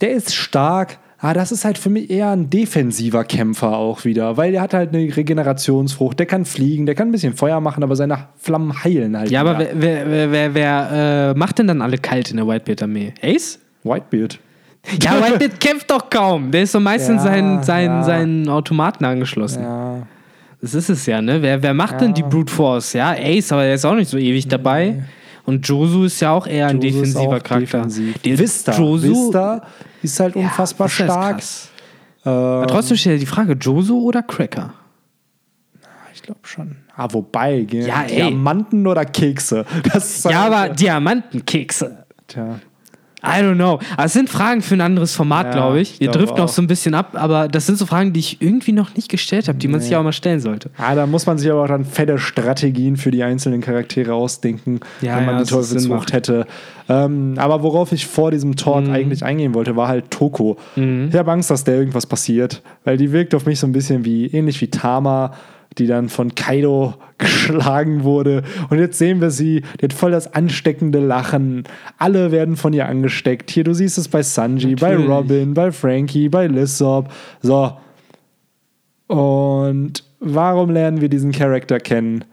der 0.01 0.11
ist 0.11 0.33
stark. 0.35 0.97
Aber 1.19 1.33
das 1.35 1.53
ist 1.53 1.63
halt 1.63 1.77
für 1.77 1.89
mich 1.89 2.09
eher 2.09 2.31
ein 2.31 2.49
defensiver 2.49 3.23
Kämpfer 3.23 3.77
auch 3.77 4.03
wieder, 4.03 4.35
weil 4.35 4.51
der 4.51 4.61
hat 4.61 4.73
halt 4.73 4.93
eine 4.93 5.15
Regenerationsfrucht, 5.15 6.19
der 6.19 6.25
kann 6.25 6.43
fliegen, 6.43 6.85
der 6.85 6.95
kann 6.95 7.07
ein 7.07 7.11
bisschen 7.13 7.33
Feuer 7.33 7.61
machen, 7.61 7.81
aber 7.81 7.95
seine 7.95 8.27
Flammen 8.37 8.83
heilen 8.83 9.15
halt. 9.17 9.31
Ja, 9.31 9.39
aber 9.39 9.57
wieder. 9.57 9.69
wer, 9.75 10.05
wer, 10.05 10.09
wer, 10.11 10.31
wer, 10.33 10.53
wer 10.53 11.31
äh, 11.31 11.39
macht 11.39 11.59
denn 11.59 11.67
dann 11.67 11.81
alle 11.81 11.97
kalt 11.97 12.29
in 12.31 12.35
der 12.37 12.45
Whitebeard-Armee? 12.47 13.13
Ace? 13.21 13.57
Whitebeard. 13.85 14.37
Ja, 15.01 15.21
Whitebeard 15.21 15.59
kämpft 15.59 15.89
doch 15.89 16.09
kaum. 16.09 16.51
Der 16.51 16.63
ist 16.63 16.71
so 16.73 16.79
meistens 16.79 17.23
Ja, 17.23 17.31
seinen, 17.31 17.63
seinen, 17.63 17.95
ja. 17.99 18.03
seinen 18.03 18.49
Automaten 18.49 19.05
angeschlossen. 19.05 19.63
Ja. 19.63 20.07
Das 20.61 20.73
ist 20.73 20.89
es 20.89 21.05
ja, 21.05 21.21
ne? 21.21 21.41
Wer, 21.41 21.61
wer 21.61 21.73
macht 21.73 21.99
denn 22.01 22.13
die 22.13 22.23
Brute 22.23 22.51
Force? 22.53 22.93
Ja, 22.93 23.11
Ace, 23.17 23.51
aber 23.51 23.63
der 23.63 23.75
ist 23.75 23.85
auch 23.85 23.95
nicht 23.95 24.09
so 24.09 24.17
ewig 24.17 24.47
dabei. 24.47 25.03
Und 25.45 25.67
Josu 25.67 26.05
ist 26.05 26.19
ja 26.21 26.31
auch 26.31 26.47
eher 26.47 26.67
ein 26.67 26.79
Josu 26.81 27.01
ist 27.01 27.13
defensiver 27.15 27.39
Charakter. 27.41 27.59
defensiv. 27.79 28.17
Der 28.19 28.39
Vista. 28.39 28.71
Josu, 28.77 29.25
Vista 29.25 29.61
ist 30.01 30.19
halt 30.19 30.35
unfassbar 30.37 30.87
ist 30.87 30.93
stark. 30.93 31.37
krass. 31.37 31.69
Äh, 32.25 32.29
Aber 32.29 32.67
trotzdem 32.67 32.95
steht 32.95 33.13
ja 33.13 33.19
die 33.19 33.25
Frage, 33.25 33.53
Josu 33.59 34.01
oder 34.03 34.23
Cracker? 34.23 34.73
ich 36.13 36.21
glaube 36.21 36.39
schon. 36.43 36.77
Ah, 36.95 37.07
wobei, 37.11 37.65
Ja, 37.71 38.03
ey. 38.03 38.15
Diamanten 38.17 38.87
oder 38.87 39.03
Kekse? 39.03 39.65
Das 39.91 40.17
ist 40.17 40.25
Ja, 40.25 40.43
halt- 40.43 40.53
aber 40.53 40.69
Diamantenkekse. 40.75 42.05
Tja. 42.27 42.59
I 43.25 43.41
don't 43.41 43.55
know. 43.55 43.79
Aber 43.95 44.05
es 44.05 44.13
sind 44.13 44.29
Fragen 44.29 44.61
für 44.61 44.75
ein 44.75 44.81
anderes 44.81 45.15
Format, 45.15 45.45
Ja, 45.47 45.51
glaube 45.53 45.79
ich. 45.79 45.99
Wir 45.99 46.11
driften 46.11 46.37
noch 46.37 46.45
auch. 46.45 46.49
so 46.49 46.61
ein 46.61 46.67
bisschen 46.67 46.93
ab, 46.93 47.11
aber 47.13 47.47
das 47.47 47.65
sind 47.65 47.77
so 47.77 47.85
Fragen, 47.85 48.11
die 48.11 48.19
ich 48.19 48.41
irgendwie 48.41 48.73
noch 48.73 48.95
nicht 48.95 49.07
gestellt 49.09 49.47
habe, 49.47 49.57
die 49.57 49.67
man 49.69 49.79
sich 49.79 49.95
auch 49.95 50.03
mal 50.03 50.11
stellen 50.11 50.41
sollte. 50.41 50.69
Ah, 50.77 50.93
da 50.93 51.07
muss 51.07 51.25
man 51.25 51.37
sich 51.37 51.49
aber 51.49 51.63
auch 51.63 51.67
dann 51.67 51.85
fette 51.85 52.17
Strategien 52.17 52.97
für 52.97 53.11
die 53.11 53.23
einzelnen 53.23 53.61
Charaktere 53.61 54.13
ausdenken, 54.13 54.81
Ja, 55.01 55.15
wenn 55.17 55.25
man 55.25 55.37
ja, 55.37 55.43
die 55.43 55.49
Teufelsfrucht 55.49 56.11
hätte. 56.11 56.45
Ähm, 56.89 57.35
aber 57.37 57.63
worauf 57.63 57.93
ich 57.93 58.05
vor 58.07 58.31
diesem 58.31 58.57
Talk 58.57 58.87
Mhm. 58.87 58.93
eigentlich 58.93 59.23
eingehen 59.23 59.53
wollte, 59.53 59.75
war 59.77 59.87
halt 59.87 60.11
Toko. 60.11 60.57
Ich 60.75 61.15
habe 61.15 61.31
Angst, 61.31 61.49
dass 61.49 61.63
der 61.63 61.75
irgendwas 61.75 62.05
passiert, 62.05 62.61
weil 62.83 62.97
die 62.97 63.13
wirkt 63.13 63.33
auf 63.35 63.45
mich 63.45 63.57
so 63.59 63.65
ein 63.67 63.71
bisschen 63.71 64.03
wie, 64.03 64.25
ähnlich 64.27 64.59
wie 64.59 64.67
Tama, 64.67 65.33
die 65.77 65.87
dann 65.87 66.09
von 66.09 66.35
Kaido 66.35 66.93
geschlagen 67.17 68.03
wurde. 68.03 68.43
Und 68.69 68.79
jetzt 68.79 68.97
sehen 68.97 69.21
wir 69.21 69.31
sie, 69.31 69.61
die 69.79 69.85
hat 69.85 69.93
voll 69.93 70.11
das 70.11 70.33
ansteckende 70.33 70.99
Lachen. 70.99 71.63
Alle 71.97 72.31
werden 72.31 72.55
von 72.57 72.73
ihr 72.73 72.87
angesteckt. 72.87 73.49
Hier, 73.51 73.63
du 73.63 73.73
siehst 73.73 73.97
es 73.97 74.07
bei 74.07 74.21
Sanji, 74.21 74.75
bei 74.75 74.91
Natürlich. 74.91 75.09
Robin, 75.09 75.53
bei 75.53 75.71
Frankie, 75.71 76.29
bei 76.29 76.47
Lissop. 76.47 77.09
So, 77.41 77.73
und 79.07 80.03
warum 80.19 80.71
lernen 80.71 81.01
wir 81.01 81.09
diesen 81.09 81.31
Charakter 81.31 81.79
kennen? 81.79 82.25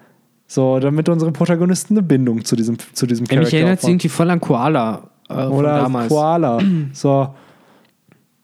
So, 0.46 0.81
damit 0.81 1.09
unsere 1.09 1.31
Protagonisten 1.31 1.94
eine 1.94 2.03
Bindung 2.03 2.44
zu 2.44 2.57
diesem, 2.57 2.76
zu 2.92 3.07
diesem 3.07 3.26
Ja, 3.26 3.38
mich 3.38 3.50
Charakter 3.50 3.57
erinnert 3.59 3.81
sie 3.83 3.90
irgendwie 3.90 4.09
voll 4.09 4.31
an 4.31 4.40
Koala 4.40 5.11
äh, 5.29 5.35
Oder 5.35 5.79
damals. 5.79 6.09
Koala. 6.09 6.61
So. 6.92 7.35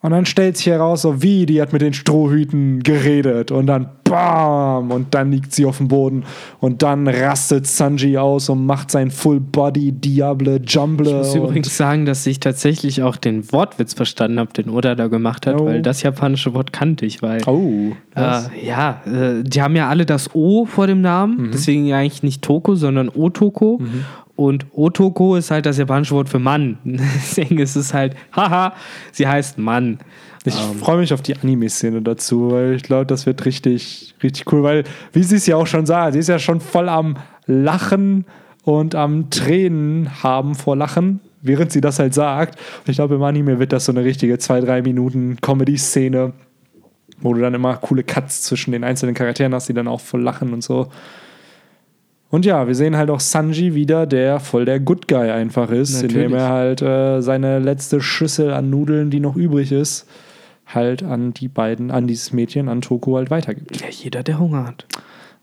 Und 0.02 0.10
dann 0.10 0.26
stellt 0.26 0.56
sich 0.56 0.66
heraus, 0.66 1.02
so 1.02 1.22
wie, 1.22 1.46
die 1.46 1.60
hat 1.60 1.72
mit 1.72 1.82
den 1.82 1.94
Strohhüten 1.94 2.82
geredet. 2.82 3.50
Und 3.50 3.66
dann 3.66 3.88
BAM! 4.08 4.90
Und 4.90 5.14
dann 5.14 5.30
liegt 5.30 5.52
sie 5.52 5.64
auf 5.66 5.78
dem 5.78 5.88
Boden. 5.88 6.24
Und 6.60 6.82
dann 6.82 7.06
rastet 7.08 7.66
Sanji 7.66 8.16
aus 8.18 8.48
und 8.48 8.64
macht 8.66 8.90
sein 8.90 9.10
Full 9.10 9.40
Body 9.40 9.92
Diable 9.92 10.60
Jumble. 10.66 11.06
Ich 11.08 11.14
muss 11.14 11.34
übrigens 11.34 11.76
sagen, 11.76 12.06
dass 12.06 12.26
ich 12.26 12.40
tatsächlich 12.40 13.02
auch 13.02 13.16
den 13.16 13.50
Wortwitz 13.52 13.94
verstanden 13.94 14.38
habe, 14.38 14.52
den 14.52 14.70
Oda 14.70 14.94
da 14.94 15.08
gemacht 15.08 15.46
hat, 15.46 15.60
Oh. 15.60 15.66
weil 15.66 15.82
das 15.82 16.02
japanische 16.02 16.54
Wort 16.54 16.72
kannte 16.72 17.06
ich, 17.06 17.22
weil 17.22 17.42
Oh. 17.46 17.92
äh, 18.14 18.66
ja, 18.66 19.00
äh, 19.06 19.42
die 19.42 19.62
haben 19.62 19.76
ja 19.76 19.88
alle 19.88 20.06
das 20.06 20.34
O 20.34 20.64
vor 20.66 20.86
dem 20.86 20.98
Mhm. 20.98 21.02
Namen, 21.02 21.50
deswegen 21.52 21.86
ja 21.86 21.98
eigentlich 21.98 22.22
nicht 22.22 22.42
Toko, 22.42 22.74
sondern 22.74 23.08
Otoko. 23.08 23.80
Und 24.36 24.66
Otoko 24.72 25.34
ist 25.34 25.50
halt 25.50 25.64
das 25.64 25.78
japanische 25.78 26.14
Wort 26.14 26.28
für 26.28 26.38
Mann. 26.38 26.78
Deswegen 26.84 27.58
ist 27.58 27.74
es 27.74 27.94
halt, 27.94 28.14
haha, 28.32 28.74
sie 29.12 29.26
heißt 29.26 29.58
Mann. 29.58 29.98
Ich 30.44 30.54
freue 30.54 30.98
mich 30.98 31.12
auf 31.12 31.22
die 31.22 31.36
Anime-Szene 31.36 32.02
dazu, 32.02 32.52
weil 32.52 32.74
ich 32.74 32.84
glaube, 32.84 33.06
das 33.06 33.26
wird 33.26 33.44
richtig, 33.46 34.14
richtig 34.22 34.52
cool, 34.52 34.62
weil, 34.62 34.84
wie 35.12 35.24
sie 35.24 35.36
es 35.36 35.46
ja 35.46 35.56
auch 35.56 35.66
schon 35.66 35.86
sah, 35.86 36.12
sie 36.12 36.20
ist 36.20 36.28
ja 36.28 36.38
schon 36.38 36.60
voll 36.60 36.88
am 36.88 37.16
Lachen 37.46 38.26
und 38.62 38.94
am 38.94 39.28
Tränen 39.30 40.22
haben 40.22 40.54
vor 40.54 40.76
Lachen, 40.76 41.18
während 41.42 41.72
sie 41.72 41.80
das 41.80 41.98
halt 41.98 42.14
sagt. 42.14 42.60
Und 42.80 42.90
ich 42.90 42.96
glaube, 42.96 43.16
im 43.16 43.22
Anime 43.24 43.58
wird 43.58 43.72
das 43.72 43.86
so 43.86 43.92
eine 43.92 44.04
richtige 44.04 44.38
zwei, 44.38 44.60
drei 44.60 44.82
Minuten 44.82 45.36
Comedy-Szene, 45.40 46.32
wo 47.20 47.34
du 47.34 47.40
dann 47.40 47.54
immer 47.54 47.76
coole 47.78 48.04
Cuts 48.04 48.42
zwischen 48.42 48.70
den 48.70 48.84
einzelnen 48.84 49.16
Charakteren 49.16 49.52
hast, 49.52 49.68
die 49.68 49.74
dann 49.74 49.88
auch 49.88 50.00
voll 50.00 50.22
lachen 50.22 50.52
und 50.52 50.62
so. 50.62 50.90
Und 52.30 52.44
ja, 52.44 52.66
wir 52.66 52.74
sehen 52.74 52.96
halt 52.96 53.10
auch 53.10 53.20
Sanji 53.20 53.74
wieder, 53.74 54.06
der 54.06 54.40
voll 54.40 54.64
der 54.64 54.80
Good 54.80 55.06
Guy 55.06 55.30
einfach 55.30 55.70
ist, 55.70 56.02
Natürlich. 56.02 56.16
indem 56.16 56.34
er 56.34 56.48
halt 56.48 56.82
äh, 56.82 57.20
seine 57.20 57.60
letzte 57.60 58.00
Schüssel 58.00 58.52
an 58.52 58.68
Nudeln, 58.68 59.10
die 59.10 59.20
noch 59.20 59.36
übrig 59.36 59.70
ist, 59.70 60.08
halt 60.66 61.04
an 61.04 61.32
die 61.32 61.48
beiden, 61.48 61.90
an 61.90 62.06
dieses 62.08 62.32
Mädchen, 62.32 62.68
an 62.68 62.80
Toko 62.80 63.16
halt 63.16 63.30
weitergibt. 63.30 63.80
Ja, 63.80 63.86
jeder, 63.88 64.24
der 64.24 64.40
Hunger 64.40 64.66
hat. 64.66 64.86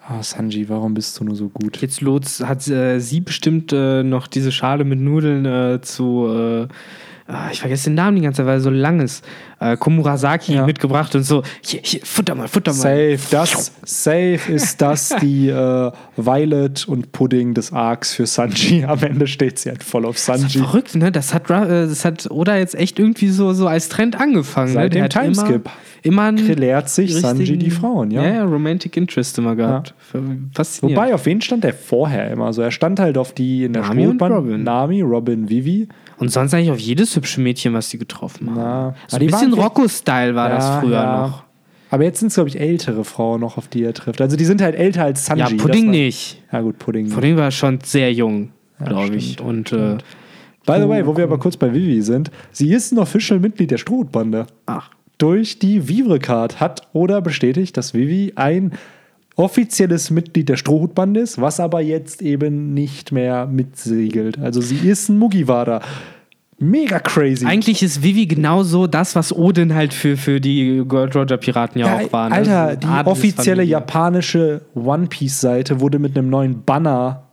Ah, 0.06 0.22
Sanji, 0.22 0.68
warum 0.68 0.94
bist 0.94 1.18
du 1.18 1.24
nur 1.24 1.36
so 1.36 1.48
gut? 1.48 1.78
Jetzt 1.82 2.02
Lots 2.02 2.42
hat 2.42 2.68
äh, 2.68 3.00
sie 3.00 3.22
bestimmt 3.22 3.72
äh, 3.72 4.04
noch 4.04 4.28
diese 4.28 4.52
Schale 4.52 4.84
mit 4.84 5.00
Nudeln 5.00 5.46
äh, 5.46 5.80
zu, 5.82 6.28
äh, 6.28 6.68
ah, 7.32 7.50
ich 7.54 7.62
vergesse 7.62 7.90
den 7.90 7.96
Namen 7.96 8.18
die 8.18 8.24
ganze 8.24 8.38
Zeit, 8.38 8.48
weil 8.48 8.58
er 8.58 8.62
so 8.62 8.70
lang 8.70 9.00
ist, 9.00 9.24
äh, 9.72 9.78
Komurasaki 9.78 10.54
Ja. 10.56 10.66
mitgebracht 10.66 11.16
und 11.16 11.24
so, 11.24 11.44
hier, 11.62 11.80
hier, 11.84 12.02
futter 12.04 12.36
mal, 12.36 12.48
futter 12.48 12.72
mal. 12.74 12.80
Safe, 12.80 13.20
das, 13.32 13.72
safe 13.84 14.40
ist 14.52 14.82
das 14.82 15.14
die 15.22 15.50
äh, 15.50 15.92
Violet 16.18 16.88
und 16.88 17.12
Pudding 17.12 17.54
des 17.54 17.72
Arcs 17.72 18.14
für 18.14 18.26
Sanji. 18.26 18.84
Am 18.86 19.02
Ende 19.02 19.28
steht 19.28 19.60
sie 19.60 19.70
halt 19.70 19.84
voll 19.84 20.06
auf 20.06 20.18
Sanji. 20.18 20.60
Verrückt, 20.60 20.96
ne? 20.96 21.12
Das 21.12 21.34
hat, 21.34 21.50
äh, 21.50 21.88
das 21.88 22.06
hat 22.06 22.30
Oda 22.30 22.58
jetzt 22.58 22.76
echt 22.76 23.00
irgendwie 23.00 23.30
so, 23.30 23.54
so 23.54 23.68
als 23.68 23.90
Trend 23.90 24.20
angefangen. 24.20 24.74
Seit 24.74 24.94
ne? 24.94 25.08
Der 25.08 25.10
dem 25.10 25.34
Timeskip. 25.34 25.70
Immer, 26.02 26.30
immer 26.30 26.42
Lehrt 26.42 26.90
sich 26.90 27.16
Sanji 27.16 27.58
die 27.58 27.72
Frauen, 27.72 28.12
ja. 28.12 28.24
Ja, 28.24 28.34
ja, 28.34 28.44
Romantic 28.44 28.98
Interest 28.98 29.38
immer 29.38 29.56
gehabt. 29.56 29.94
Faszinierend. 30.54 30.98
Wobei, 30.98 31.14
auf 31.14 31.26
wen 31.26 31.42
stand 31.42 31.64
der 31.64 31.74
vorher 31.74 32.30
immer? 32.32 32.52
So, 32.54 32.62
er 32.62 32.72
stand 32.72 33.00
halt 33.00 33.18
auf 33.18 33.34
die 33.34 33.64
in 33.64 33.74
der 33.74 33.84
Nami 33.84 34.06
und 34.08 34.18
Strohbahn. 34.18 34.32
Robin. 34.34 34.64
Nami, 34.64 35.02
Robin, 35.02 35.50
Vivi. 35.50 35.88
und 36.18 36.30
sonst 36.30 36.54
eigentlich 36.54 36.72
auf 36.72 36.80
jedes 36.80 37.16
hübsche 37.16 37.42
Mädchen, 37.42 37.74
was 37.74 37.90
sie 37.90 37.98
getroffen 37.98 38.50
haben. 38.50 38.58
Na, 38.58 38.96
so 39.08 39.18
ein 39.18 39.22
die 39.22 39.28
bisschen 39.56 39.64
Rocco-Style 39.70 40.36
war 40.36 40.50
das 40.50 40.64
Ja, 40.66 40.80
früher 40.82 40.92
ja. 40.94 41.28
noch. 41.28 41.44
Aber 41.90 42.04
jetzt 42.04 42.20
sind 42.20 42.30
es, 42.30 42.36
glaube 42.36 42.50
ich, 42.50 42.60
ältere 42.60 43.04
Frauen 43.04 43.42
noch, 43.42 43.58
auf 43.58 43.68
die 43.68 43.84
er 43.84 43.94
trifft. 43.94 44.20
Also 44.22 44.36
die 44.36 44.46
sind 44.46 44.62
halt 44.62 44.76
älter 44.76 45.04
als 45.04 45.26
Sanji. 45.26 45.44
Ja, 45.44 45.50
das 45.50 45.58
Pudding 45.58 45.86
war- 45.86 45.92
nicht. 45.92 46.42
Ja, 46.52 46.62
gut, 46.62 46.80
Pudding. 46.80 47.04
nicht. 47.06 47.14
Pudding 47.14 47.38
war 47.38 47.52
schon 47.52 47.80
sehr 47.84 48.12
jung, 48.12 48.50
Ja, 48.80 48.88
glaube 48.88 49.16
ich. 49.16 49.34
stimmt, 49.34 49.50
Und 49.50 49.72
äh, 49.74 49.98
By 50.66 50.80
the 50.82 50.88
way, 50.88 51.06
wo 51.06 51.16
wir 51.18 51.26
aber 51.26 51.38
kurz 51.38 51.58
bei 51.58 51.74
Vivi 51.74 52.02
sind, 52.02 52.32
sie 52.52 52.72
ist 52.74 52.92
ein 52.94 52.98
Official-Mitglied 52.98 53.70
der 53.70 53.78
Strohbande. 53.78 54.48
ach, 54.66 54.90
durch 55.20 55.60
die 55.60 55.88
Vivre-Card 55.88 56.60
hat 56.60 56.88
oder 56.94 57.22
bestätigt, 57.22 57.78
dass 57.78 57.94
Vivi 57.94 58.34
ein 58.36 58.72
offizielles 59.36 60.10
Mitglied 60.12 60.50
der 60.50 60.58
Strohhutbande 60.58 61.20
ist, 61.20 61.40
was 61.42 61.60
aber 61.60 61.82
jetzt 61.82 62.22
eben 62.22 62.74
nicht 62.74 63.12
mehr 63.12 63.46
mitsegelt. 63.48 64.38
Also 64.40 64.62
sie 64.62 64.78
ist 64.88 65.10
ein 65.10 65.18
Mugiwara. 65.18 65.82
Mega 66.64 67.00
crazy. 67.00 67.46
eigentlich 67.46 67.84
ist 67.84 68.02
Vivi 68.04 68.26
genauso 68.26 68.88
das, 68.88 69.16
was 69.16 69.36
Odin 69.36 69.74
halt 69.74 69.94
für, 69.94 70.18
für 70.18 70.40
die 70.40 70.84
Gold 70.88 71.16
Roger 71.16 71.38
Piraten 71.38 71.80
ja, 71.82 71.88
ja, 72.00 72.06
auch 72.08 72.14
war. 72.14 72.30
ne? 72.30 72.36
Alter, 72.36 72.76
die 72.76 72.88
eine 72.88 73.06
offizielle 73.08 73.62
Adelsfamilie. 73.64 73.72
japanische 73.72 74.62
One 74.76 75.08
Piece-Seite 75.08 75.80
wurde 75.80 76.00
mit 76.00 76.18
einem 76.18 76.30
neuen 76.30 76.64
Banner 76.64 77.24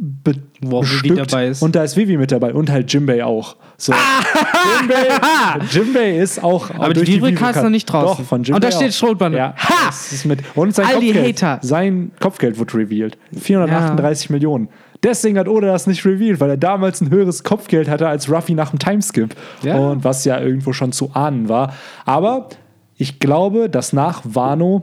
be 0.00 0.34
Wo 0.62 0.78
auch 0.78 0.84
Vivi 0.84 1.10
bestückt. 1.14 1.62
Und 1.62 1.74
da 1.76 1.84
ist 1.84 1.96
Vivi 1.96 2.16
mit 2.16 2.32
dabei 2.32 2.54
und 2.54 2.70
halt 2.70 2.90
Jimbei 2.92 3.22
auch. 3.24 3.56
So. 3.76 3.92
Jimbei, 4.80 5.08
Jimbei 5.70 6.16
ist 6.18 6.42
auch. 6.42 6.70
Aber 6.70 6.88
die 6.94 7.00
durch 7.00 7.08
Vivre-Card 7.08 7.32
Vivre-Card- 7.32 7.56
ist 7.56 7.62
noch 7.64 7.70
nicht 7.70 7.86
draußen. 7.86 8.22
Doch, 8.24 8.28
von 8.28 8.42
Jimbei 8.42 8.56
Und 8.56 8.64
da 8.64 8.70
steht 8.70 8.88
auch. 8.90 8.94
Strohbande. 8.94 9.38
Ja, 9.38 9.54
Ha! 9.56 9.88
ist 9.90 10.24
mit. 10.24 10.40
Und 10.54 10.74
sein 10.74 10.86
All 10.86 11.00
die 11.00 11.12
Kopfgeld. 11.12 11.42
Hater. 11.42 11.66
Sein 11.66 12.12
Kopfgeld 12.20 12.58
wurde 12.58 12.74
revealed. 12.78 13.18
438 13.38 14.30
Millionen. 14.30 14.68
Deswegen 15.02 15.38
hat 15.38 15.48
Oda 15.48 15.68
das 15.68 15.86
nicht 15.86 16.04
revealed, 16.04 16.40
weil 16.40 16.50
er 16.50 16.56
damals 16.58 17.00
ein 17.00 17.10
höheres 17.10 17.42
Kopfgeld 17.42 17.88
hatte 17.88 18.06
als 18.08 18.30
Ruffy 18.30 18.54
nach 18.54 18.70
dem 18.70 18.78
Timeskip. 18.78 19.34
Ja. 19.62 19.76
Und 19.78 20.04
was 20.04 20.24
ja 20.24 20.38
irgendwo 20.38 20.72
schon 20.72 20.92
zu 20.92 21.12
ahnen 21.14 21.48
war. 21.48 21.74
Aber 22.04 22.48
ich 22.96 23.18
glaube, 23.18 23.70
dass 23.70 23.92
nach 23.92 24.22
Wano 24.24 24.82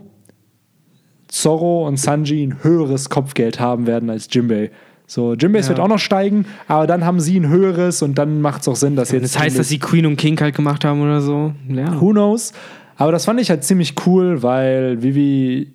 Zorro 1.27 1.85
und 1.87 1.97
Sanji 1.99 2.43
ein 2.43 2.63
höheres 2.63 3.09
Kopfgeld 3.09 3.59
haben 3.59 3.85
werden 3.85 4.09
als 4.09 4.27
Jimbei. 4.31 4.71
So, 5.05 5.33
Jimbeis 5.35 5.65
Ja. 5.65 5.69
wird 5.69 5.79
auch 5.79 5.87
noch 5.87 5.99
steigen, 5.99 6.45
aber 6.67 6.85
dann 6.87 7.05
haben 7.05 7.19
sie 7.19 7.39
ein 7.39 7.47
höheres 7.47 8.01
und 8.01 8.17
dann 8.17 8.41
macht 8.41 8.61
es 8.61 8.67
auch 8.67 8.75
Sinn, 8.75 8.95
dass 8.95 9.11
jetzt. 9.11 9.23
Das 9.35 9.39
heißt, 9.39 9.57
dass 9.57 9.69
sie 9.69 9.79
Queen 9.79 10.05
und 10.05 10.17
King 10.17 10.39
halt 10.41 10.55
gemacht 10.55 10.83
haben 10.83 11.01
oder 11.01 11.21
so. 11.21 11.53
Ja. 11.69 11.99
Who 12.01 12.11
knows? 12.11 12.51
Aber 12.97 13.11
das 13.11 13.25
fand 13.25 13.39
ich 13.39 13.49
halt 13.49 13.63
ziemlich 13.63 13.93
cool, 14.05 14.41
weil 14.43 15.01
Vivi 15.01 15.73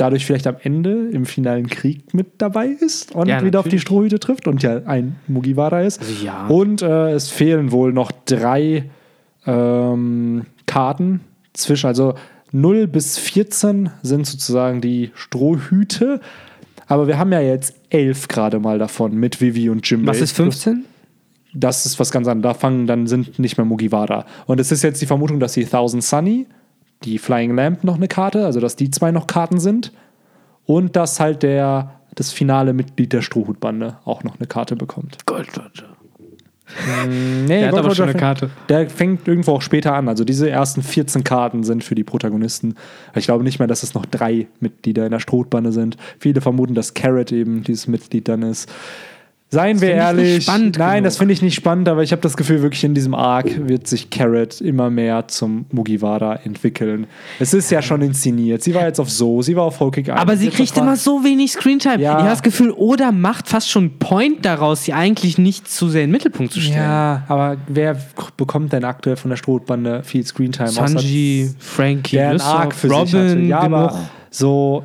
dadurch 0.00 0.24
vielleicht 0.24 0.46
am 0.46 0.56
Ende 0.62 1.08
im 1.10 1.26
finalen 1.26 1.68
Krieg 1.68 2.14
mit 2.14 2.34
dabei 2.38 2.68
ist 2.68 3.14
und 3.14 3.28
Ja, 3.28 3.44
wieder 3.44 3.60
auf 3.60 3.68
die. 3.68 3.78
Strohhüte 3.78 4.18
trifft 4.18 4.48
und 4.48 4.62
ja 4.62 4.82
ein 4.84 5.16
Mugiwara 5.28 5.82
ist. 5.82 6.00
Also 6.00 6.24
ja. 6.24 6.46
Und 6.46 6.82
äh, 6.82 7.12
es 7.12 7.28
fehlen 7.28 7.72
wohl 7.72 7.92
noch 7.92 8.12
drei 8.24 8.84
ähm, 9.46 10.46
Karten 10.66 11.20
zwischen, 11.52 11.86
also 11.86 12.14
0 12.52 12.86
bis 12.86 13.18
14 13.18 13.90
sind 14.02 14.26
sozusagen 14.26 14.80
die 14.80 15.10
Strohhüte. 15.14 16.20
Aber 16.86 17.06
wir 17.06 17.18
haben 17.18 17.32
ja 17.32 17.40
jetzt 17.40 17.74
elf 17.90 18.28
gerade 18.28 18.58
mal 18.58 18.78
davon 18.78 19.14
mit 19.14 19.40
Vivi 19.40 19.70
und 19.70 19.88
Jimbei. 19.88 20.12
Was 20.12 20.20
ist 20.20 20.32
15? 20.32 20.84
Das 21.52 21.86
ist 21.86 21.98
was 22.00 22.10
ganz 22.10 22.26
anderes. 22.26 22.54
Da 22.54 22.58
fangen, 22.58 22.86
dann 22.86 23.06
sind 23.06 23.38
nicht 23.38 23.56
mehr 23.56 23.64
Mugiwara. 23.64 24.24
Und 24.46 24.60
es 24.60 24.72
ist 24.72 24.82
jetzt 24.82 25.00
die 25.00 25.06
Vermutung, 25.06 25.40
dass 25.40 25.52
die 25.52 25.64
Thousand 25.64 26.02
Sunny, 26.02 26.46
die 27.04 27.18
Flying 27.18 27.54
Lamp 27.54 27.84
noch 27.84 27.96
eine 27.96 28.08
Karte, 28.08 28.44
also 28.44 28.60
dass 28.60 28.76
die 28.76 28.90
zwei 28.90 29.10
noch 29.10 29.26
Karten 29.26 29.58
sind. 29.60 29.92
Und 30.66 30.94
dass 30.96 31.18
halt 31.18 31.42
der, 31.42 31.94
das 32.14 32.30
finale 32.32 32.72
Mitglied 32.72 33.12
der 33.12 33.22
Strohhutbande 33.22 33.96
auch 34.04 34.22
noch 34.22 34.36
eine 34.38 34.46
Karte 34.46 34.76
bekommt. 34.76 35.26
Gold 35.26 35.48
Roger. 35.58 35.86
Nee, 37.08 37.46
Der 37.48 37.64
hat 37.66 37.72
Gold 37.72 37.84
aber 37.84 37.94
schon 37.96 38.04
eine 38.04 38.12
fängt- 38.12 38.20
Karte. 38.20 38.50
Der 38.68 38.88
fängt 38.88 39.26
irgendwo 39.26 39.52
auch 39.52 39.62
später 39.62 39.94
an. 39.94 40.08
Also 40.08 40.22
diese 40.24 40.48
ersten 40.48 40.82
14 40.82 41.24
Karten 41.24 41.64
sind 41.64 41.82
für 41.82 41.96
die 41.96 42.04
Protagonisten. 42.04 42.76
Ich 43.16 43.24
glaube 43.24 43.42
nicht 43.42 43.58
mehr, 43.58 43.66
dass 43.66 43.82
es 43.82 43.94
noch 43.94 44.06
drei 44.06 44.46
Mitglieder 44.60 45.04
in 45.04 45.10
der 45.10 45.18
Strohbande 45.18 45.72
sind. 45.72 45.96
Viele 46.20 46.40
vermuten, 46.40 46.74
dass 46.74 46.94
Carrot 46.94 47.32
eben 47.32 47.64
dieses 47.64 47.88
Mitglied 47.88 48.28
dann 48.28 48.42
ist. 48.42 48.70
Seien 49.52 49.80
wir 49.80 49.88
finde 49.88 50.02
ich 50.02 50.16
nicht 50.16 50.48
ehrlich. 50.48 50.78
Nein, 50.78 50.92
genug. 50.94 51.04
das 51.04 51.16
finde 51.16 51.34
ich 51.34 51.42
nicht 51.42 51.56
spannend, 51.56 51.88
aber 51.88 52.04
ich 52.04 52.12
habe 52.12 52.22
das 52.22 52.36
Gefühl, 52.36 52.62
wirklich 52.62 52.84
in 52.84 52.94
diesem 52.94 53.14
Arc 53.14 53.68
wird 53.68 53.88
sich 53.88 54.08
Carrot 54.08 54.60
immer 54.60 54.90
mehr 54.90 55.26
zum 55.26 55.66
Mugiwara 55.72 56.36
entwickeln. 56.44 57.08
Es 57.40 57.52
ist 57.52 57.68
ja 57.70 57.82
schon 57.82 58.00
inszeniert. 58.00 58.62
Sie 58.62 58.74
war 58.74 58.84
jetzt 58.84 59.00
auf 59.00 59.10
So, 59.10 59.42
sie 59.42 59.56
war 59.56 59.64
auf 59.64 59.80
Whole 59.80 59.90
Cake 59.90 60.14
Aber 60.14 60.36
sie 60.36 60.50
kriegt 60.50 60.76
immer 60.78 60.94
so 60.94 61.24
wenig 61.24 61.50
Screentime. 61.50 62.00
Ja. 62.00 62.12
Ich 62.12 62.18
habe 62.18 62.28
das 62.28 62.42
Gefühl, 62.42 62.70
Oda 62.70 63.10
macht 63.10 63.48
fast 63.48 63.68
schon 63.68 63.98
Point 63.98 64.44
daraus, 64.44 64.84
sie 64.84 64.92
eigentlich 64.92 65.36
nicht 65.36 65.68
zu 65.68 65.88
sehr 65.88 66.04
in 66.04 66.10
den 66.10 66.12
Mittelpunkt 66.12 66.52
zu 66.52 66.60
stellen. 66.60 66.78
Ja, 66.78 67.24
aber 67.26 67.56
wer 67.66 67.96
bekommt 68.36 68.72
denn 68.72 68.84
aktuell 68.84 69.16
von 69.16 69.30
der 69.30 69.36
Strohbande 69.36 70.04
viel 70.04 70.24
Screentime? 70.24 70.68
Sanji, 70.68 71.50
Frankie, 71.58 72.18
Lysop, 72.18 72.46
Arc 72.46 72.74
für 72.74 72.88
sich 72.88 72.96
hatte. 72.96 73.30
Robin, 73.30 73.48
Ja, 73.48 73.60
aber 73.60 73.98
so 74.30 74.84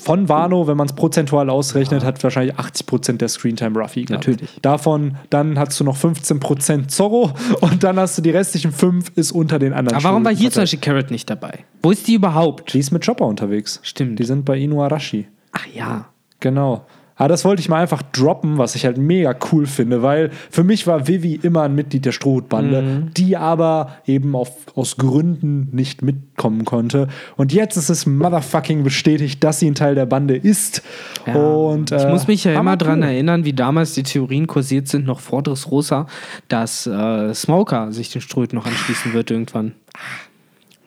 von 0.00 0.28
Wano, 0.28 0.66
wenn 0.66 0.76
man 0.76 0.86
es 0.86 0.92
prozentual 0.92 1.50
ausrechnet, 1.50 2.04
hat 2.04 2.22
wahrscheinlich 2.22 2.56
80% 2.56 3.18
der 3.18 3.28
Screentime 3.28 3.78
Ruffy 3.78 4.04
gehabt. 4.04 4.26
Natürlich. 4.26 4.50
Davon, 4.62 5.16
dann 5.30 5.58
hast 5.58 5.78
du 5.78 5.84
noch 5.84 5.96
15% 5.96 6.88
Zorro 6.88 7.32
und 7.60 7.84
dann 7.84 7.98
hast 7.98 8.18
du 8.18 8.22
die 8.22 8.30
restlichen 8.30 8.72
5 8.72 9.12
ist 9.16 9.32
unter 9.32 9.58
den 9.58 9.72
anderen 9.72 9.96
Aber 9.96 10.04
warum 10.04 10.24
war 10.24 10.34
hier 10.34 10.50
zum 10.50 10.62
Beispiel 10.62 10.80
Carrot 10.80 11.10
nicht 11.10 11.28
dabei? 11.28 11.60
Wo 11.82 11.90
ist 11.90 12.08
die 12.08 12.14
überhaupt? 12.14 12.72
Die 12.72 12.78
ist 12.78 12.90
mit 12.90 13.04
Chopper 13.04 13.26
unterwegs. 13.26 13.80
Stimmt. 13.82 14.18
Die 14.18 14.24
sind 14.24 14.44
bei 14.44 14.58
Inuarashi. 14.58 15.28
Ach 15.52 15.66
ja. 15.74 16.06
Genau. 16.40 16.86
Aber 17.20 17.28
das 17.28 17.44
wollte 17.44 17.60
ich 17.60 17.68
mal 17.68 17.82
einfach 17.82 18.00
droppen, 18.00 18.56
was 18.56 18.74
ich 18.76 18.86
halt 18.86 18.96
mega 18.96 19.36
cool 19.52 19.66
finde, 19.66 20.02
weil 20.02 20.30
für 20.50 20.64
mich 20.64 20.86
war 20.86 21.06
Vivi 21.06 21.34
immer 21.42 21.64
ein 21.64 21.74
Mitglied 21.74 22.06
der 22.06 22.12
Strohhutbande, 22.12 22.80
Mhm. 22.80 23.10
die 23.14 23.36
aber 23.36 23.96
eben 24.06 24.34
auf, 24.34 24.50
aus 24.74 24.96
Gründen 24.96 25.68
nicht 25.70 26.00
mitkommen 26.00 26.64
konnte. 26.64 27.08
Und 27.36 27.52
jetzt 27.52 27.76
ist 27.76 27.90
es 27.90 28.06
motherfucking 28.06 28.84
bestätigt, 28.84 29.44
dass 29.44 29.58
sie 29.58 29.70
ein 29.70 29.74
Teil 29.74 29.94
der 29.94 30.06
Bande 30.06 30.34
ist. 30.34 30.82
Ja. 31.26 31.34
Und, 31.34 31.92
ich 31.92 32.02
äh, 32.02 32.10
muss 32.10 32.26
mich 32.26 32.44
ja 32.44 32.58
immer 32.58 32.78
dran 32.78 33.02
erinnern, 33.02 33.44
wie 33.44 33.52
damals 33.52 33.92
die 33.92 34.02
Theorien 34.02 34.46
kursiert 34.46 34.88
sind, 34.88 35.04
noch 35.04 35.20
vor 35.20 35.42
Dressrosa, 35.42 36.06
dass 36.48 36.86
äh, 36.86 37.34
Smoker 37.34 37.92
sich 37.92 38.10
den 38.10 38.22
Ströten 38.22 38.56
noch 38.56 38.64
anschließen 38.64 39.12
wird 39.12 39.30
irgendwann. 39.30 39.72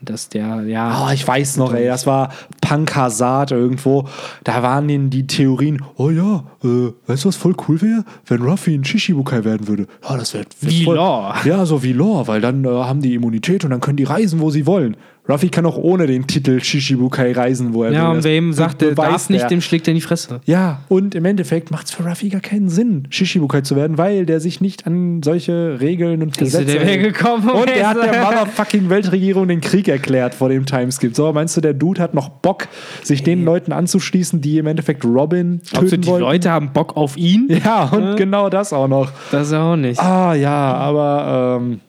Dass 0.04 0.30
der, 0.30 0.64
ja. 0.64 1.06
Oh, 1.06 1.12
ich 1.14 1.28
weiß 1.28 1.58
noch, 1.58 1.74
ey, 1.74 1.86
das 1.86 2.06
war 2.06 2.30
Punk 2.62 2.96
Hazard 2.96 3.52
irgendwo. 3.52 4.08
Da 4.44 4.62
waren 4.62 4.88
denen 4.88 5.10
die 5.10 5.28
Theorien, 5.28 5.82
oh 5.96 6.10
ja, 6.10 6.44
äh, 6.64 6.92
weißt 7.08 7.24
du, 7.24 7.28
was 7.30 7.36
voll 7.36 7.56
cool 7.68 7.82
wäre? 7.82 8.04
Wenn 8.26 8.42
Ruffy 8.42 8.76
ein 8.76 8.84
Shishibukai 8.84 9.44
werden 9.44 9.68
würde. 9.68 9.88
Ja, 10.08 10.18
das 10.18 10.34
wäre 10.34 10.46
Wie 10.60 10.84
voll, 10.84 10.96
Law. 10.96 11.36
Ja, 11.46 11.66
so 11.66 11.84
wie 11.84 11.94
Law, 11.94 12.28
weil 12.28 12.42
dann 12.42 12.66
äh, 12.66 12.68
haben 12.68 13.02
die 13.02 13.14
Immunität 13.14 13.64
und 13.64 13.72
dann 13.72 13.82
können 13.82 13.98
die 13.98 14.04
reisen, 14.04 14.40
wo 14.42 14.50
sie 14.50 14.66
wollen. 14.66 14.98
Ruffy 15.30 15.48
kann 15.48 15.66
auch 15.66 15.78
ohne 15.78 16.06
den 16.06 16.28
Titel 16.28 16.60
Shishibukai 16.60 17.32
reisen, 17.32 17.74
wo 17.74 17.84
er 17.86 17.94
Ja, 17.94 18.10
will. 18.10 18.18
und 18.18 18.24
wer 18.26 18.36
ihm 18.36 18.52
sagt, 18.52 18.82
der 18.82 18.90
beweist 18.90 19.12
darf 19.12 19.30
nicht, 19.30 19.42
er. 19.44 19.48
dem 19.48 19.62
schlägt 19.62 19.88
er 19.88 19.92
in 19.92 19.96
die 19.96 20.02
Fresse. 20.02 20.42
Ja, 20.46 20.82
und 20.90 21.16
im 21.16 21.24
Endeffekt 21.24 21.72
macht 21.72 21.86
es 21.86 21.94
für 21.94 22.06
Ruffy 22.06 22.28
gar 22.28 22.42
keinen 22.42 22.68
Sinn, 22.68 23.08
Shishibukai 23.10 23.62
zu 23.62 23.78
werden, 23.78 23.98
weil 23.98 24.26
der 24.26 24.42
sich 24.42 24.60
nicht 24.60 24.86
an 24.86 25.24
solche 25.24 25.80
Regeln 25.80 26.22
und 26.24 26.32
Ist 26.32 26.40
Gesetze 26.40 26.66
der 26.66 26.82
hält. 26.84 27.04
weggekommen? 27.04 27.50
Und 27.50 27.70
er 27.70 27.88
hat 27.90 27.98
der 28.04 28.08
Mother 28.08 28.22
motherfucking 28.42 28.90
Weltregierung 28.90 29.48
den 29.48 29.62
Krieg 29.62 29.88
erklärt 29.88 30.36
vor 30.36 30.50
dem 30.50 30.66
Timeskip. 30.66 31.16
So, 31.16 31.32
meinst 31.32 31.56
du, 31.56 31.62
der 31.62 31.74
Dude 31.74 32.02
hat 32.02 32.14
noch 32.14 32.28
Bock, 32.28 32.68
sich 33.02 33.24
den 33.24 33.46
Leuten 33.46 33.72
anzuschließen, 33.72 34.42
die 34.42 34.58
im 34.58 34.68
Endeffekt 34.68 35.06
Robin 35.06 35.62
Glaubst 35.70 35.94
du, 35.94 35.96
töten 35.98 36.02
die? 36.02 36.20
Leute 36.20 36.52
haben 36.52 36.74
Bock 36.74 36.98
auf 36.98 37.16
ihn? 37.16 37.48
Ja, 37.64 37.86
und 37.86 38.18
genau 38.18 38.50
das 38.50 38.74
auch 38.74 38.90
noch. 38.90 39.10
Das 39.32 39.54
auch 39.54 39.78
nicht. 39.78 40.00
Ah 40.02 40.34
ja, 40.34 40.74
aber 40.74 41.60
ähm, 41.62 41.80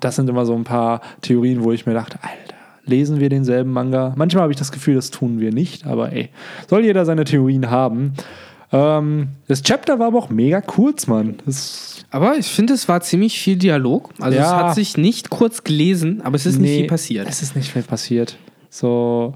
das 0.00 0.14
sind 0.14 0.28
immer 0.30 0.46
so 0.46 0.54
ein 0.54 0.62
paar 0.62 1.00
Theorien, 1.20 1.64
wo 1.64 1.72
ich 1.72 1.84
mir 1.84 1.94
dachte, 1.94 2.16
Alter, 2.22 2.49
lesen 2.90 3.20
wir 3.20 3.28
denselben 3.30 3.72
Manga? 3.72 4.12
Manchmal 4.16 4.42
habe 4.42 4.52
ich 4.52 4.58
das 4.58 4.72
Gefühl, 4.72 4.94
das 4.96 5.10
tun 5.10 5.40
wir 5.40 5.52
nicht, 5.52 5.86
aber 5.86 6.12
ey, 6.12 6.28
soll 6.68 6.84
jeder 6.84 7.04
seine 7.06 7.24
Theorien 7.24 7.70
haben. 7.70 8.12
Ähm, 8.72 9.28
das 9.48 9.62
Chapter 9.62 9.98
war 9.98 10.08
aber 10.08 10.18
auch 10.18 10.28
mega 10.30 10.60
kurz, 10.60 11.06
Mann. 11.06 11.36
Das, 11.46 12.04
Aber 12.10 12.36
ich 12.36 12.46
finde, 12.46 12.74
es 12.74 12.88
war 12.88 13.00
ziemlich 13.00 13.38
viel 13.40 13.56
Dialog. 13.56 14.10
Also 14.20 14.38
es 14.38 14.44
Ja. 14.44 14.56
hat 14.68 14.74
sich 14.74 14.96
nicht 14.96 15.30
kurz 15.30 15.64
gelesen, 15.64 16.20
aber 16.22 16.36
es 16.36 16.46
ist 16.46 16.58
nicht 16.58 16.70
nee, 16.70 16.78
viel 16.80 16.86
passiert. 16.86 17.26
Es 17.28 17.42
ist 17.42 17.56
nicht 17.56 17.72
viel 17.72 17.82
passiert. 17.82 18.36
So 18.68 19.34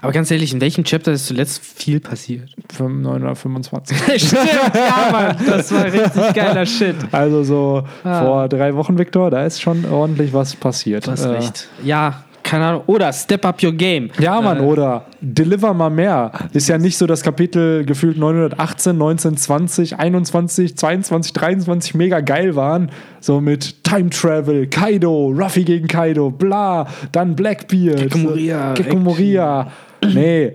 Aber 0.00 0.12
ganz 0.12 0.30
ehrlich, 0.30 0.54
in 0.54 0.60
welchem 0.62 0.84
Chapter 0.84 1.12
ist 1.12 1.26
zuletzt 1.26 1.60
viel 1.62 2.00
passiert? 2.00 2.48
925. 2.78 3.96
Stimmt, 4.16 4.32
ja, 4.74 5.08
Mann. 5.12 5.36
Das 5.46 5.72
war 5.72 5.84
richtig 5.84 6.32
geiler 6.34 6.64
Shit. 6.66 6.96
Also 7.12 7.42
so 7.44 7.84
Ah. 8.04 8.24
vor 8.24 8.48
drei 8.48 8.74
Wochen, 8.74 8.96
Victor, 8.98 9.30
da 9.30 9.44
ist 9.44 9.60
schon 9.60 9.84
ordentlich 9.84 10.32
was 10.32 10.54
passiert. 10.56 11.06
Du 11.06 11.10
hast 11.10 11.24
Äh, 11.24 11.28
recht. 11.28 11.68
Ja, 11.84 12.24
keine 12.52 12.66
Ahnung. 12.66 12.82
Oder 12.86 13.10
Step 13.14 13.46
Up 13.46 13.62
Your 13.62 13.72
Game. 13.72 14.10
Ja, 14.18 14.38
Mann, 14.42 14.58
Äh, 14.58 14.60
oder 14.60 15.06
Deliver 15.22 15.72
mal 15.72 15.88
mehr. 15.88 16.30
Ist 16.52 16.68
ja 16.68 16.76
nicht 16.76 16.98
so, 16.98 17.06
dass 17.06 17.22
Kapitel 17.22 17.82
gefühlt 17.86 18.18
918, 18.18 18.98
19, 18.98 19.36
20, 19.38 19.98
21, 19.98 20.76
22, 20.76 21.32
23 21.32 21.94
mega 21.94 22.20
geil 22.20 22.54
waren. 22.54 22.90
So 23.20 23.40
mit 23.40 23.82
Time 23.84 24.10
Travel, 24.10 24.66
Kaido, 24.66 25.28
Ruffy 25.34 25.64
gegen 25.64 25.88
Kaido, 25.88 26.28
bla, 26.28 26.88
dann 27.12 27.34
Blackbeard. 27.36 28.00
Gekko 28.02 28.18
Moria, 28.18 28.74
Gekko 28.74 28.96
Moria. 28.96 29.72
Nee. 30.12 30.52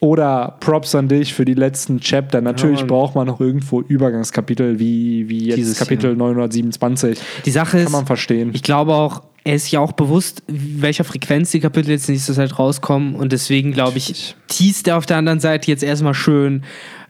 Oder 0.00 0.58
Props 0.60 0.94
an 0.94 1.08
dich 1.08 1.32
für 1.32 1.46
die 1.46 1.54
letzten 1.54 1.98
Chapter. 1.98 2.42
Natürlich 2.42 2.80
Ja, 2.80 2.86
braucht 2.86 3.14
man 3.14 3.26
noch 3.26 3.40
irgendwo 3.40 3.80
Übergangskapitel 3.80 4.78
wie, 4.78 5.30
wie 5.30 5.46
jetzt 5.46 5.56
Dieses 5.56 5.78
Kapitel 5.78 6.14
927. 6.14 7.18
Die 7.46 7.50
Sache 7.50 7.78
Kann 7.78 7.86
ist, 7.86 7.92
man 7.92 8.04
verstehen. 8.06 8.50
ich 8.52 8.62
glaube 8.62 8.92
auch, 8.92 9.22
er 9.48 9.54
ist 9.54 9.70
ja 9.70 9.80
auch 9.80 9.92
bewusst, 9.92 10.42
welcher 10.46 11.04
Frequenz 11.04 11.52
die 11.52 11.60
Kapitel 11.60 11.90
jetzt 11.90 12.06
nächste 12.06 12.34
Zeit 12.34 12.58
rauskommen. 12.58 13.14
Und 13.14 13.32
deswegen, 13.32 13.72
glaube 13.72 13.96
ich, 13.96 14.36
teast 14.46 14.86
er 14.88 14.98
auf 14.98 15.06
der 15.06 15.16
anderen 15.16 15.40
Seite 15.40 15.70
jetzt 15.70 15.82
erstmal 15.82 16.12
schön, 16.12 16.64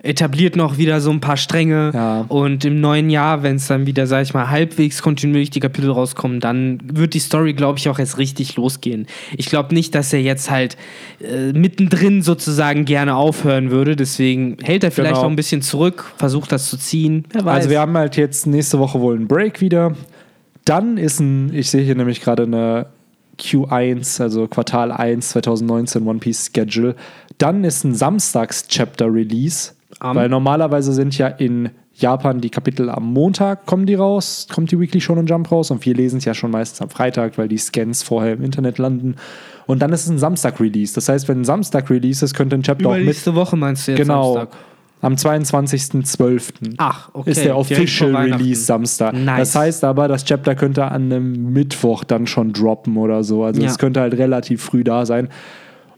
etabliert 0.04 0.54
noch 0.54 0.78
wieder 0.78 1.00
so 1.00 1.10
ein 1.10 1.18
paar 1.18 1.36
Stränge. 1.36 1.90
Ja. 1.92 2.24
Und 2.28 2.64
im 2.64 2.80
neuen 2.80 3.10
Jahr, 3.10 3.42
wenn 3.42 3.56
es 3.56 3.66
dann 3.66 3.86
wieder, 3.86 4.06
sag 4.06 4.22
ich 4.22 4.34
mal, 4.34 4.50
halbwegs 4.50 5.02
kontinuierlich 5.02 5.50
die 5.50 5.58
Kapitel 5.58 5.90
rauskommen, 5.90 6.38
dann 6.38 6.78
wird 6.84 7.14
die 7.14 7.18
Story, 7.18 7.54
glaube 7.54 7.80
ich, 7.80 7.88
auch 7.88 7.98
erst 7.98 8.18
richtig 8.18 8.54
losgehen. 8.54 9.08
Ich 9.36 9.46
glaube 9.46 9.74
nicht, 9.74 9.96
dass 9.96 10.12
er 10.12 10.22
jetzt 10.22 10.48
halt 10.48 10.76
äh, 11.20 11.52
mittendrin 11.52 12.22
sozusagen 12.22 12.84
gerne 12.84 13.16
aufhören 13.16 13.72
würde. 13.72 13.96
Deswegen 13.96 14.58
hält 14.62 14.84
er 14.84 14.92
vielleicht 14.92 15.14
Genau. 15.14 15.24
noch 15.24 15.30
ein 15.30 15.36
bisschen 15.36 15.62
zurück, 15.62 16.12
versucht 16.18 16.52
das 16.52 16.70
zu 16.70 16.78
ziehen. 16.78 17.24
Also 17.44 17.68
wir 17.68 17.80
haben 17.80 17.96
halt 17.96 18.16
jetzt 18.16 18.46
nächste 18.46 18.78
Woche 18.78 19.00
wohl 19.00 19.16
einen 19.16 19.26
Break 19.26 19.60
wieder. 19.60 19.96
Dann 20.68 20.98
ist 20.98 21.18
ein, 21.20 21.52
ich 21.54 21.70
sehe 21.70 21.82
hier 21.82 21.94
nämlich 21.94 22.20
gerade 22.20 22.42
eine 22.42 22.86
Q1, 23.38 24.20
also 24.20 24.46
Quartal 24.48 24.92
1 24.92 25.30
2019 25.30 26.06
One 26.06 26.18
Piece 26.18 26.50
Schedule. 26.54 26.94
Dann 27.38 27.64
ist 27.64 27.84
ein 27.84 27.94
Samstags-Chapter-Release, 27.94 29.72
Am- 30.00 30.16
weil 30.16 30.28
normalerweise 30.28 30.92
sind 30.92 31.16
ja 31.16 31.28
in 31.28 31.70
Japan 31.94 32.40
die 32.40 32.50
Kapitel 32.50 32.90
am 32.90 33.12
Montag 33.12 33.66
kommen 33.66 33.84
die 33.86 33.94
raus, 33.94 34.46
kommt 34.52 34.70
die 34.70 34.78
Weekly 34.78 35.00
Shonen 35.00 35.26
Jump 35.26 35.50
raus 35.50 35.70
und 35.72 35.84
wir 35.84 35.94
lesen 35.94 36.18
es 36.18 36.24
ja 36.26 36.34
schon 36.34 36.50
meistens 36.52 36.80
am 36.80 36.90
Freitag, 36.90 37.38
weil 37.38 37.48
die 37.48 37.58
Scans 37.58 38.04
vorher 38.04 38.34
im 38.34 38.42
Internet 38.44 38.78
landen. 38.78 39.16
Und 39.66 39.80
dann 39.80 39.92
ist 39.92 40.02
es 40.04 40.08
ein 40.08 40.18
Samstag-Release. 40.18 40.94
Das 40.94 41.08
heißt, 41.08 41.26
wenn 41.28 41.40
ein 41.40 41.44
Samstag-Release 41.44 42.24
ist, 42.24 42.34
könnte 42.34 42.56
ein 42.56 42.62
Chapter 42.62 42.86
auch 42.88 42.92
mit 42.92 43.00
Übernächste 43.02 43.34
Woche 43.34 43.56
meinst 43.56 43.88
du 43.88 43.92
jetzt 43.92 44.00
Genau. 44.00 44.34
Samstag? 44.34 44.58
Am 45.00 45.14
22.12. 45.14 46.74
Ach, 46.78 47.10
okay. 47.12 47.30
Ist 47.30 47.44
der 47.44 47.56
Official. 47.56 48.14
Release 48.16 48.64
Samstag. 48.64 49.14
Nice. 49.14 49.38
Das 49.52 49.54
heißt 49.54 49.84
aber, 49.84 50.08
das 50.08 50.24
Chapter 50.24 50.54
könnte 50.54 50.84
an 50.86 51.04
einem 51.12 51.52
Mittwoch 51.52 52.04
dann 52.04 52.26
schon 52.26 52.52
droppen 52.52 52.96
oder 52.96 53.22
so. 53.22 53.44
Also 53.44 53.62
Ja. 53.62 53.68
es 53.68 53.78
könnte 53.78 54.00
halt 54.00 54.14
relativ 54.14 54.62
früh 54.62 54.82
da 54.82 55.06
sein. 55.06 55.28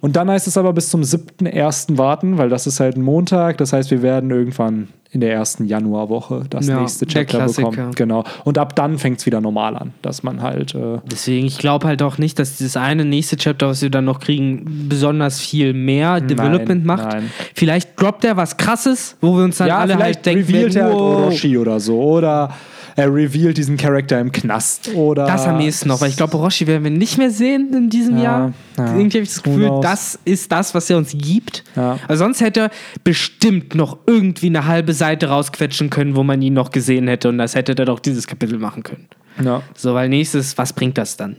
Und 0.00 0.16
dann 0.16 0.30
heißt 0.30 0.46
es 0.46 0.56
aber 0.56 0.72
bis 0.72 0.88
zum 0.88 1.02
7.1. 1.02 1.98
warten, 1.98 2.38
weil 2.38 2.48
das 2.48 2.66
ist 2.66 2.80
halt 2.80 2.96
ein 2.96 3.02
Montag. 3.02 3.58
Das 3.58 3.72
heißt, 3.72 3.90
wir 3.90 4.02
werden 4.02 4.30
irgendwann 4.30 4.88
in 5.12 5.20
der 5.20 5.32
ersten 5.32 5.64
Januarwoche 5.64 6.44
das 6.48 6.68
Ja, 6.68 6.80
nächste 6.80 7.04
Chapter 7.06 7.44
bekommen. 7.46 7.92
Genau. 7.96 8.24
Und 8.44 8.58
ab 8.58 8.76
dann 8.76 8.96
fängt 8.96 9.18
es 9.18 9.26
wieder 9.26 9.40
normal 9.40 9.76
an, 9.76 9.92
dass 10.02 10.22
man 10.22 10.40
halt. 10.40 10.74
Äh, 10.74 10.98
Deswegen, 11.10 11.46
ich 11.46 11.58
glaube 11.58 11.88
halt 11.88 12.00
auch 12.02 12.16
nicht, 12.16 12.38
dass 12.38 12.58
dieses 12.58 12.76
eine 12.76 13.04
nächste 13.04 13.36
Chapter, 13.36 13.68
was 13.68 13.82
wir 13.82 13.90
dann 13.90 14.04
noch 14.04 14.20
kriegen, 14.20 14.86
besonders 14.88 15.40
viel 15.40 15.74
mehr 15.74 16.20
Development 16.20 16.84
macht. 16.84 17.08
nein. 17.08 17.30
Vielleicht 17.54 18.00
droppt 18.00 18.24
er 18.24 18.36
was 18.36 18.56
krasses, 18.56 19.16
wo 19.20 19.36
wir 19.36 19.44
uns 19.44 19.58
dann 19.58 19.70
alle 19.70 19.94
vielleicht 19.94 20.18
halt 20.18 20.26
denken, 20.26 20.44
revealed 20.44 20.76
er 20.76 20.84
halt 20.84 20.94
Orochi 20.94 21.58
oder 21.58 21.80
so. 21.80 22.00
Oder 22.00 22.54
er 22.96 23.12
revealed 23.12 23.56
diesen 23.56 23.76
Charakter 23.76 24.20
im 24.20 24.32
Knast. 24.32 24.90
Oder 24.94 25.26
das 25.26 25.46
am 25.46 25.60
ehesten 25.60 25.88
noch, 25.88 26.00
weil 26.00 26.10
ich 26.10 26.16
glaube, 26.16 26.36
Orochi 26.36 26.66
werden 26.66 26.84
wir 26.84 26.90
nicht 26.90 27.18
mehr 27.18 27.30
sehen 27.30 27.72
in 27.74 27.90
diesem 27.90 28.16
Ja, 28.18 28.22
Jahr. 28.22 28.52
ja. 28.78 28.86
Irgendwie 28.96 29.18
habe 29.18 29.24
ich 29.24 29.30
das 29.34 29.42
Gefühl, 29.42 29.66
knows? 29.66 29.82
das 29.82 30.18
ist 30.24 30.50
das, 30.52 30.74
was 30.74 30.88
er 30.90 30.96
uns 30.96 31.12
gibt. 31.16 31.64
Ja. 31.76 31.98
Also 32.08 32.24
sonst 32.24 32.40
hätte 32.40 32.60
er 32.60 32.70
bestimmt 33.04 33.74
noch 33.74 33.98
irgendwie 34.06 34.46
eine 34.48 34.66
halbe 34.66 34.92
Seite 34.92 35.28
rausquetschen 35.28 35.90
können, 35.90 36.16
wo 36.16 36.22
man 36.22 36.40
ihn 36.42 36.54
noch 36.54 36.70
gesehen 36.70 37.08
hätte 37.08 37.28
und 37.28 37.38
das 37.38 37.54
hätte 37.54 37.74
er 37.76 37.84
doch 37.84 38.00
dieses 38.00 38.26
Kapitel 38.26 38.58
machen 38.58 38.82
können. 38.82 39.06
Ja. 39.44 39.62
So, 39.74 39.94
weil 39.94 40.08
nächstes, 40.08 40.56
was 40.58 40.72
bringt 40.72 40.98
das 40.98 41.16
dann? 41.16 41.36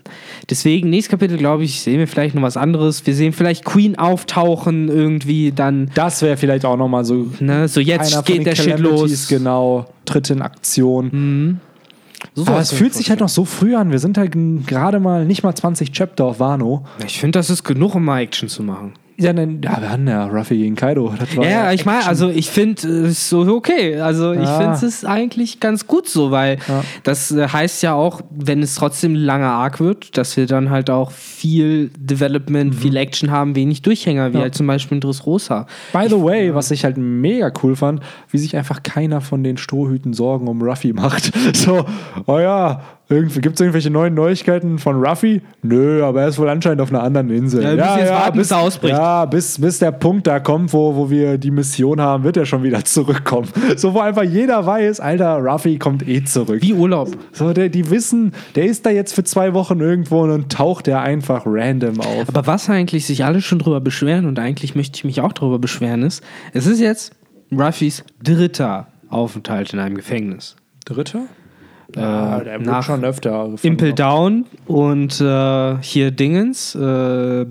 Deswegen, 0.50 0.90
nächstes 0.90 1.12
Kapitel, 1.12 1.38
glaube 1.38 1.64
ich, 1.64 1.82
sehen 1.82 2.00
wir 2.00 2.08
vielleicht 2.08 2.36
noch 2.36 2.42
was 2.42 2.58
anderes. 2.58 3.06
Wir 3.06 3.14
sehen 3.16 3.34
vielleicht 3.34 3.66
Queen 3.66 3.98
auftauchen 3.98 4.90
irgendwie 4.90 5.52
dann, 5.52 5.92
Das 5.94 6.22
wäre 6.22 6.38
vielleicht 6.38 6.66
auch 6.66 6.78
nochmal 6.78 7.06
so. 7.06 7.28
ne, 7.40 7.68
so 7.68 7.80
jetzt 7.80 8.26
geht 8.26 8.46
der 8.46 8.56
Shit 8.56 8.80
los. 8.80 9.28
Genau, 9.28 9.88
tritt 10.06 10.30
in 10.30 10.42
Aktion. 10.42 11.60
So 12.36 12.46
Aber 12.46 12.60
es 12.60 12.72
fühlt 12.72 12.92
ich 12.92 12.98
sich 12.98 13.10
halt 13.10 13.20
noch 13.20 13.30
so 13.30 13.46
früh 13.46 13.76
an. 13.76 13.92
Wir 13.92 14.00
sind 14.00 14.18
halt 14.18 14.34
gerade 14.66 15.00
mal 15.00 15.26
nicht 15.26 15.44
mal 15.44 15.56
20 15.56 15.92
Chapter 15.92 16.26
auf 16.26 16.40
Wano. 16.40 16.86
Ich 17.06 17.20
finde, 17.20 17.40
das 17.40 17.50
ist 17.50 17.64
genug, 17.64 17.96
um 17.96 18.06
mal 18.06 18.22
Action 18.22 18.48
zu 18.48 18.64
machen. 18.64 18.94
Ja, 19.18 19.34
dann, 19.34 19.62
ja 19.64 19.80
wir 19.82 19.90
hatten 19.90 20.08
ja 20.08 20.26
Ruffy 20.26 20.58
gegen 20.58 20.76
Kaido. 20.76 21.14
War 21.36 21.48
Ja, 21.48 21.72
ich 21.72 21.86
meine, 21.86 22.06
also 22.08 22.30
ich 22.30 22.50
finde 22.50 22.82
es 22.88 23.10
ist 23.12 23.30
so 23.30 23.42
okay. 23.56 24.00
Also 24.00 24.34
ich 24.34 24.42
Ja. 24.42 24.58
finde 24.74 24.86
es 24.88 25.06
eigentlich 25.06 25.60
ganz 25.60 25.86
gut 25.88 26.08
so, 26.08 26.32
weil 26.32 26.58
Ja. 26.68 26.84
das 27.04 27.32
äh, 27.32 27.48
heißt 27.48 27.84
ja 27.84 27.94
auch, 27.94 28.22
wenn 28.32 28.64
es 28.64 28.76
trotzdem 28.76 29.14
langer 29.16 29.52
Arc 29.52 29.80
wird, 29.80 30.18
dass 30.18 30.36
wir 30.38 30.48
dann 30.48 30.70
halt 30.70 30.90
auch 30.90 31.12
viel 31.12 31.90
Development, 31.98 32.74
viel 32.74 32.96
Action 32.98 33.32
haben, 33.32 33.56
wenig 33.56 33.82
Durchhänger, 33.82 34.28
wie 34.28 34.30
Mhm. 34.32 34.36
Ja. 34.38 34.42
halt 34.44 34.56
zum 34.56 34.68
Beispiel 34.68 34.96
in 34.98 35.02
Dressrosa. 35.02 35.68
By 35.94 36.08
the 36.10 36.22
way, 36.22 36.54
was 36.56 36.72
ich 36.72 36.84
halt 36.84 36.98
mega 36.98 37.52
cool 37.64 37.76
fand, 37.76 38.02
wie 38.30 38.38
sich 38.38 38.56
einfach 38.58 38.82
keiner 38.84 39.22
von 39.22 39.44
den 39.44 39.58
Strohhüten 39.58 40.14
Sorgen 40.14 40.48
um 40.48 40.62
Ruffy 40.62 40.94
macht. 40.94 41.32
So, 41.54 41.86
oh 42.28 42.40
ja, 42.40 42.82
gibt 43.12 43.56
es 43.56 43.60
irgendwelche 43.60 43.90
neuen 43.90 44.14
Neuigkeiten 44.14 44.80
von 44.80 45.04
Ruffy? 45.04 45.42
Nö, 45.62 46.04
aber 46.04 46.22
er 46.22 46.28
ist 46.30 46.40
wohl 46.40 46.50
anscheinend 46.50 46.82
auf 46.82 46.90
einer 46.90 47.04
anderen 47.04 47.30
Insel. 47.30 47.62
Ja, 47.62 47.70
wir 47.72 47.84
müssen 47.84 48.00
jetzt 48.00 48.12
warten, 48.12 48.38
bis 48.38 48.52
er 48.52 48.60
ausbricht. 48.60 48.96
Ja, 48.96 49.26
bis, 49.26 49.60
bis 49.60 49.80
der 49.80 49.92
Punkt 49.92 50.28
da 50.28 50.40
kommt, 50.40 50.72
wo, 50.72 50.96
wo 50.96 51.10
wir 51.10 51.38
die 51.38 51.52
Mission 51.52 52.00
haben, 52.00 52.24
wird 52.24 52.38
er 52.38 52.46
schon 52.46 52.64
wieder 52.64 52.84
zurückkommen. 52.86 53.48
So, 53.76 53.94
wo 53.94 54.00
einfach 54.00 54.24
jeder 54.24 54.66
weiß, 54.66 55.00
Alter, 55.00 55.38
Ruffy 55.38 55.78
kommt 55.78 56.08
eh 56.08 56.24
zurück. 56.24 56.62
Wie 56.62 56.74
Urlaub. 56.74 57.10
So, 57.34 57.52
der, 57.54 57.70
die 57.70 57.90
wissen, 57.90 58.34
der 58.56 58.66
ist 58.66 58.86
da 58.86 58.90
jetzt 58.90 59.14
für 59.14 59.24
zwei 59.24 59.54
Wochen 59.54 59.80
irgendwo 59.80 60.22
und 60.22 60.30
dann 60.30 60.50
taucht 60.50 60.88
er 60.88 61.02
einfach 61.02 61.44
random 61.46 62.00
auf. 62.00 62.30
Aber 62.30 62.48
was 62.48 62.70
eigentlich 62.70 63.06
sich 63.06 63.26
alle 63.26 63.42
schon 63.42 63.60
drüber 63.60 63.82
beschweren 63.82 64.26
und 64.26 64.40
eigentlich 64.40 64.76
möchte 64.76 64.96
ich 64.96 65.04
mich 65.04 65.22
auch 65.22 65.34
drüber 65.34 65.60
beschweren 65.60 66.04
ist, 66.04 66.24
es 66.54 66.66
ist 66.66 66.80
jetzt 66.80 67.14
Ruffys 67.52 68.04
dritter 68.24 68.88
Aufenthalt 69.10 69.74
in 69.74 69.80
einem 69.80 69.96
Gefängnis. 69.96 70.56
Dritter? 70.86 71.24
Ja, 71.96 72.40
der 72.40 72.60
wurde 72.60 72.70
nach 72.70 72.84
schon 72.84 73.04
öfter. 73.04 73.50
Impel 73.62 73.94
Down 73.94 74.46
und 74.66 75.20
äh, 75.22 75.78
hier 75.82 76.12
Dingens, 76.12 76.76
äh, 76.76 77.46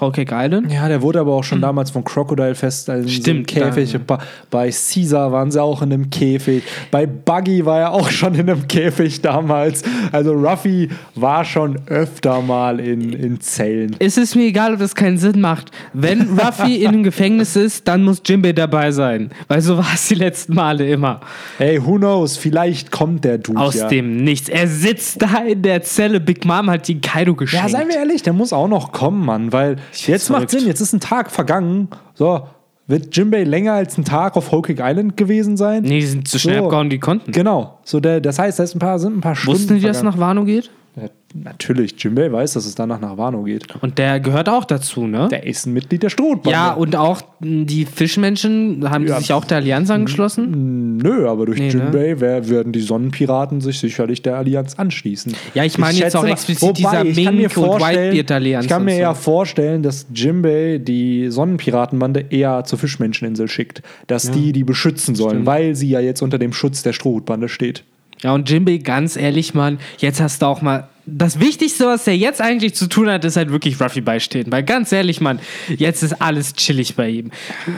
Whole 0.00 0.12
Cake 0.12 0.34
Island. 0.34 0.72
Ja, 0.72 0.88
der 0.88 1.02
wurde 1.02 1.20
aber 1.20 1.32
auch 1.32 1.44
schon 1.44 1.60
damals 1.60 1.90
von 1.90 2.04
Crocodile 2.04 2.54
fest 2.54 2.90
also 2.90 3.02
in 3.02 3.08
so. 3.08 3.14
Stimmt, 3.14 3.46
Käfig. 3.46 3.92
da- 3.92 3.98
Bei, 3.98 4.18
bei 4.50 4.70
Caesar 4.70 5.32
waren 5.32 5.50
sie 5.50 5.62
auch 5.62 5.82
in 5.82 5.92
einem 5.92 6.10
Käfig. 6.10 6.62
Bei 6.90 7.06
Buggy 7.06 7.64
war 7.64 7.80
er 7.80 7.92
auch 7.92 8.10
schon 8.10 8.34
in 8.34 8.50
einem 8.50 8.66
Käfig 8.68 9.20
damals. 9.22 9.82
Also 10.12 10.32
Ruffy 10.32 10.88
war 11.14 11.44
schon 11.44 11.78
öfter 11.86 12.40
mal 12.42 12.80
in, 12.80 13.12
in 13.12 13.40
Zellen. 13.40 13.96
Es 13.98 14.16
ist 14.16 14.34
mir 14.34 14.46
egal, 14.46 14.74
ob 14.74 14.80
das 14.80 14.94
keinen 14.94 15.18
Sinn 15.18 15.40
macht. 15.40 15.70
Wenn 15.92 16.38
Ruffy 16.38 16.82
in 16.82 16.88
einem 16.88 17.02
Gefängnis 17.04 17.56
ist, 17.56 17.86
dann 17.88 18.02
muss 18.04 18.22
Jimbei 18.26 18.52
dabei 18.52 18.90
sein. 18.90 19.30
Weil 19.48 19.60
so 19.60 19.78
war 19.78 19.86
es 19.94 20.08
die 20.08 20.14
letzten 20.16 20.54
Male 20.54 20.86
immer. 20.88 21.20
Hey, 21.58 21.84
who 21.84 21.96
knows? 21.96 22.36
Vielleicht 22.36 22.90
kommt 22.90 23.24
der 23.24 23.38
Dude. 23.38 23.58
Aus 23.60 23.74
ja. 23.76 23.88
dem 23.88 24.24
Nichts. 24.24 24.48
Er 24.48 24.66
sitzt 24.68 25.22
da 25.22 25.38
in 25.46 25.62
der 25.62 25.82
Zelle. 25.82 26.20
Big 26.20 26.44
Mom 26.44 26.68
hat 26.70 26.88
ihn 26.88 27.00
Kaido 27.00 27.34
geschenkt. 27.34 27.70
Ja, 27.70 27.78
seien 27.78 27.88
wir 27.88 27.96
ehrlich, 27.96 28.22
der 28.22 28.32
muss 28.32 28.52
auch 28.52 28.68
noch 28.68 28.92
kommen, 28.92 29.24
Mann, 29.24 29.52
weil 29.52 29.73
jetzt 29.92 30.30
macht. 30.30 30.50
Sinn, 30.50 30.66
jetzt 30.66 30.80
ist 30.80 30.92
ein 30.92 31.00
Tag 31.00 31.30
vergangen. 31.30 31.88
So, 32.14 32.46
wird 32.86 33.16
Jimbei 33.16 33.44
länger 33.44 33.72
als 33.72 33.96
ein 33.96 34.04
Tag 34.04 34.36
auf 34.36 34.52
Whole 34.52 34.62
Cake 34.62 34.82
Island 34.82 35.16
gewesen 35.16 35.56
sein? 35.56 35.82
Nee, 35.82 36.00
die 36.00 36.06
sind 36.06 36.28
so 36.28 36.38
schnell 36.38 36.58
abgehauen, 36.58 36.90
die 36.90 36.98
konnten. 36.98 37.32
Genau. 37.32 37.78
So, 37.84 38.00
der, 38.00 38.20
das 38.20 38.38
heißt, 38.38 38.58
da 38.58 38.64
ist 38.64 38.74
ein 38.74 38.78
paar, 38.78 38.98
sind 38.98 39.16
ein 39.16 39.20
paar 39.20 39.34
Stunden. 39.34 39.58
Wussten 39.58 39.76
die, 39.76 39.80
dass 39.82 39.98
es 39.98 40.02
nach 40.02 40.18
Wano 40.18 40.44
geht? 40.44 40.70
Ja, 40.96 41.08
natürlich, 41.34 41.94
Jimbei 42.02 42.30
weiß, 42.30 42.52
dass 42.52 42.66
es 42.66 42.76
danach 42.76 43.00
nach 43.00 43.16
Wano 43.18 43.42
geht. 43.42 43.64
Und 43.82 43.98
der 43.98 44.20
gehört 44.20 44.48
auch 44.48 44.64
dazu, 44.64 45.08
ne? 45.08 45.26
Der 45.28 45.44
ist 45.44 45.66
ein 45.66 45.72
Mitglied 45.72 46.04
der 46.04 46.08
Strohbande. 46.08 46.50
ja, 46.50 46.72
und 46.72 46.94
auch 46.94 47.20
die 47.40 47.84
Fischmenschen 47.84 48.88
haben 48.88 49.04
Ja. 49.06 49.18
sich 49.18 49.32
auch 49.32 49.44
der 49.44 49.56
Allianz 49.58 49.90
angeschlossen. 49.90 50.98
Nö, 50.98 51.28
aber 51.28 51.46
durch 51.46 51.58
Nee, 51.58 51.66
ne? 51.66 51.72
Jimbei 51.72 52.14
wer, 52.20 52.48
werden 52.48 52.72
die 52.72 52.80
Sonnenpiraten 52.80 53.60
sich 53.60 53.80
sicherlich 53.80 54.22
der 54.22 54.36
Allianz 54.36 54.74
anschließen. 54.76 55.34
Ja, 55.54 55.64
ich 55.64 55.78
meine 55.78 55.98
jetzt 55.98 56.14
auch 56.16 56.24
explizit 56.24 56.78
dieser 56.78 57.04
ich 57.04 57.24
kann 57.24 57.34
mir 57.34 57.42
Mink- 57.48 57.56
und 57.56 57.64
vorstellen- 57.64 58.12
Whitebeard-Allianz 58.12 58.64
Ich 58.66 58.70
kann 58.70 58.84
mir 58.84 58.92
so. 58.94 58.98
eher 59.00 59.14
vorstellen, 59.16 59.82
dass 59.82 60.06
Jimbei 60.14 60.78
die 60.78 61.28
Sonnenpiratenbande 61.30 62.26
eher 62.30 62.62
zur 62.64 62.78
Fischmenscheninsel 62.78 63.48
schickt. 63.48 63.82
Dass 64.06 64.30
die 64.30 64.52
die 64.52 64.62
beschützen 64.64 65.16
sollen, 65.16 65.44
weil 65.44 65.74
sie 65.74 65.88
ja 65.88 65.98
jetzt 65.98 66.22
unter 66.22 66.38
dem 66.38 66.52
Schutz 66.52 66.82
der 66.84 66.92
Strohhutbande 66.92 67.48
steht. 67.48 67.82
Ja, 68.24 68.32
und 68.32 68.48
Jimbei, 68.48 68.78
ganz 68.78 69.16
ehrlich, 69.16 69.52
Mann, 69.52 69.78
jetzt 69.98 70.20
hast 70.20 70.40
du 70.40 70.46
auch 70.46 70.62
mal. 70.62 70.88
Das 71.04 71.38
Wichtigste, 71.38 71.84
was 71.84 72.06
er 72.06 72.16
jetzt 72.16 72.40
eigentlich 72.40 72.74
zu 72.74 72.88
tun 72.88 73.10
hat, 73.10 73.22
ist 73.26 73.36
halt 73.36 73.52
wirklich 73.52 73.78
Ruffy 73.78 74.00
beistehen. 74.00 74.50
Weil 74.50 74.62
ganz 74.62 74.90
ehrlich, 74.90 75.20
Mann, 75.20 75.38
jetzt 75.68 76.02
ist 76.02 76.22
alles 76.22 76.54
chillig 76.54 76.96
bei 76.96 77.10
ihm. 77.10 77.30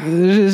Äh, 0.08 0.50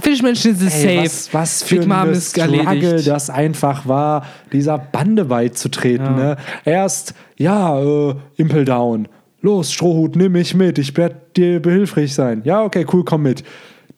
Fischmenschen 0.00 0.56
sind 0.56 0.70
safe. 0.70 1.02
Was, 1.04 1.34
was 1.34 1.62
für 1.62 1.80
Big 1.80 1.88
Mom 1.88 1.98
ein 1.98 2.12
ist 2.12 2.30
Struggle 2.30 2.64
erledigt. 2.64 3.06
das 3.06 3.28
einfach 3.28 3.86
war, 3.86 4.26
dieser 4.50 4.78
Bande 4.78 5.26
beizutreten. 5.26 6.06
Ja. 6.06 6.16
Ne? 6.16 6.36
Erst, 6.64 7.12
ja, 7.36 7.78
äh, 7.78 8.14
Impel 8.38 8.64
Down. 8.64 9.06
Los, 9.42 9.70
Strohhut, 9.70 10.16
nimm 10.16 10.32
mich 10.32 10.54
mit. 10.54 10.78
Ich 10.78 10.96
werde 10.96 11.16
dir 11.36 11.60
behilflich 11.60 12.14
sein. 12.14 12.40
Ja, 12.44 12.64
okay, 12.64 12.86
cool, 12.90 13.04
komm 13.04 13.24
mit. 13.24 13.44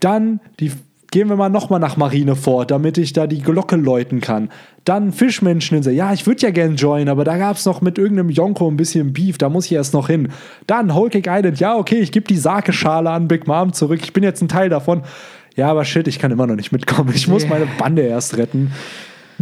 Dann 0.01 0.41
die 0.59 0.73
gehen 1.13 1.29
wir 1.29 1.37
mal 1.37 1.51
nochmal 1.51 1.79
nach 1.79 1.97
Marineford, 1.97 2.73
damit 2.73 2.99
ich 2.99 3.13
da 3.13 3.29
die 3.29 3.41
Glocke 3.41 3.77
läuten 3.77 4.21
kann. 4.21 4.51
Dann 4.85 5.13
Fischmenscheninsel. 5.13 5.93
Ja, 5.93 6.13
ich 6.13 6.27
würde 6.27 6.43
ja 6.43 6.51
gern 6.51 6.75
joinen, 6.75 7.09
aber 7.09 7.23
da 7.23 7.37
gab 7.37 7.57
es 7.57 7.67
noch 7.67 7.81
mit 7.83 7.99
irgendeinem 7.99 8.31
Yonko 8.31 8.69
ein 8.69 8.77
bisschen 8.77 9.13
Beef. 9.13 9.39
Da 9.39 9.49
muss 9.49 9.67
ich 9.67 9.73
erst 9.73 9.95
noch 9.95 10.09
hin. 10.09 10.31
Dann 10.67 10.95
Whole 10.95 11.11
Cake 11.11 11.31
Island. 11.31 11.61
Ja, 11.61 11.77
okay, 11.77 12.01
ich 12.01 12.11
gebe 12.11 12.27
die 12.27 12.39
Sake-Schale 12.39 13.11
an 13.11 13.29
Big 13.29 13.47
Mom 13.47 13.73
zurück. 13.73 14.01
Ich 14.03 14.13
bin 14.13 14.25
jetzt 14.25 14.43
ein 14.43 14.49
Teil 14.49 14.71
davon. 14.71 15.03
Ja, 15.55 15.71
aber 15.71 15.85
shit, 15.85 16.09
ich 16.09 16.19
kann 16.19 16.31
immer 16.31 16.47
noch 16.47 16.57
nicht 16.57 16.73
mitkommen. 16.73 17.13
Ich 17.15 17.29
muss 17.29 17.43
Yeah. 17.43 17.53
meine 17.53 17.67
Bande 17.79 18.03
erst 18.03 18.39
retten. 18.39 18.73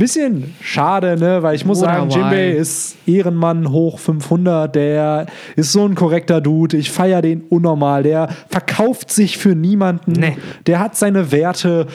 Bisschen 0.01 0.55
schade, 0.63 1.19
ne? 1.19 1.43
Weil 1.43 1.55
ich 1.55 1.67
muss 1.67 1.83
Oder 1.83 1.93
sagen, 1.93 2.11
why? 2.11 2.15
Jimbei 2.15 2.51
ist 2.53 2.97
Ehrenmann 3.07 3.71
hoch 3.71 3.99
500. 3.99 4.75
Der 4.75 5.27
ist 5.57 5.73
so 5.73 5.85
ein 5.85 5.95
korrekter 5.95 6.41
Dude. 6.41 6.79
Ich 6.79 6.91
feiere 6.91 7.21
den 7.21 7.43
unnormal. 7.43 8.03
Der 8.03 8.31
verkauft 8.49 9.13
sich 9.13 9.37
für 9.37 9.55
niemanden. 9.55 10.13
Nee. 10.13 10.39
Der 10.67 10.81
hat 10.81 10.97
seine 10.97 11.31
Werte. 11.33 11.87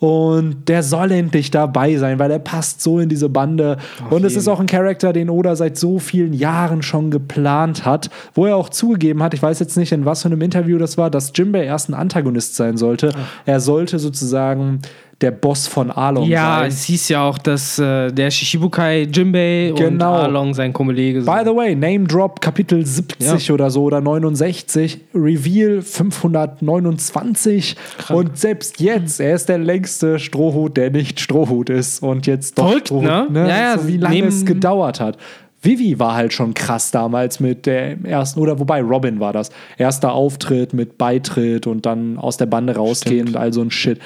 Und 0.00 0.68
der 0.68 0.84
soll 0.84 1.10
endlich 1.10 1.50
dabei 1.50 1.96
sein, 1.96 2.20
weil 2.20 2.30
er 2.30 2.38
passt 2.38 2.80
so 2.80 3.00
in 3.00 3.08
diese 3.08 3.28
Bande. 3.28 3.78
und 4.10 4.24
es 4.24 4.30
jeden. 4.30 4.42
ist 4.42 4.46
auch 4.46 4.60
ein 4.60 4.66
Charakter, 4.66 5.12
den 5.12 5.28
Oda 5.28 5.56
seit 5.56 5.76
so 5.76 5.98
vielen 5.98 6.32
Jahren 6.32 6.82
schon 6.82 7.10
geplant 7.10 7.84
hat, 7.84 8.08
wo 8.32 8.46
er 8.46 8.54
auch 8.54 8.68
zugegeben 8.68 9.24
hat, 9.24 9.34
ich 9.34 9.42
weiß 9.42 9.58
jetzt 9.58 9.76
nicht, 9.76 9.90
in 9.90 10.04
was 10.04 10.22
für 10.22 10.28
einem 10.28 10.40
Interview 10.40 10.78
das 10.78 10.98
war, 10.98 11.10
dass 11.10 11.32
Jimbei 11.34 11.64
erst 11.64 11.88
ein 11.88 11.94
Antagonist 11.94 12.54
sein 12.54 12.76
sollte. 12.76 13.12
Er 13.44 13.58
sollte 13.58 13.98
sozusagen 13.98 14.78
der 15.20 15.32
Boss 15.32 15.66
von 15.66 15.90
Arlong 15.90 16.28
Ja, 16.28 16.58
sein. 16.60 16.68
es 16.68 16.84
hieß 16.84 17.08
ja 17.08 17.22
auch, 17.28 17.38
dass 17.38 17.76
äh, 17.80 18.12
der 18.12 18.30
Shishibukai 18.30 19.02
Jimbei 19.12 19.70
und 19.72 19.76
Genau. 19.78 20.12
Arlong 20.14 20.54
sein 20.54 20.72
Kollege 20.72 21.22
sind. 21.22 21.32
By 21.34 21.40
the 21.44 21.56
way, 21.56 21.74
Name 21.74 22.04
Drop 22.06 22.40
Kapitel 22.40 22.86
70 22.86 23.50
oder 23.50 23.68
so 23.70 23.82
oder 23.82 24.00
69, 24.00 25.00
Reveal 25.14 25.82
529 25.82 27.76
und 28.10 28.38
selbst 28.38 28.80
jetzt, 28.80 29.20
er 29.20 29.34
ist 29.34 29.48
der 29.48 29.58
längste 29.58 30.18
Strohhut, 30.18 30.76
der 30.76 30.90
nicht 30.90 31.20
Strohhut 31.20 31.70
ist 31.70 32.02
und 32.02 32.26
jetzt 32.26 32.58
doch 32.58 32.68
Verrückt, 32.68 32.88
Strohhut, 32.88 33.30
ne? 33.30 33.48
Ja, 33.48 33.58
ja, 33.72 33.78
so 33.78 33.88
wie 33.88 33.96
lange 33.96 34.24
es 34.26 34.44
gedauert 34.44 35.00
hat. 35.00 35.16
Vivi 35.60 35.98
war 35.98 36.14
halt 36.14 36.32
schon 36.32 36.54
krass 36.54 36.92
damals 36.92 37.40
mit 37.40 37.66
der 37.66 37.96
ersten, 38.04 38.38
oder 38.38 38.60
wobei 38.60 38.80
Robin 38.80 39.18
war 39.18 39.32
das. 39.32 39.50
Erster 39.76 40.12
Auftritt 40.12 40.72
mit 40.72 40.96
Beitritt 40.98 41.66
und 41.66 41.84
dann 41.84 42.16
aus 42.16 42.36
der 42.36 42.46
Bande 42.46 42.76
rausgehen 42.76 43.26
und 43.26 43.36
all 43.36 43.52
so 43.52 43.62
ein 43.62 43.72
Shit. 43.72 43.98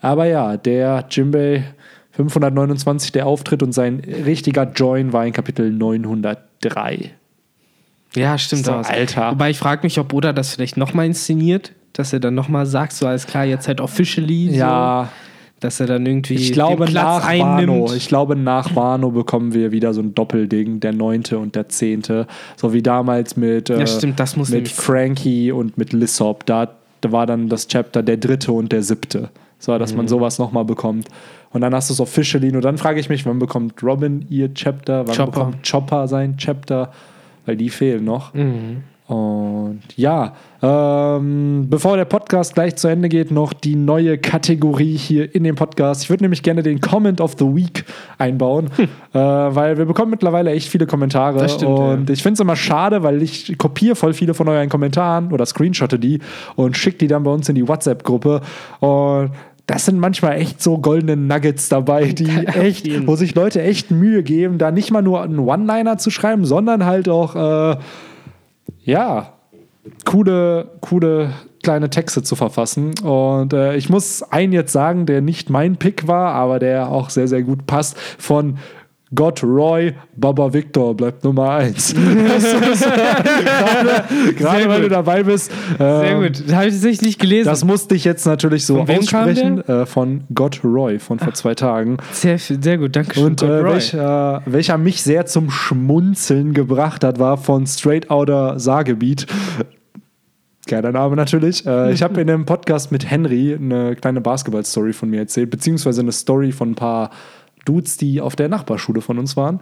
Aber 0.00 0.26
ja, 0.26 0.56
der 0.56 1.04
Jimbei 1.10 1.64
529, 2.12 3.12
der 3.12 3.26
Auftritt 3.26 3.62
und 3.62 3.72
sein 3.72 4.00
richtiger 4.00 4.70
Join 4.72 5.12
war 5.12 5.26
in 5.26 5.32
Kapitel 5.32 5.70
903. 5.70 7.10
Ja, 8.14 8.38
stimmt. 8.38 8.64
So. 8.64 8.72
Alter. 8.72 9.32
Wobei 9.32 9.50
ich 9.50 9.58
frage 9.58 9.82
mich, 9.82 9.98
ob 9.98 10.12
Oda 10.14 10.32
das 10.32 10.54
vielleicht 10.54 10.76
nochmal 10.76 11.06
inszeniert, 11.06 11.72
dass 11.92 12.12
er 12.12 12.20
dann 12.20 12.34
nochmal 12.34 12.66
sagt, 12.66 12.92
so 12.92 13.06
alles 13.06 13.26
klar, 13.26 13.44
jetzt 13.44 13.68
halt 13.68 13.80
officially. 13.80 14.50
Ja, 14.56 15.10
So, 15.12 15.26
dass 15.60 15.80
er 15.80 15.86
dann 15.86 16.04
irgendwie 16.04 16.34
ich 16.34 16.52
glaube 16.52 16.84
den 16.84 16.92
Platz 16.92 17.22
nach 17.22 17.26
einnimmt. 17.26 17.68
Wano, 17.68 17.94
ich 17.94 18.08
glaube 18.08 18.36
nach 18.36 18.76
Wano 18.76 19.10
bekommen 19.10 19.54
wir 19.54 19.72
wieder 19.72 19.94
so 19.94 20.02
ein 20.02 20.14
Doppelding, 20.14 20.80
der 20.80 20.92
neunte 20.92 21.38
und 21.38 21.54
der 21.54 21.68
zehnte, 21.68 22.26
so 22.56 22.72
wie 22.72 22.82
damals 22.82 23.36
mit, 23.36 23.70
äh, 23.70 23.78
Ja, 23.78 23.86
stimmt, 23.86 24.20
das 24.20 24.36
muss 24.36 24.50
mit 24.50 24.68
Frankie 24.68 25.52
und 25.52 25.78
mit 25.78 25.92
Lissop. 25.92 26.44
Da, 26.44 26.68
da 27.00 27.12
war 27.12 27.26
dann 27.26 27.48
das 27.48 27.68
Chapter 27.68 28.02
der 28.02 28.18
dritte 28.18 28.52
und 28.52 28.70
der 28.70 28.82
siebte, 28.82 29.30
so 29.58 29.76
dass 29.78 29.92
Mhm. 29.92 29.96
man 29.98 30.08
sowas 30.08 30.38
nochmal 30.38 30.64
bekommt. 30.64 31.08
Und 31.50 31.60
dann 31.62 31.74
hast 31.74 31.88
du 31.90 31.94
es 31.94 32.00
officially. 32.00 32.54
Und 32.54 32.64
dann 32.64 32.76
frage 32.78 33.00
ich 33.00 33.08
mich, 33.08 33.24
wann 33.26 33.38
bekommt 33.38 33.82
Robin 33.82 34.26
ihr 34.28 34.52
Chapter? 34.52 35.06
Wann 35.06 35.16
Chopper. 35.16 35.30
bekommt 35.30 35.70
Chopper 35.70 36.08
sein 36.08 36.36
Chapter? 36.36 36.90
Weil 37.46 37.56
die 37.56 37.70
fehlen 37.70 38.04
noch. 38.04 38.34
Mhm. 38.34 38.82
Und 39.08 39.82
ja, 39.94 40.34
ähm, 40.60 41.66
bevor 41.70 41.96
der 41.96 42.06
Podcast 42.06 42.54
gleich 42.54 42.74
zu 42.74 42.88
Ende 42.88 43.08
geht, 43.08 43.30
noch 43.30 43.52
die 43.52 43.76
neue 43.76 44.18
Kategorie 44.18 44.96
hier 44.96 45.32
in 45.32 45.44
dem 45.44 45.54
Podcast. 45.54 46.02
Ich 46.02 46.10
würde 46.10 46.24
nämlich 46.24 46.42
gerne 46.42 46.64
den 46.64 46.80
Comment 46.80 47.20
of 47.20 47.36
the 47.38 47.44
Week 47.44 47.84
einbauen, 48.18 48.68
äh, 48.78 48.88
weil 49.18 49.78
wir 49.78 49.84
bekommen 49.84 50.10
mittlerweile 50.10 50.50
echt 50.50 50.68
viele 50.68 50.86
Kommentare. 50.86 51.38
Das 51.38 51.54
stimmt, 51.54 51.78
und 51.78 52.10
ich 52.10 52.20
finde 52.20 52.34
es 52.34 52.40
immer 52.40 52.56
schade, 52.56 53.04
weil 53.04 53.22
ich 53.22 53.56
kopiere 53.58 53.94
voll 53.94 54.12
viele 54.12 54.34
von 54.34 54.48
euren 54.48 54.68
Kommentaren 54.68 55.32
oder 55.32 55.46
screenshotte 55.46 56.00
die 56.00 56.18
und 56.56 56.76
schicke 56.76 56.98
die 56.98 57.06
dann 57.06 57.22
bei 57.22 57.30
uns 57.30 57.48
in 57.48 57.54
die 57.54 57.68
WhatsApp-Gruppe. 57.68 58.40
Und 58.80 59.30
das 59.66 59.84
sind 59.84 59.98
manchmal 59.98 60.36
echt 60.36 60.62
so 60.62 60.78
goldene 60.78 61.16
Nuggets 61.16 61.68
dabei, 61.68 62.06
die 62.12 62.46
echt, 62.46 63.06
wo 63.06 63.16
sich 63.16 63.34
Leute 63.34 63.62
echt 63.62 63.90
Mühe 63.90 64.22
geben, 64.22 64.58
da 64.58 64.70
nicht 64.70 64.90
mal 64.90 65.02
nur 65.02 65.22
einen 65.22 65.38
One-Liner 65.38 65.98
zu 65.98 66.10
schreiben, 66.10 66.44
sondern 66.44 66.86
halt 66.86 67.08
auch 67.08 67.34
äh, 67.36 67.76
ja, 68.82 69.32
coole, 70.04 70.70
coole 70.80 71.30
kleine 71.62 71.90
Texte 71.90 72.22
zu 72.22 72.36
verfassen. 72.36 72.94
Und 73.02 73.52
äh, 73.52 73.76
ich 73.76 73.88
muss 73.88 74.22
einen 74.22 74.52
jetzt 74.52 74.72
sagen, 74.72 75.06
der 75.06 75.20
nicht 75.20 75.50
mein 75.50 75.76
Pick 75.76 76.06
war, 76.06 76.32
aber 76.32 76.58
der 76.58 76.88
auch 76.90 77.10
sehr, 77.10 77.28
sehr 77.28 77.42
gut 77.42 77.66
passt, 77.66 77.98
von 77.98 78.58
Gott 79.16 79.42
Roy, 79.42 79.94
Baba 80.14 80.52
Victor 80.52 80.94
bleibt 80.94 81.24
Nummer 81.24 81.50
eins. 81.50 81.92
gerade 81.94 82.44
gerade 84.36 84.60
Sehr 84.60 84.68
weil 84.68 84.82
du 84.82 84.88
dabei 84.88 85.24
bist. 85.24 85.50
Sehr 85.78 86.04
ähm, 86.04 86.22
gut. 86.22 86.44
Das 86.46 86.54
habe 86.54 86.66
ich 86.66 86.74
tatsächlich 86.74 87.02
nicht 87.02 87.18
gelesen. 87.18 87.48
Das 87.48 87.64
musste 87.64 87.96
ich 87.96 88.04
jetzt 88.04 88.24
natürlich 88.26 88.64
so 88.64 88.84
Von 88.84 88.96
aussprechen. 88.96 89.66
Äh, 89.66 89.86
von 89.86 90.24
Gott 90.32 90.60
Roy 90.62 91.00
von 91.00 91.18
vor 91.18 91.34
zwei 91.34 91.54
Tagen. 91.54 91.96
sehr, 92.12 92.38
sehr 92.38 92.78
gut, 92.78 92.94
danke 92.94 93.14
schön. 93.14 93.24
Und 93.24 93.42
äh, 93.42 93.64
welcher, 93.64 94.42
welcher 94.46 94.78
mich 94.78 95.02
sehr 95.02 95.26
zum 95.26 95.50
Schmunzeln 95.50 96.52
gebracht 96.54 97.02
hat, 97.02 97.18
war 97.18 97.38
von 97.38 97.66
Straight 97.66 98.10
Outer 98.10 98.60
Saargebiet. 98.60 99.26
Geiler 100.66 100.92
Name 100.92 101.14
natürlich. 101.16 101.64
Äh, 101.64 101.92
ich 101.92 102.02
habe 102.02 102.20
in 102.20 102.28
einem 102.28 102.44
Podcast 102.44 102.90
mit 102.90 103.08
Henry 103.08 103.54
eine 103.54 103.94
kleine 103.94 104.20
Basketball-Story 104.20 104.92
von 104.92 105.08
mir 105.08 105.20
erzählt, 105.20 105.50
beziehungsweise 105.50 106.00
eine 106.00 106.12
Story 106.12 106.50
von 106.52 106.72
ein 106.72 106.74
paar 106.74 107.10
Dudes, 107.66 107.98
die 107.98 108.22
auf 108.22 108.36
der 108.36 108.48
Nachbarschule 108.48 109.02
von 109.02 109.18
uns 109.18 109.36
waren. 109.36 109.60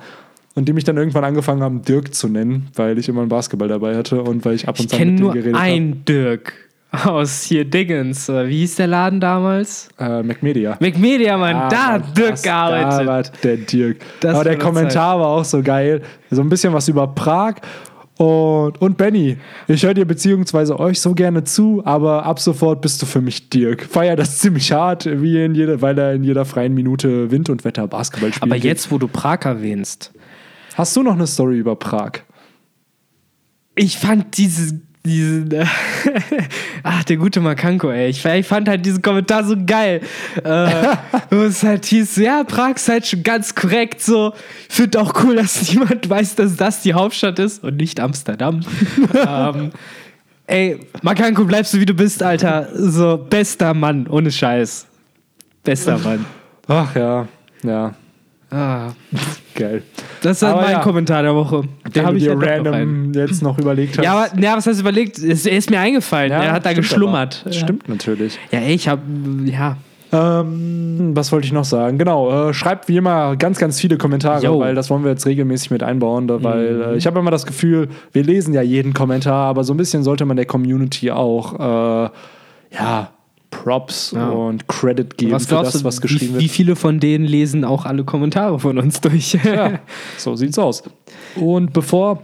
Und 0.57 0.69
die 0.69 0.73
mich 0.73 0.85
dann 0.85 0.97
irgendwann 0.97 1.25
angefangen 1.25 1.63
haben, 1.65 1.83
Dirk 1.83 2.15
zu 2.15 2.29
nennen, 2.29 2.69
weil 2.77 2.97
ich 2.97 3.09
immer 3.09 3.23
einen 3.23 3.29
Basketball 3.29 3.67
dabei 3.67 3.97
hatte 3.97 4.23
und 4.23 4.45
weil 4.45 4.55
ich 4.55 4.69
ab 4.69 4.79
und 4.79 4.85
ich 4.85 4.91
zu 4.91 4.97
kenne 4.97 5.11
mit 5.11 5.19
denen 5.19 5.25
nur 5.27 5.33
geredet 5.35 5.55
habe. 5.57 5.65
einen 5.65 6.05
Dirk 6.05 6.53
aus 7.05 7.43
hier 7.43 7.65
Dingens. 7.65 8.29
Äh, 8.29 8.49
Wie 8.49 8.59
hieß 8.59 8.77
der 8.77 8.87
Laden 8.87 9.21
damals? 9.21 9.89
Äh, 9.99 10.23
McMedia. 10.23 10.77
McMedia, 10.81 11.37
Mann. 11.37 11.57
Ah, 11.57 11.69
da 11.69 11.87
hat 11.87 12.17
Dirk 12.17 12.43
gearbeitet. 12.43 13.01
Da 13.01 13.07
war 13.07 13.23
der 13.43 13.57
Dirk. 13.57 13.97
Das 14.21 14.35
Aber 14.35 14.45
der 14.45 14.59
Kommentar 14.59 15.19
war 15.19 15.27
auch 15.27 15.45
so 15.45 15.63
geil. 15.63 16.03
So 16.31 16.41
ein 16.41 16.49
bisschen 16.49 16.73
was 16.73 16.89
über 16.89 17.07
Prag. 17.09 17.57
Und, 18.17 18.81
und 18.81 18.97
Benny, 18.97 19.39
ich 19.67 19.85
höre 19.85 19.95
dir 19.95 20.05
beziehungsweise 20.05 20.79
euch 20.79 21.01
so 21.01 21.15
gerne 21.15 21.43
zu, 21.43 21.83
aber 21.85 22.25
ab 22.25 22.39
sofort 22.39 22.81
bist 22.81 23.03
du 23.03 23.07
für 23.07 23.21
mich 23.21 23.51
Dirk. 23.51 23.83
Feier 23.85 24.15
das 24.15 24.39
ziemlich 24.39 24.71
hart, 24.71 25.07
wie 25.07 25.43
in 25.45 25.55
jeder, 25.55 25.83
weil 25.83 25.99
er 25.99 26.15
in 26.15 26.23
jeder 26.23 26.45
freien 26.45 26.75
Minute 26.75 27.33
Wind 27.33 27.51
und 27.51 27.65
Wetter 27.65 27.89
Basketball 27.89 28.33
spielt. 28.33 28.43
Aber 28.43 28.57
jetzt, 28.57 28.93
wo 28.93 28.99
du 28.99 29.09
Prag 29.09 29.41
erwähnst, 29.45 30.13
Hast 30.75 30.97
du 30.97 31.03
noch 31.03 31.15
eine 31.15 31.27
Story 31.27 31.59
über 31.59 31.77
Prag? 31.77 32.21
ich 33.77 33.99
fand 33.99 34.37
diese, 35.07 35.43
diese 35.43 35.67
Ach, 36.83 37.05
der 37.05 37.17
gute 37.17 37.41
Makanko, 37.41 37.91
ey. 37.91 38.09
Ich, 38.09 38.25
ich 38.25 38.47
fand 38.47 38.69
halt 38.69 38.85
diesen 38.85 39.03
Kommentar 39.03 39.45
so 39.45 39.55
geil. 39.67 40.01
Äh, 40.43 40.97
wo 41.31 41.43
es 41.43 41.63
halt 41.63 41.85
hieß, 41.85 42.17
ja, 42.17 42.45
Prag 42.45 42.77
ist 42.77 42.89
halt 42.89 43.07
schon 43.07 43.23
ganz 43.23 43.55
korrekt 43.55 44.01
so. 44.01 44.33
Ich 44.69 44.75
finde 44.75 45.01
auch 45.01 45.13
cool, 45.23 45.37
dass 45.37 45.71
niemand 45.71 46.09
weiß, 46.09 46.37
dass 46.37 46.57
das 46.57 46.83
die 46.83 46.95
Hauptstadt 46.95 47.39
ist 47.39 47.63
und 47.63 47.77
nicht 47.77 48.01
Amsterdam. 48.01 48.61
ähm, 49.15 49.73
ey, 50.47 50.81
Makanko, 51.03 51.45
bleibst 51.45 51.75
du 51.75 51.81
wie 51.81 51.87
du 51.87 51.95
bist, 51.95 52.23
Alter. 52.23 52.69
So, 52.75 53.19
bester 53.19 53.75
Mann, 53.75 54.07
ohne 54.07 54.31
Scheiß. 54.31 54.87
Bester 55.63 55.99
Mann. 55.99 56.25
Ach 56.67 56.95
ja, 56.97 57.29
ja, 57.63 57.95
Ah, 58.51 58.91
geil. 59.55 59.83
das 60.23 60.43
war 60.43 60.51
Aber 60.53 60.63
mein 60.63 60.73
ja. 60.73 60.79
Kommentar 60.81 61.23
der 61.23 61.35
Woche. 61.35 61.63
Den 61.95 62.07
habe 62.07 62.17
ich 62.19 62.25
dir 62.25 62.39
halt 62.39 62.63
noch 62.65 62.73
random 62.73 63.13
jetzt 63.15 63.43
noch 63.43 63.59
überlegt 63.59 63.99
hast. 63.99 64.05
Ja, 64.05 64.13
aber 64.15 64.41
ja, 64.41 64.57
was 64.57 64.67
hast 64.67 64.77
du 64.77 64.81
überlegt? 64.83 65.19
Es- 65.19 65.47
Er 65.47 65.57
ist 65.57 65.71
mir 65.71 65.81
eingefallen. 65.81 66.31
Ja, 66.31 66.43
er 66.43 66.53
hat 66.53 66.65
da 66.67 66.73
geschlummert. 66.73 67.43
aber. 67.45 67.53
Stimmt 67.55 67.89
natürlich. 67.89 68.39
Ja, 68.53 68.61
ich 68.61 68.87
habe 68.89 69.03
ja. 69.47 69.77
Ähm, 70.13 71.11
was 71.15 71.33
wollte 71.33 71.47
ich 71.47 71.53
noch 71.53 71.65
sagen? 71.65 71.99
Genau, 71.99 72.51
äh, 72.51 72.55
schreibt 72.55 72.87
wie 72.89 72.97
immer 72.97 73.35
ganz, 73.37 73.59
ganz 73.59 73.81
viele 73.81 73.97
Kommentare, 73.99 74.45
Jo. 74.45 74.61
weil 74.61 74.77
das 74.77 74.89
wollen 74.89 75.03
wir 75.03 75.11
jetzt 75.11 75.27
regelmäßig 75.27 75.73
mit 75.73 75.83
einbauen, 75.83 76.29
da, 76.29 76.41
weil 76.43 76.73
Mhm. 76.75 76.83
äh, 76.83 76.95
ich 76.97 77.07
habe 77.07 77.19
immer 77.19 77.33
das 77.33 77.47
Gefühl, 77.47 77.89
wir 78.13 78.23
lesen 78.23 78.55
ja 78.55 78.63
jeden 78.63 78.95
Kommentar, 78.95 79.47
aber 79.49 79.65
so 79.65 79.75
ein 79.75 79.77
bisschen 79.77 80.05
sollte 80.05 80.25
man 80.25 80.37
der 80.37 80.47
Community 80.47 81.11
auch 81.11 81.59
äh, 81.59 82.11
ja, 82.77 83.11
Props 83.65 84.13
Ja. 84.15 84.29
und 84.29 84.69
Credit 84.69 85.17
geben 85.17 85.33
Was 85.33 85.47
für 85.47 85.55
das, 85.57 85.73
du, 85.73 85.85
was 85.85 86.01
geschrieben 86.03 86.35
wie, 86.35 86.39
wie 86.39 86.43
wird. 86.43 86.51
viele 86.53 86.77
von 86.77 87.01
denen 87.01 87.25
lesen 87.25 87.65
auch 87.65 87.87
alle 87.87 88.05
Kommentare 88.05 88.59
von 88.61 88.79
uns 88.79 89.01
durch? 89.01 89.39
Ja, 89.43 89.79
so 90.19 90.37
sieht's 90.37 90.59
aus. 90.59 90.83
Und 91.37 91.73
bevor 91.73 92.23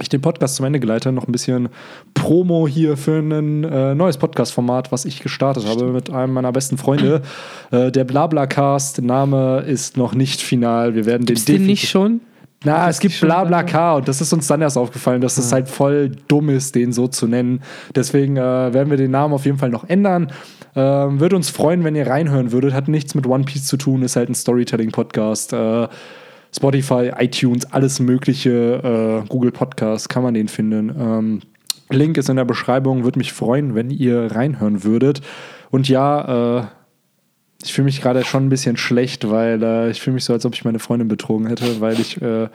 ich 0.00 0.08
den 0.08 0.22
Podcast 0.22 0.56
zum 0.56 0.64
Ende 0.64 0.80
geleite, 0.80 1.12
noch 1.12 1.28
ein 1.28 1.32
bisschen 1.32 1.68
Promo 2.14 2.66
hier 2.66 2.96
für 2.96 3.18
ein 3.18 3.62
äh, 3.64 3.94
neues 3.94 4.16
Podcast-Format, 4.16 4.90
was 4.90 5.04
ich 5.04 5.20
gestartet 5.22 5.66
habe 5.66 5.92
mit 5.92 6.08
einem 6.10 6.32
meiner 6.32 6.50
besten 6.52 6.78
Freunde. 6.78 7.20
Äh, 7.70 7.90
der 7.90 8.04
Blabla-Cast, 8.04 9.00
Name 9.00 9.60
ist 9.60 9.96
noch 9.96 10.14
nicht 10.14 10.40
final. 10.42 10.94
Wir 10.94 11.06
werden 11.06 11.24
Gibt's 11.24 11.44
den 11.46 11.56
den 11.58 11.66
nicht 11.66 11.88
schon? 11.88 12.20
Na, 12.64 12.88
es 12.88 13.00
gibt 13.00 13.20
Blabla-K 13.20 13.94
und 13.96 14.08
das 14.08 14.20
ist 14.20 14.32
uns 14.32 14.46
dann 14.46 14.62
erst 14.62 14.78
aufgefallen, 14.78 15.20
dass 15.20 15.36
es 15.36 15.52
halt 15.52 15.68
voll 15.68 16.12
dumm 16.28 16.48
ist, 16.48 16.74
den 16.74 16.92
so 16.92 17.08
zu 17.08 17.26
nennen. 17.26 17.60
Deswegen 17.94 18.36
äh, 18.36 18.40
werden 18.72 18.90
wir 18.90 18.96
den 18.96 19.10
Namen 19.10 19.34
auf 19.34 19.44
jeden 19.44 19.58
Fall 19.58 19.70
noch 19.70 19.88
ändern. 19.88 20.30
Ähm, 20.76 21.18
würde 21.18 21.36
uns 21.36 21.50
freuen, 21.50 21.82
wenn 21.82 21.96
ihr 21.96 22.06
reinhören 22.06 22.52
würdet. 22.52 22.72
Hat 22.72 22.88
nichts 22.88 23.14
mit 23.14 23.26
One 23.26 23.44
Piece 23.44 23.66
zu 23.66 23.76
tun, 23.76 24.02
ist 24.02 24.16
halt 24.16 24.28
ein 24.28 24.34
Storytelling-Podcast. 24.34 25.52
Äh, 25.52 25.88
Spotify, 26.54 27.12
iTunes, 27.18 27.72
alles 27.72 27.98
mögliche, 27.98 29.22
äh, 29.22 29.28
Google 29.28 29.52
Podcast, 29.52 30.08
kann 30.08 30.22
man 30.22 30.34
den 30.34 30.48
finden. 30.48 30.90
Ähm, 30.90 31.40
Link 31.90 32.16
ist 32.16 32.28
in 32.28 32.36
der 32.36 32.44
Beschreibung. 32.44 33.04
Würde 33.04 33.18
mich 33.18 33.32
freuen, 33.32 33.74
wenn 33.74 33.90
ihr 33.90 34.30
reinhören 34.32 34.84
würdet. 34.84 35.20
Und 35.70 35.88
ja, 35.88 36.60
äh, 36.60 36.64
ich 37.62 37.72
fühle 37.72 37.86
mich 37.86 38.00
gerade 38.02 38.24
schon 38.24 38.46
ein 38.46 38.48
bisschen 38.48 38.76
schlecht, 38.76 39.28
weil 39.30 39.62
äh, 39.62 39.90
ich 39.90 40.00
fühle 40.00 40.14
mich 40.14 40.24
so, 40.24 40.32
als 40.32 40.44
ob 40.46 40.54
ich 40.54 40.64
meine 40.64 40.78
Freundin 40.78 41.08
betrogen 41.08 41.46
hätte, 41.46 41.80
weil 41.80 41.98
ich 42.00 42.20
äh, 42.22 42.48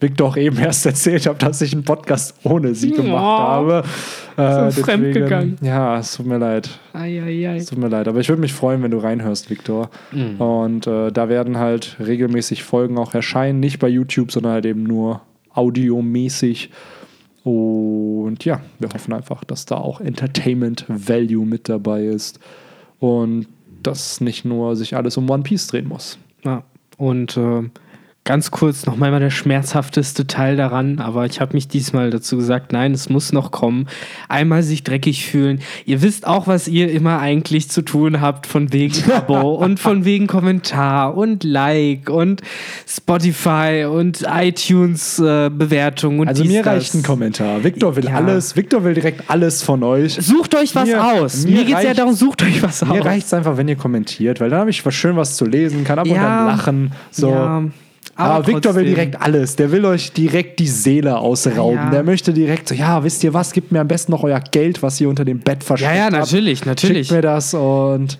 Victor 0.00 0.28
auch 0.28 0.36
eben 0.36 0.58
erst 0.58 0.84
erzählt 0.92 1.26
habe, 1.26 1.38
dass 1.38 1.60
ich 1.62 1.72
einen 1.72 1.84
Podcast 1.84 2.34
ohne 2.42 2.74
sie 2.74 2.90
gemacht 2.90 3.22
Oh. 3.22 3.38
habe. 3.42 3.84
Äh, 4.36 4.70
So 4.70 4.82
fremdgegangen. 4.82 5.58
Ja, 5.62 5.98
es 5.98 6.16
tut 6.16 6.26
mir 6.26 6.38
leid. 6.38 6.70
Es 7.56 7.66
tut 7.66 7.78
mir 7.78 7.88
leid. 7.88 8.08
Aber 8.08 8.18
ich 8.20 8.28
würde 8.28 8.40
mich 8.40 8.52
freuen, 8.52 8.82
wenn 8.82 8.90
du 8.90 8.98
reinhörst, 8.98 9.48
Victor. 9.50 9.90
Mhm. 10.10 10.40
Und 10.40 10.86
äh, 10.86 11.12
da 11.12 11.28
werden 11.28 11.58
halt 11.58 11.96
regelmäßig 12.00 12.62
Folgen 12.64 12.98
auch 12.98 13.14
erscheinen. 13.14 13.60
Nicht 13.60 13.78
bei 13.78 13.88
YouTube, 13.88 14.32
sondern 14.32 14.52
halt 14.52 14.66
eben 14.66 14.82
nur 14.82 15.20
audiomäßig. 15.54 16.70
Und 17.44 18.44
ja, 18.44 18.60
wir 18.78 18.88
hoffen 18.94 19.12
einfach, 19.12 19.44
dass 19.44 19.66
da 19.66 19.76
auch 19.76 20.00
Entertainment 20.00 20.84
Value 20.88 21.44
mit 21.44 21.68
dabei 21.68 22.04
ist. 22.04 22.38
Und 23.00 23.46
dass 23.82 24.20
nicht 24.20 24.44
nur 24.44 24.76
sich 24.76 24.96
alles 24.96 25.16
um 25.16 25.28
One 25.28 25.42
Piece 25.42 25.66
drehen 25.66 25.88
muss. 25.88 26.18
Ja. 26.44 26.64
Und 26.96 27.36
äh, 27.36 27.62
ganz 28.24 28.52
kurz 28.52 28.86
nochmal 28.86 29.10
mal 29.10 29.18
der 29.18 29.30
schmerzhafteste 29.30 30.28
Teil 30.28 30.56
daran, 30.56 31.00
aber 31.00 31.26
ich 31.26 31.40
habe 31.40 31.54
mich 31.54 31.66
diesmal 31.66 32.10
dazu 32.10 32.36
gesagt, 32.36 32.72
nein, 32.72 32.92
es 32.92 33.08
muss 33.08 33.32
noch 33.32 33.50
kommen. 33.50 33.88
Einmal 34.28 34.62
sich 34.62 34.84
dreckig 34.84 35.26
fühlen. 35.26 35.60
Ihr 35.86 36.02
wisst 36.02 36.24
auch, 36.26 36.46
was 36.46 36.68
ihr 36.68 36.92
immer 36.92 37.18
eigentlich 37.18 37.68
zu 37.68 37.82
tun 37.82 38.20
habt, 38.20 38.46
von 38.46 38.72
wegen 38.72 38.94
Abo 39.12 39.54
und 39.54 39.80
von 39.80 40.04
wegen 40.04 40.28
Kommentar 40.28 41.16
und 41.16 41.42
Like 41.42 42.08
und 42.10 42.42
Spotify 42.86 43.86
und 43.90 44.24
iTunes 44.32 45.18
äh, 45.18 45.50
Bewertung 45.50 46.20
und 46.20 46.28
Also 46.28 46.44
dies, 46.44 46.52
mir 46.52 46.62
das. 46.62 46.74
reicht 46.74 46.94
ein 46.94 47.02
Kommentar. 47.02 47.64
Victor 47.64 47.96
will 47.96 48.04
Ja. 48.04 48.14
alles, 48.14 48.54
Victor 48.54 48.84
will 48.84 48.94
direkt 48.94 49.28
alles 49.28 49.64
von 49.64 49.82
euch. 49.82 50.14
Sucht 50.14 50.54
euch 50.54 50.74
was 50.76 50.86
Mir- 50.88 51.04
aus. 51.04 51.44
mir 51.44 51.56
Mir, 51.56 51.64
geht 51.64 51.76
es 51.78 51.82
ja 51.84 51.94
darum, 51.94 52.14
sucht 52.14 52.42
euch 52.44 52.62
was 52.62 52.84
Mir 52.84 53.00
aus. 53.00 53.04
reicht 53.04 53.26
es 53.26 53.34
einfach, 53.34 53.56
wenn 53.56 53.66
ihr 53.66 53.76
kommentiert, 53.76 54.40
weil 54.40 54.50
dann 54.50 54.60
habe 54.60 54.70
ich 54.70 54.86
was 54.86 54.94
schön 54.94 55.16
was 55.16 55.36
zu 55.36 55.44
lesen, 55.44 55.82
kann 55.82 55.98
ab 55.98 56.06
und 56.06 56.14
Ja. 56.14 56.40
an 56.40 56.46
lachen. 56.56 56.92
So. 57.10 57.30
Ja, 57.30 57.62
Aber, 58.14 58.46
Victor 58.46 58.74
will 58.74 58.84
direkt 58.84 59.20
alles. 59.20 59.56
Der 59.56 59.72
will 59.72 59.84
euch 59.84 60.12
direkt 60.12 60.58
die 60.58 60.68
Seele 60.68 61.18
ausrauben. 61.18 61.76
Ja. 61.76 61.90
Der 61.90 62.02
möchte 62.02 62.32
direkt 62.32 62.68
so, 62.68 62.74
ja, 62.74 63.02
wisst 63.04 63.24
ihr 63.24 63.32
was, 63.32 63.52
gebt 63.52 63.72
mir 63.72 63.80
am 63.80 63.88
besten 63.88 64.12
noch 64.12 64.22
euer 64.22 64.40
Geld, 64.40 64.82
was 64.82 65.00
ihr 65.00 65.08
unter 65.08 65.24
dem 65.24 65.40
Bett 65.40 65.64
versteckt 65.64 65.90
Ja, 65.92 65.96
ja, 65.96 66.04
habt. 66.04 66.12
natürlich, 66.12 66.64
natürlich. 66.66 67.08
Schickt 67.08 67.16
mir 67.16 67.22
das 67.22 67.54
und 67.54 68.18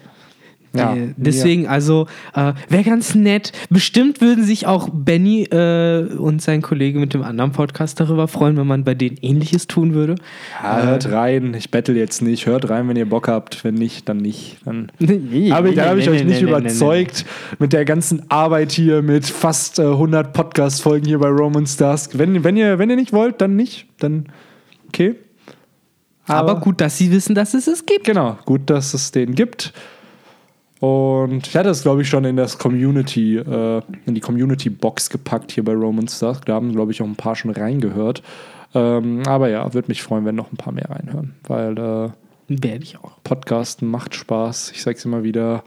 ja. 0.74 0.94
Äh, 0.94 1.14
Deswegen, 1.16 1.66
also, 1.66 2.06
äh, 2.34 2.52
wäre 2.68 2.84
ganz 2.84 3.14
nett. 3.14 3.52
Bestimmt 3.68 4.20
würden 4.20 4.44
sich 4.44 4.66
auch 4.66 4.88
Benny 4.92 5.44
äh, 5.44 6.06
und 6.16 6.40
sein 6.40 6.62
Kollege 6.62 6.98
mit 6.98 7.14
dem 7.14 7.22
anderen 7.22 7.52
Podcast 7.52 8.00
darüber 8.00 8.28
freuen, 8.28 8.56
wenn 8.56 8.66
man 8.66 8.84
bei 8.84 8.94
denen 8.94 9.16
ähnliches 9.20 9.66
tun 9.66 9.94
würde. 9.94 10.14
Ja, 10.62 10.82
hört 10.82 11.10
rein. 11.10 11.54
Ich 11.54 11.70
bettel 11.70 11.96
jetzt 11.96 12.22
nicht. 12.22 12.46
Hört 12.46 12.70
rein, 12.70 12.88
wenn 12.88 12.96
ihr 12.96 13.08
Bock 13.08 13.28
habt. 13.28 13.64
Wenn 13.64 13.74
nicht, 13.74 14.08
dann 14.08 14.18
nicht. 14.18 14.58
Dann 14.64 14.90
habe 15.00 15.68
ich, 15.70 15.76
dann 15.76 15.88
hab 15.88 15.96
ich 15.98 16.08
euch 16.08 16.24
nicht 16.24 16.42
überzeugt 16.42 17.26
mit 17.58 17.72
der 17.72 17.84
ganzen 17.84 18.30
Arbeit 18.30 18.72
hier, 18.72 19.02
mit 19.02 19.26
fast 19.26 19.78
äh, 19.78 19.82
100 19.82 20.32
Podcast-Folgen 20.32 21.06
hier 21.06 21.18
bei 21.18 21.28
Romans 21.28 21.76
Dusk. 21.76 22.18
Wenn, 22.18 22.44
wenn, 22.44 22.56
ihr, 22.56 22.78
wenn 22.78 22.88
ihr 22.88 22.96
nicht 22.96 23.12
wollt, 23.12 23.40
dann 23.40 23.56
nicht. 23.56 23.86
Dann 23.98 24.26
okay. 24.88 25.16
Aber 26.26 26.60
gut, 26.60 26.80
dass 26.80 26.96
sie 26.98 27.10
wissen, 27.10 27.34
dass 27.34 27.52
es 27.52 27.66
es 27.66 27.84
gibt. 27.84 28.04
Genau, 28.04 28.38
gut, 28.44 28.70
dass 28.70 28.94
es 28.94 29.10
den 29.10 29.34
gibt. 29.34 29.72
Und 30.82 31.46
ich 31.46 31.56
hatte 31.56 31.68
es, 31.68 31.82
glaube 31.82 32.02
ich, 32.02 32.08
schon 32.08 32.24
in 32.24 32.34
das 32.34 32.58
Community, 32.58 33.36
äh, 33.36 33.82
in 34.04 34.16
die 34.16 34.20
Community-Box 34.20 35.10
gepackt 35.10 35.52
hier 35.52 35.64
bei 35.64 35.74
Romans 35.74 36.18
Dusk. 36.18 36.46
Da 36.46 36.54
haben, 36.54 36.72
glaube 36.72 36.90
ich, 36.90 37.00
auch 37.00 37.06
ein 37.06 37.14
paar 37.14 37.36
schon 37.36 37.52
reingehört. 37.52 38.20
Ähm, 38.74 39.22
aber 39.24 39.48
ja, 39.48 39.74
würde 39.74 39.86
mich 39.86 40.02
freuen, 40.02 40.24
wenn 40.24 40.34
noch 40.34 40.50
ein 40.50 40.56
paar 40.56 40.72
mehr 40.72 40.90
reinhören. 40.90 41.36
Weil 41.46 41.78
äh, 41.78 42.10
Werde 42.48 42.82
ich 42.82 42.98
auch. 42.98 43.12
Podcasten 43.22 43.86
macht 43.86 44.16
Spaß. 44.16 44.72
Ich 44.72 44.82
sag's 44.82 45.04
immer 45.04 45.22
wieder. 45.22 45.62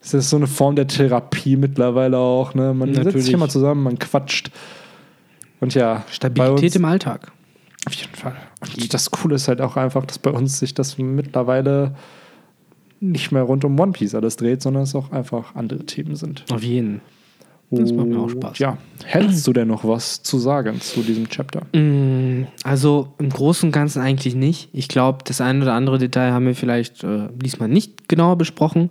Es 0.00 0.14
ist 0.14 0.30
so 0.30 0.36
eine 0.36 0.46
Form 0.46 0.76
der 0.76 0.86
Therapie 0.86 1.56
mittlerweile 1.56 2.18
auch. 2.18 2.54
Ne? 2.54 2.72
Man 2.72 2.90
setzt 2.90 3.06
Natürlich. 3.06 3.24
sich 3.24 3.34
immer 3.34 3.48
zusammen, 3.48 3.82
man 3.82 3.98
quatscht. 3.98 4.52
Und 5.58 5.74
ja, 5.74 6.04
Stabilität 6.08 6.76
im 6.76 6.84
Alltag. 6.84 7.32
auf 7.84 7.94
jeden 7.94 8.14
Fall. 8.14 8.36
Und 8.60 8.94
das 8.94 9.10
Coole 9.10 9.34
ist 9.34 9.48
halt 9.48 9.60
auch 9.60 9.76
einfach, 9.76 10.06
dass 10.06 10.20
bei 10.20 10.30
uns 10.30 10.60
sich 10.60 10.72
das 10.72 10.98
mittlerweile 10.98 11.96
nicht 13.02 13.32
mehr 13.32 13.42
rund 13.42 13.64
um 13.64 13.78
One 13.78 13.92
Piece 13.92 14.14
alles 14.14 14.36
dreht, 14.36 14.62
sondern 14.62 14.84
es 14.84 14.94
auch 14.94 15.10
einfach 15.10 15.54
andere 15.54 15.84
Themen 15.84 16.16
sind. 16.16 16.44
Auf 16.50 16.62
jeden. 16.62 17.00
Das 17.74 17.92
macht 17.92 18.06
mir 18.06 18.18
auch 18.18 18.24
Und 18.24 18.30
Spaß. 18.30 18.58
Ja, 18.58 18.76
hättest 19.04 19.46
du 19.46 19.52
denn 19.54 19.68
noch 19.68 19.84
was 19.84 20.22
zu 20.22 20.38
sagen 20.38 20.80
zu 20.80 21.00
diesem 21.00 21.28
Chapter? 21.28 21.62
Mm, 21.76 22.46
Also 22.64 23.08
im 23.18 23.30
Großen 23.30 23.68
und 23.68 23.72
Ganzen 23.72 24.02
eigentlich 24.02 24.34
nicht. 24.34 24.68
Ich 24.72 24.88
glaube, 24.88 25.20
das 25.24 25.40
ein 25.40 25.62
oder 25.62 25.72
andere 25.72 25.96
Detail 25.98 26.32
haben 26.32 26.46
wir 26.46 26.54
vielleicht 26.54 27.02
äh, 27.02 27.28
diesmal 27.34 27.68
nicht 27.68 28.08
genauer 28.08 28.36
besprochen. 28.36 28.90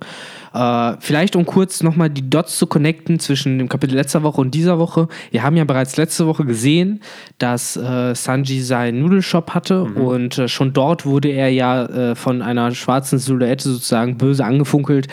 Äh, 0.52 0.94
vielleicht 0.98 1.36
um 1.36 1.46
kurz 1.46 1.82
nochmal 1.82 2.10
die 2.10 2.28
Dots 2.28 2.58
zu 2.58 2.66
connecten 2.66 3.20
zwischen 3.20 3.58
dem 3.58 3.68
Kapitel 3.68 3.94
letzter 3.94 4.24
Woche 4.24 4.40
und 4.40 4.52
dieser 4.52 4.78
Woche. 4.80 5.06
Wir 5.30 5.44
haben 5.44 5.56
ja 5.56 5.64
bereits 5.64 5.96
letzte 5.96 6.26
Woche 6.26 6.44
gesehen, 6.44 7.00
dass 7.38 7.76
äh, 7.76 8.14
Sanji 8.14 8.60
seinen 8.62 9.00
Nudelshop 9.00 9.50
hatte 9.50 9.84
und 9.84 10.38
äh, 10.38 10.48
schon 10.48 10.72
dort 10.72 11.06
wurde 11.06 11.28
er 11.28 11.48
ja 11.50 11.84
äh, 11.84 12.14
von 12.16 12.42
einer 12.42 12.72
schwarzen 12.74 13.18
Silhouette 13.18 13.62
sozusagen 13.62 14.18
böse 14.18 14.44
angefunkelt. 14.44 15.06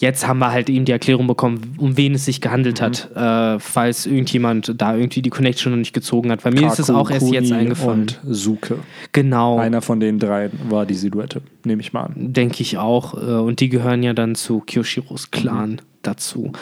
Jetzt 0.00 0.26
haben 0.26 0.38
wir 0.38 0.50
halt 0.50 0.70
eben 0.70 0.86
die 0.86 0.92
Erklärung 0.92 1.26
bekommen, 1.26 1.74
um 1.76 1.98
wen 1.98 2.14
es 2.14 2.24
sich 2.24 2.40
gehandelt 2.40 2.80
hat, 2.80 3.14
äh, 3.14 3.58
falls 3.58 4.06
irgendjemand 4.06 4.72
da 4.80 4.96
irgendwie 4.96 5.20
die 5.20 5.28
Connection 5.28 5.72
noch 5.72 5.78
nicht 5.78 5.92
gezogen 5.92 6.30
hat. 6.30 6.42
Bei 6.42 6.50
mir 6.50 6.68
ist 6.68 6.78
es 6.78 6.86
Kaku, 6.86 6.98
auch 6.98 7.10
erst 7.10 7.30
jetzt 7.30 7.48
Kuni 7.50 7.60
eingefallen. 7.60 8.00
Und 8.00 8.20
Suke. 8.24 8.78
Genau, 9.12 9.58
Einer 9.58 9.82
von 9.82 10.00
den 10.00 10.18
drei 10.18 10.48
war 10.70 10.86
die 10.86 10.94
Silhouette, 10.94 11.42
nehme 11.64 11.82
ich 11.82 11.92
mal 11.92 12.04
an. 12.04 12.32
denke 12.32 12.62
ich 12.62 12.78
auch. 12.78 13.12
Äh, 13.12 13.40
und 13.42 13.60
die 13.60 13.68
gehören 13.68 14.02
ja 14.02 14.14
dann 14.14 14.36
zu 14.36 14.60
Kyoshiros 14.60 15.32
Clan 15.32 15.82
dazu. 16.00 16.52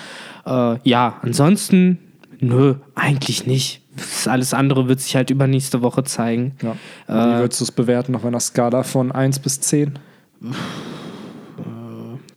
Äh, 0.45 0.79
ja, 0.83 1.19
ansonsten, 1.23 1.99
nö, 2.41 2.75
eigentlich 2.97 3.47
nicht. 3.47 3.83
Alles 4.27 4.53
andere 4.53 4.89
wird 4.89 4.99
sich 4.99 5.15
halt 5.15 5.31
übernächste 5.31 5.81
Woche 5.81 6.03
zeigen. 6.03 6.57
Ja. 6.61 6.75
Wie 7.07 7.39
würdest 7.41 7.61
du 7.61 7.65
es 7.65 7.73
bewerten 7.73 8.17
auf 8.17 8.25
einer 8.25 8.41
Skala 8.41 8.83
von 8.83 9.13
1 9.13 9.39
bis 9.39 9.61
10? 9.61 9.97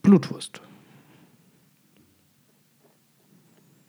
Blutwurst. 0.04 0.62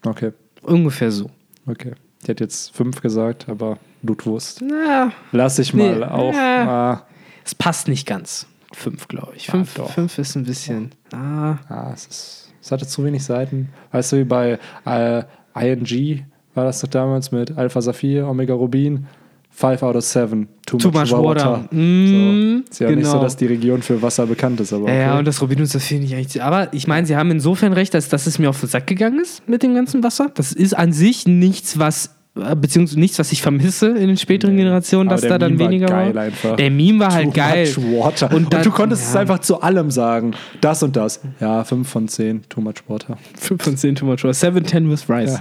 Okay, 0.04 0.32
Ungefähr 0.62 1.10
so. 1.10 1.30
okay. 1.66 1.92
Ich 2.22 2.28
hätte 2.28 2.44
jetzt 2.44 2.74
5 2.76 3.00
gesagt, 3.00 3.48
aber 3.48 3.78
Blutwurst. 4.02 4.62
Na, 4.62 5.12
Lass 5.32 5.58
ich 5.58 5.74
mal 5.74 5.98
Nee, 5.98 6.04
auch. 6.04 6.32
ja. 6.34 6.68
Ah, 6.68 7.06
es 7.44 7.54
passt 7.54 7.88
nicht 7.88 8.06
ganz. 8.06 8.46
Fünf, 8.72 9.08
glaube 9.08 9.32
ich. 9.36 9.46
Ja, 9.48 9.52
Fünf, 9.52 9.74
doch. 9.74 9.90
fünf 9.90 10.16
ist 10.18 10.36
ein 10.36 10.44
bisschen. 10.44 10.92
Ah, 11.12 11.56
Ah, 11.68 11.90
es, 11.92 12.06
ist, 12.06 12.52
es 12.62 12.70
hatte 12.72 12.86
zu 12.86 13.04
wenig 13.04 13.24
Seiten. 13.24 13.68
Weißt 13.90 14.12
du, 14.12 14.18
wie 14.18 14.24
bei 14.24 14.58
äh, 14.86 15.24
ING 15.54 16.24
war 16.54 16.64
das 16.64 16.80
doch 16.80 16.88
damals 16.88 17.32
mit 17.32 17.56
Alpha 17.58 17.80
Saphir, 17.80 18.26
Omega 18.28 18.54
Rubin, 18.54 19.06
5 19.54 19.82
out 19.82 19.96
of 19.96 20.02
7, 20.04 20.48
too, 20.66 20.78
Too 20.78 20.90
much 20.90 21.12
water. 21.12 21.64
Mm, 21.70 22.62
so. 22.64 22.70
Ist 22.70 22.80
ja 22.80 22.90
nicht 22.90 23.04
so, 23.04 23.12
genau. 23.12 23.22
dass 23.22 23.36
die 23.36 23.46
Region 23.46 23.82
für 23.82 24.00
Wasser 24.02 24.26
bekannt 24.26 24.60
ist, 24.60 24.72
aber 24.72 24.88
Ja, 24.88 24.94
ja, 24.94 25.10
okay. 25.10 25.18
und 25.20 25.24
das 25.26 25.40
Rubin 25.42 25.60
und 25.60 25.66
Saphir 25.66 26.00
nicht 26.00 26.14
eigentlich. 26.14 26.42
Aber 26.42 26.72
ich 26.72 26.86
meine, 26.88 27.06
sie 27.06 27.16
haben 27.16 27.30
insofern 27.30 27.72
recht, 27.72 27.92
dass, 27.94 28.08
dass 28.08 28.26
es 28.26 28.38
mir 28.38 28.48
auf 28.50 28.58
den 28.60 28.68
Sack 28.68 28.86
gegangen 28.86 29.20
ist 29.20 29.46
mit 29.48 29.62
dem 29.62 29.74
ganzen 29.74 30.02
Wasser. 30.02 30.30
Das 30.34 30.52
ist 30.52 30.72
an 30.76 30.92
sich 30.92 31.26
nichts, 31.26 31.78
was. 31.78 32.16
äh, 32.34 32.56
Beziehungsweise 32.56 32.98
nichts, 32.98 33.18
was 33.18 33.30
ich 33.30 33.42
vermisse 33.42 33.88
in 33.88 34.08
den 34.08 34.16
späteren 34.16 34.56
Generationen, 34.56 35.10
Aber 35.10 35.20
dass 35.20 35.28
da 35.28 35.36
dann 35.38 35.52
Meme 35.52 35.60
war 35.64 35.68
weniger 35.70 35.86
geil 35.86 36.14
war. 36.14 36.22
einfach. 36.22 36.56
Der 36.56 36.70
Meme 36.70 36.98
war 37.00 37.12
halt 37.12 37.26
Too 37.26 37.32
geil. 37.32 37.68
much 37.76 37.98
water. 38.04 38.34
Und 38.34 38.54
Und, 38.54 38.64
du 38.64 38.70
konntest 38.70 39.02
es 39.08 39.12
ja. 39.14 39.20
einfach 39.20 39.40
zu 39.40 39.60
allem 39.60 39.90
sagen. 39.90 40.32
Das 40.62 40.82
und 40.82 40.96
das. 40.96 41.20
Ja, 41.40 41.62
5 41.62 41.86
von 41.86 42.08
10, 42.08 42.48
too 42.48 42.62
much 42.62 42.76
water. 42.88 43.18
5 43.38 43.62
von 43.62 43.76
10 43.76 43.96
Too 43.96 44.06
Much 44.06 44.24
Rice. 44.24 44.40
7, 44.40 44.64
10 44.64 44.90
with 44.90 45.10
Rice. 45.10 45.40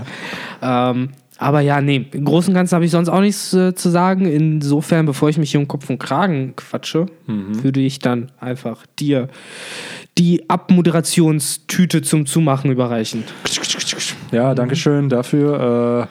Ähm, 0.61 1.09
aber 1.41 1.61
ja, 1.61 1.81
nee, 1.81 2.05
im 2.11 2.23
Großen 2.23 2.51
und 2.51 2.55
Ganzen 2.55 2.75
habe 2.75 2.85
ich 2.85 2.91
sonst 2.91 3.09
auch 3.09 3.19
nichts 3.19 3.51
äh, 3.53 3.73
zu 3.73 3.89
sagen. 3.89 4.25
Insofern, 4.25 5.07
bevor 5.07 5.27
ich 5.27 5.39
mich 5.39 5.49
hier 5.49 5.59
um 5.59 5.67
Kopf 5.67 5.89
und 5.89 5.97
Kragen 5.97 6.53
quatsche, 6.55 7.07
Mhm. 7.25 7.63
würde 7.63 7.79
ich 7.79 7.97
dann 7.97 8.31
einfach 8.39 8.85
dir 8.99 9.27
die 10.19 10.47
Abmoderationstüte 10.49 12.03
zum 12.03 12.27
Zumachen 12.27 12.71
überreichen. 12.71 13.23
Ja, 14.31 14.53
danke 14.53 14.75
schön 14.75 15.09
dafür. 15.09 16.07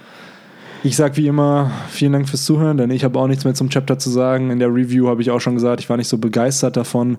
Äh, 0.83 0.89
ich 0.89 0.97
sag 0.97 1.16
wie 1.16 1.28
immer, 1.28 1.70
vielen 1.91 2.12
Dank 2.12 2.28
fürs 2.28 2.45
Zuhören, 2.45 2.76
denn 2.76 2.91
ich 2.91 3.05
habe 3.05 3.16
auch 3.18 3.28
nichts 3.28 3.45
mehr 3.45 3.55
zum 3.55 3.68
Chapter 3.70 3.99
zu 3.99 4.11
sagen. 4.11 4.51
In 4.51 4.59
der 4.59 4.74
Review 4.74 5.09
habe 5.09 5.22
ich 5.22 5.31
auch 5.31 5.41
schon 5.41 5.55
gesagt, 5.55 5.81
ich 5.81 5.89
war 5.89 5.97
nicht 5.97 6.09
so 6.09 6.18
begeistert 6.18 6.76
davon, 6.76 7.18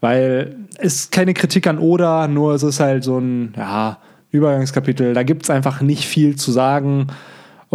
weil 0.00 0.56
es 0.78 0.96
ist 0.96 1.12
keine 1.12 1.34
Kritik 1.34 1.66
an 1.68 1.78
Oda, 1.78 2.26
nur 2.26 2.54
es 2.54 2.62
ist 2.64 2.80
halt 2.80 3.04
so 3.04 3.18
ein 3.18 3.54
ja, 3.56 3.98
Übergangskapitel. 4.32 5.14
Da 5.14 5.22
gibt 5.22 5.44
es 5.44 5.50
einfach 5.50 5.82
nicht 5.82 6.06
viel 6.06 6.34
zu 6.34 6.50
sagen. 6.50 7.06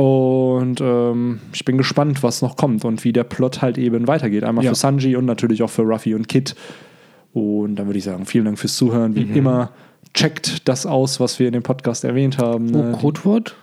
Und 0.02 0.80
ähm, 0.80 1.42
ich 1.52 1.66
bin 1.66 1.78
gespannt, 1.78 2.24
was 2.24 2.42
noch 2.42 2.56
kommt 2.56 2.86
und 2.86 3.04
wie 3.04 3.12
der 3.12 3.26
Plot 3.26 3.62
halt 3.62 3.78
eben 3.78 4.08
weitergeht. 4.08 4.46
Einmal 4.46 4.64
Ja. 4.64 4.72
für 4.72 4.76
Sanji 4.76 5.18
und 5.18 5.26
natürlich 5.26 5.62
auch 5.62 5.70
für 5.70 5.82
Ruffy 5.82 6.16
und 6.16 6.30
Kid. 6.30 6.56
Und 7.34 7.76
dann 7.76 7.88
würde 7.88 8.00
ich 8.00 8.06
sagen, 8.06 8.26
vielen 8.26 8.46
Dank 8.46 8.58
fürs 8.60 8.78
Zuhören. 8.78 9.14
Wie 9.16 9.24
immer, 9.24 9.72
checkt 10.14 10.70
das 10.70 10.86
aus, 10.86 11.20
was 11.20 11.38
wir 11.40 11.48
in 11.48 11.54
dem 11.54 11.64
Podcast 11.64 12.06
erwähnt 12.06 12.38
haben. 12.38 12.74
Oh, 12.74 12.84
ne? 12.84 12.92
Codewort? 12.94 13.58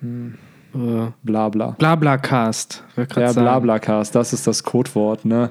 Hm. 0.00 0.36
Äh, 0.74 1.10
Bla 1.24 1.48
bla. 1.50 1.72
Blablacast. 1.72 2.82
Ja. 2.96 3.32
Blablacast, 3.32 4.14
das 4.14 4.32
ist 4.32 4.46
das 4.46 4.62
Codewort. 4.64 5.26
Ne? 5.26 5.50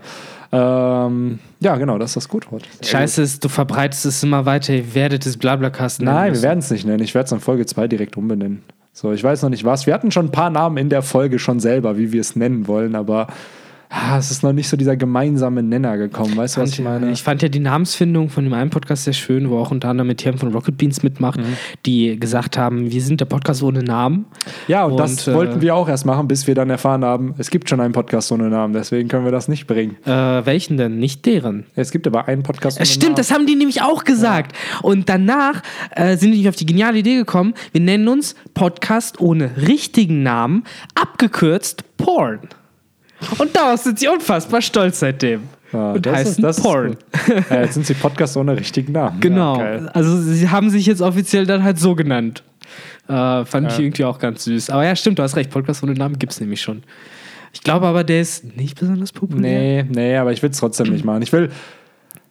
Ähm, 0.52 1.38
ja, 1.60 1.76
genau, 1.78 2.00
das 2.00 2.12
ist 2.12 2.16
das 2.16 2.30
Codewort. 2.30 2.64
Scheiße 2.84 3.22
ist, 3.22 3.44
du 3.44 3.50
verbreitest 3.50 4.08
es 4.08 4.24
immer 4.24 4.48
weiter, 4.48 4.74
ihr 4.74 4.96
werdet 4.96 5.28
es 5.28 5.38
Blablacast 5.38 6.00
nennen 6.00 6.14
Nein, 6.16 6.24
wir 6.26 6.30
müssen. 6.32 6.44
werden 6.44 6.60
es 6.60 6.72
nicht 6.72 6.86
nennen. 6.88 7.04
Ich 7.04 7.14
werde 7.14 7.26
es 7.28 7.32
in 7.32 7.40
Folge 7.42 7.68
2 7.68 7.88
direkt 7.88 8.18
umbenennen. 8.18 8.64
So, 8.92 9.12
ich 9.12 9.24
weiß 9.24 9.44
noch 9.44 9.50
nicht 9.50 9.66
was. 9.66 9.86
Wir 9.86 9.94
hatten 9.94 10.12
schon 10.12 10.28
ein 10.28 10.32
paar 10.32 10.50
Namen 10.50 10.78
in 10.78 10.90
der 10.90 11.02
Folge 11.02 11.40
schon 11.40 11.60
selber, 11.60 11.98
wie 11.98 12.12
wir 12.12 12.22
es 12.22 12.36
nennen 12.36 12.68
wollen, 12.68 12.96
aber 12.96 13.28
ah, 13.90 14.18
es 14.18 14.32
ist 14.32 14.44
noch 14.44 14.54
nicht 14.54 14.70
so 14.70 14.78
dieser 14.78 14.96
gemeinsame 14.96 15.64
Nenner 15.64 15.98
gekommen. 15.98 16.38
Weißt 16.38 16.58
du, 16.58 16.62
was 16.62 16.72
ich 16.72 16.78
ja- 16.78 16.84
meine? 16.84 17.12
Ich 17.12 17.24
fand 17.24 17.42
ja 17.42 17.50
die 17.50 17.60
Namensfindung 17.60 18.30
von 18.30 18.44
dem 18.44 18.54
einen 18.54 18.70
Podcast 18.70 19.04
sehr 19.06 19.14
schön, 19.14 19.50
wo 19.50 19.58
auch 19.58 19.72
unter 19.72 19.90
anderem 19.90 20.08
mit 20.08 20.24
Herrn 20.24 20.38
von 20.38 20.52
Rocket 20.54 20.78
Beans 20.78 21.02
mitmacht, 21.04 21.40
Mhm. 21.40 21.58
die 21.86 22.20
gesagt 22.20 22.58
haben, 22.58 22.92
wir 22.92 23.02
sind 23.02 23.20
der 23.20 23.26
Podcast 23.26 23.64
ohne 23.64 23.84
Namen. 23.84 24.26
ja, 24.68 24.86
und, 24.86 24.98
das 24.98 25.28
und, 25.28 25.34
äh, 25.34 25.38
wollten 25.38 25.62
wir 25.62 25.76
auch 25.76 25.90
erst 25.90 26.06
machen, 26.06 26.28
bis 26.28 26.46
wir 26.48 26.56
dann 26.56 26.70
erfahren 26.70 27.04
haben, 27.04 27.34
es 27.38 27.50
gibt 27.50 27.70
schon 27.70 27.80
einen 27.80 27.94
Podcast 27.94 28.32
ohne 28.32 28.50
Namen, 28.50 28.74
deswegen 28.74 29.10
können 29.10 29.26
wir 29.26 29.32
das 29.32 29.48
nicht 29.48 29.66
bringen. 29.68 29.96
Äh, 30.06 30.46
welchen 30.46 30.78
denn? 30.78 31.00
Nicht 31.00 31.26
deren. 31.26 31.66
Es 31.76 31.92
gibt 31.92 32.06
aber 32.08 32.28
einen 32.28 32.44
Podcast 32.44 32.78
ohne 32.78 32.84
Es 32.84 32.90
stimmt, 32.90 33.04
Namen. 33.12 33.16
das 33.16 33.32
haben 33.32 33.46
die 33.48 33.56
nämlich 33.56 33.82
auch 33.82 34.04
gesagt. 34.04 34.56
Und 34.84 35.10
danach 35.10 35.62
äh, 35.96 36.16
sind 36.18 36.32
die 36.34 36.48
auf 36.48 36.56
die 36.56 36.66
geniale 36.66 37.00
Idee 37.00 37.16
gekommen, 37.16 37.54
wir 37.72 37.82
nennen 37.82 38.08
uns 38.08 38.36
Podcast 38.54 39.20
ohne 39.20 39.52
richtigen 39.58 40.24
Namen, 40.24 40.64
abgekürzt 40.96 41.84
Porn. 41.98 42.40
Und 43.38 43.56
daraus 43.56 43.84
sind 43.84 44.00
sie 44.00 44.08
unfassbar 44.08 44.62
stolz 44.62 45.00
seitdem. 45.00 45.44
Ja, 45.72 45.92
und 45.92 46.06
das 46.06 46.16
heißen 46.16 46.32
ist, 46.32 46.44
das 46.44 46.58
ist 46.58 46.64
Porn. 46.64 46.88
gut. 46.88 47.44
ja, 47.50 47.62
jetzt 47.62 47.74
sind 47.76 47.86
sie 47.86 47.94
Podcast 47.94 48.38
ohne 48.38 48.58
richtigen 48.58 48.94
Namen. 48.94 49.20
Genau. 49.22 49.60
Ja, 49.60 49.86
also 49.88 50.20
sie 50.20 50.50
haben 50.50 50.70
sich 50.70 50.86
jetzt 50.86 51.02
offiziell 51.02 51.46
dann 51.46 51.64
halt 51.64 51.78
so 51.78 51.96
genannt. 51.96 52.44
Äh, 53.08 53.46
fand 53.46 53.72
ich 53.72 53.80
irgendwie 53.80 54.06
auch 54.06 54.20
ganz 54.20 54.44
süß. 54.46 54.70
Aber 54.70 54.86
ja, 54.86 54.96
stimmt, 54.96 55.20
du 55.20 55.24
hast 55.24 55.36
recht. 55.36 55.50
Podcast 55.50 55.84
ohne 55.84 55.94
Namen 55.94 56.18
gibt 56.18 56.32
es 56.32 56.40
nämlich 56.40 56.62
schon. 56.62 56.84
Ich 57.54 57.62
glaube 57.62 57.88
aber, 57.88 58.04
der 58.04 58.22
ist 58.22 58.56
nicht 58.56 58.80
besonders 58.80 59.12
populär. 59.12 59.84
Nee, 59.84 59.86
nee, 59.90 60.18
aber 60.18 60.32
ich 60.32 60.42
will 60.44 60.52
es 60.52 60.58
trotzdem 60.58 60.92
nicht 60.92 61.04
machen. 61.04 61.24
Ich 61.24 61.32
will, 61.32 61.50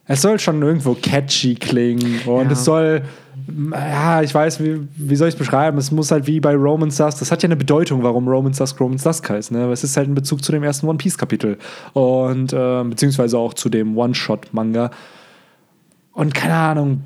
es 0.06 0.22
soll 0.22 0.38
schon 0.38 0.62
irgendwo 0.62 0.94
catchy 0.94 1.54
klingen 1.56 2.20
und 2.26 2.50
es 2.52 2.64
soll, 2.64 3.02
ja, 3.72 4.22
ich 4.22 4.34
weiß, 4.34 4.62
wie, 4.62 4.86
wie 4.96 5.16
soll 5.16 5.28
ich 5.28 5.34
es 5.34 5.38
beschreiben? 5.38 5.78
Es 5.78 5.90
muss 5.90 6.10
halt 6.10 6.26
wie 6.26 6.40
bei 6.40 6.54
Roman 6.54 6.90
Dusk, 6.90 7.18
das 7.18 7.32
hat 7.32 7.42
ja 7.42 7.46
eine 7.48 7.56
Bedeutung, 7.56 8.02
warum 8.02 8.28
Roman 8.28 8.52
Dusk 8.52 8.80
Roman 8.80 8.98
Dusk 8.98 9.28
heißt. 9.30 9.52
Ne? 9.52 9.70
Es 9.70 9.84
ist 9.84 9.96
halt 9.96 10.08
ein 10.08 10.14
Bezug 10.14 10.44
zu 10.44 10.52
dem 10.52 10.62
ersten 10.62 10.86
One 10.86 10.98
Piece 10.98 11.16
Kapitel 11.16 11.56
und 11.94 12.52
äh, 12.52 12.84
beziehungsweise 12.84 13.38
auch 13.38 13.54
zu 13.54 13.68
dem 13.68 13.96
One-Shot-Manga. 13.96 14.90
Und 16.12 16.34
keine 16.34 16.54
Ahnung, 16.54 17.04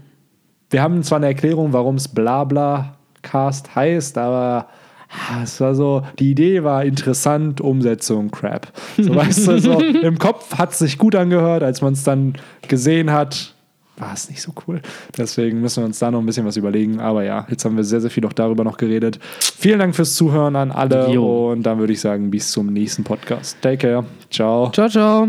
wir 0.70 0.82
haben 0.82 1.02
zwar 1.02 1.18
eine 1.18 1.26
Erklärung, 1.26 1.72
warum 1.72 1.96
es 1.96 2.08
Blabla 2.08 2.96
Cast 3.22 3.74
heißt, 3.76 4.18
aber 4.18 4.68
ah, 5.10 5.42
es 5.42 5.60
war 5.60 5.74
so, 5.74 6.02
die 6.18 6.30
Idee 6.32 6.64
war 6.64 6.84
interessant, 6.84 7.60
Umsetzung 7.60 8.30
Crap. 8.30 8.72
So 8.96 9.14
weißt 9.14 9.46
du, 9.46 9.58
so 9.60 9.80
im 9.80 10.18
Kopf 10.18 10.56
hat 10.58 10.72
es 10.72 10.80
sich 10.80 10.98
gut 10.98 11.14
angehört, 11.14 11.62
als 11.62 11.82
man 11.82 11.92
es 11.92 12.02
dann 12.02 12.34
gesehen 12.66 13.12
hat, 13.12 13.54
war 14.02 14.12
es 14.12 14.28
nicht 14.28 14.42
so 14.42 14.52
cool. 14.66 14.80
Deswegen 15.16 15.60
müssen 15.60 15.82
wir 15.82 15.86
uns 15.86 15.98
da 15.98 16.10
noch 16.10 16.18
ein 16.20 16.26
bisschen 16.26 16.44
was 16.44 16.56
überlegen. 16.56 17.00
Aber 17.00 17.22
ja, 17.22 17.46
jetzt 17.48 17.64
haben 17.64 17.76
wir 17.76 17.84
sehr, 17.84 18.00
sehr 18.00 18.10
viel 18.10 18.26
auch 18.26 18.32
darüber 18.32 18.64
noch 18.64 18.76
geredet. 18.76 19.18
Vielen 19.40 19.78
Dank 19.78 19.94
fürs 19.94 20.14
Zuhören 20.14 20.56
an 20.56 20.70
alle 20.72 21.10
Jo. 21.10 21.52
und 21.52 21.62
dann 21.62 21.78
würde 21.78 21.92
ich 21.92 22.00
sagen, 22.00 22.30
bis 22.30 22.50
zum 22.50 22.66
nächsten 22.66 23.04
Podcast. 23.04 23.56
Take 23.62 23.78
care. 23.78 24.04
Ciao. 24.30 24.70
Ciao, 24.72 24.88
ciao. 24.88 25.28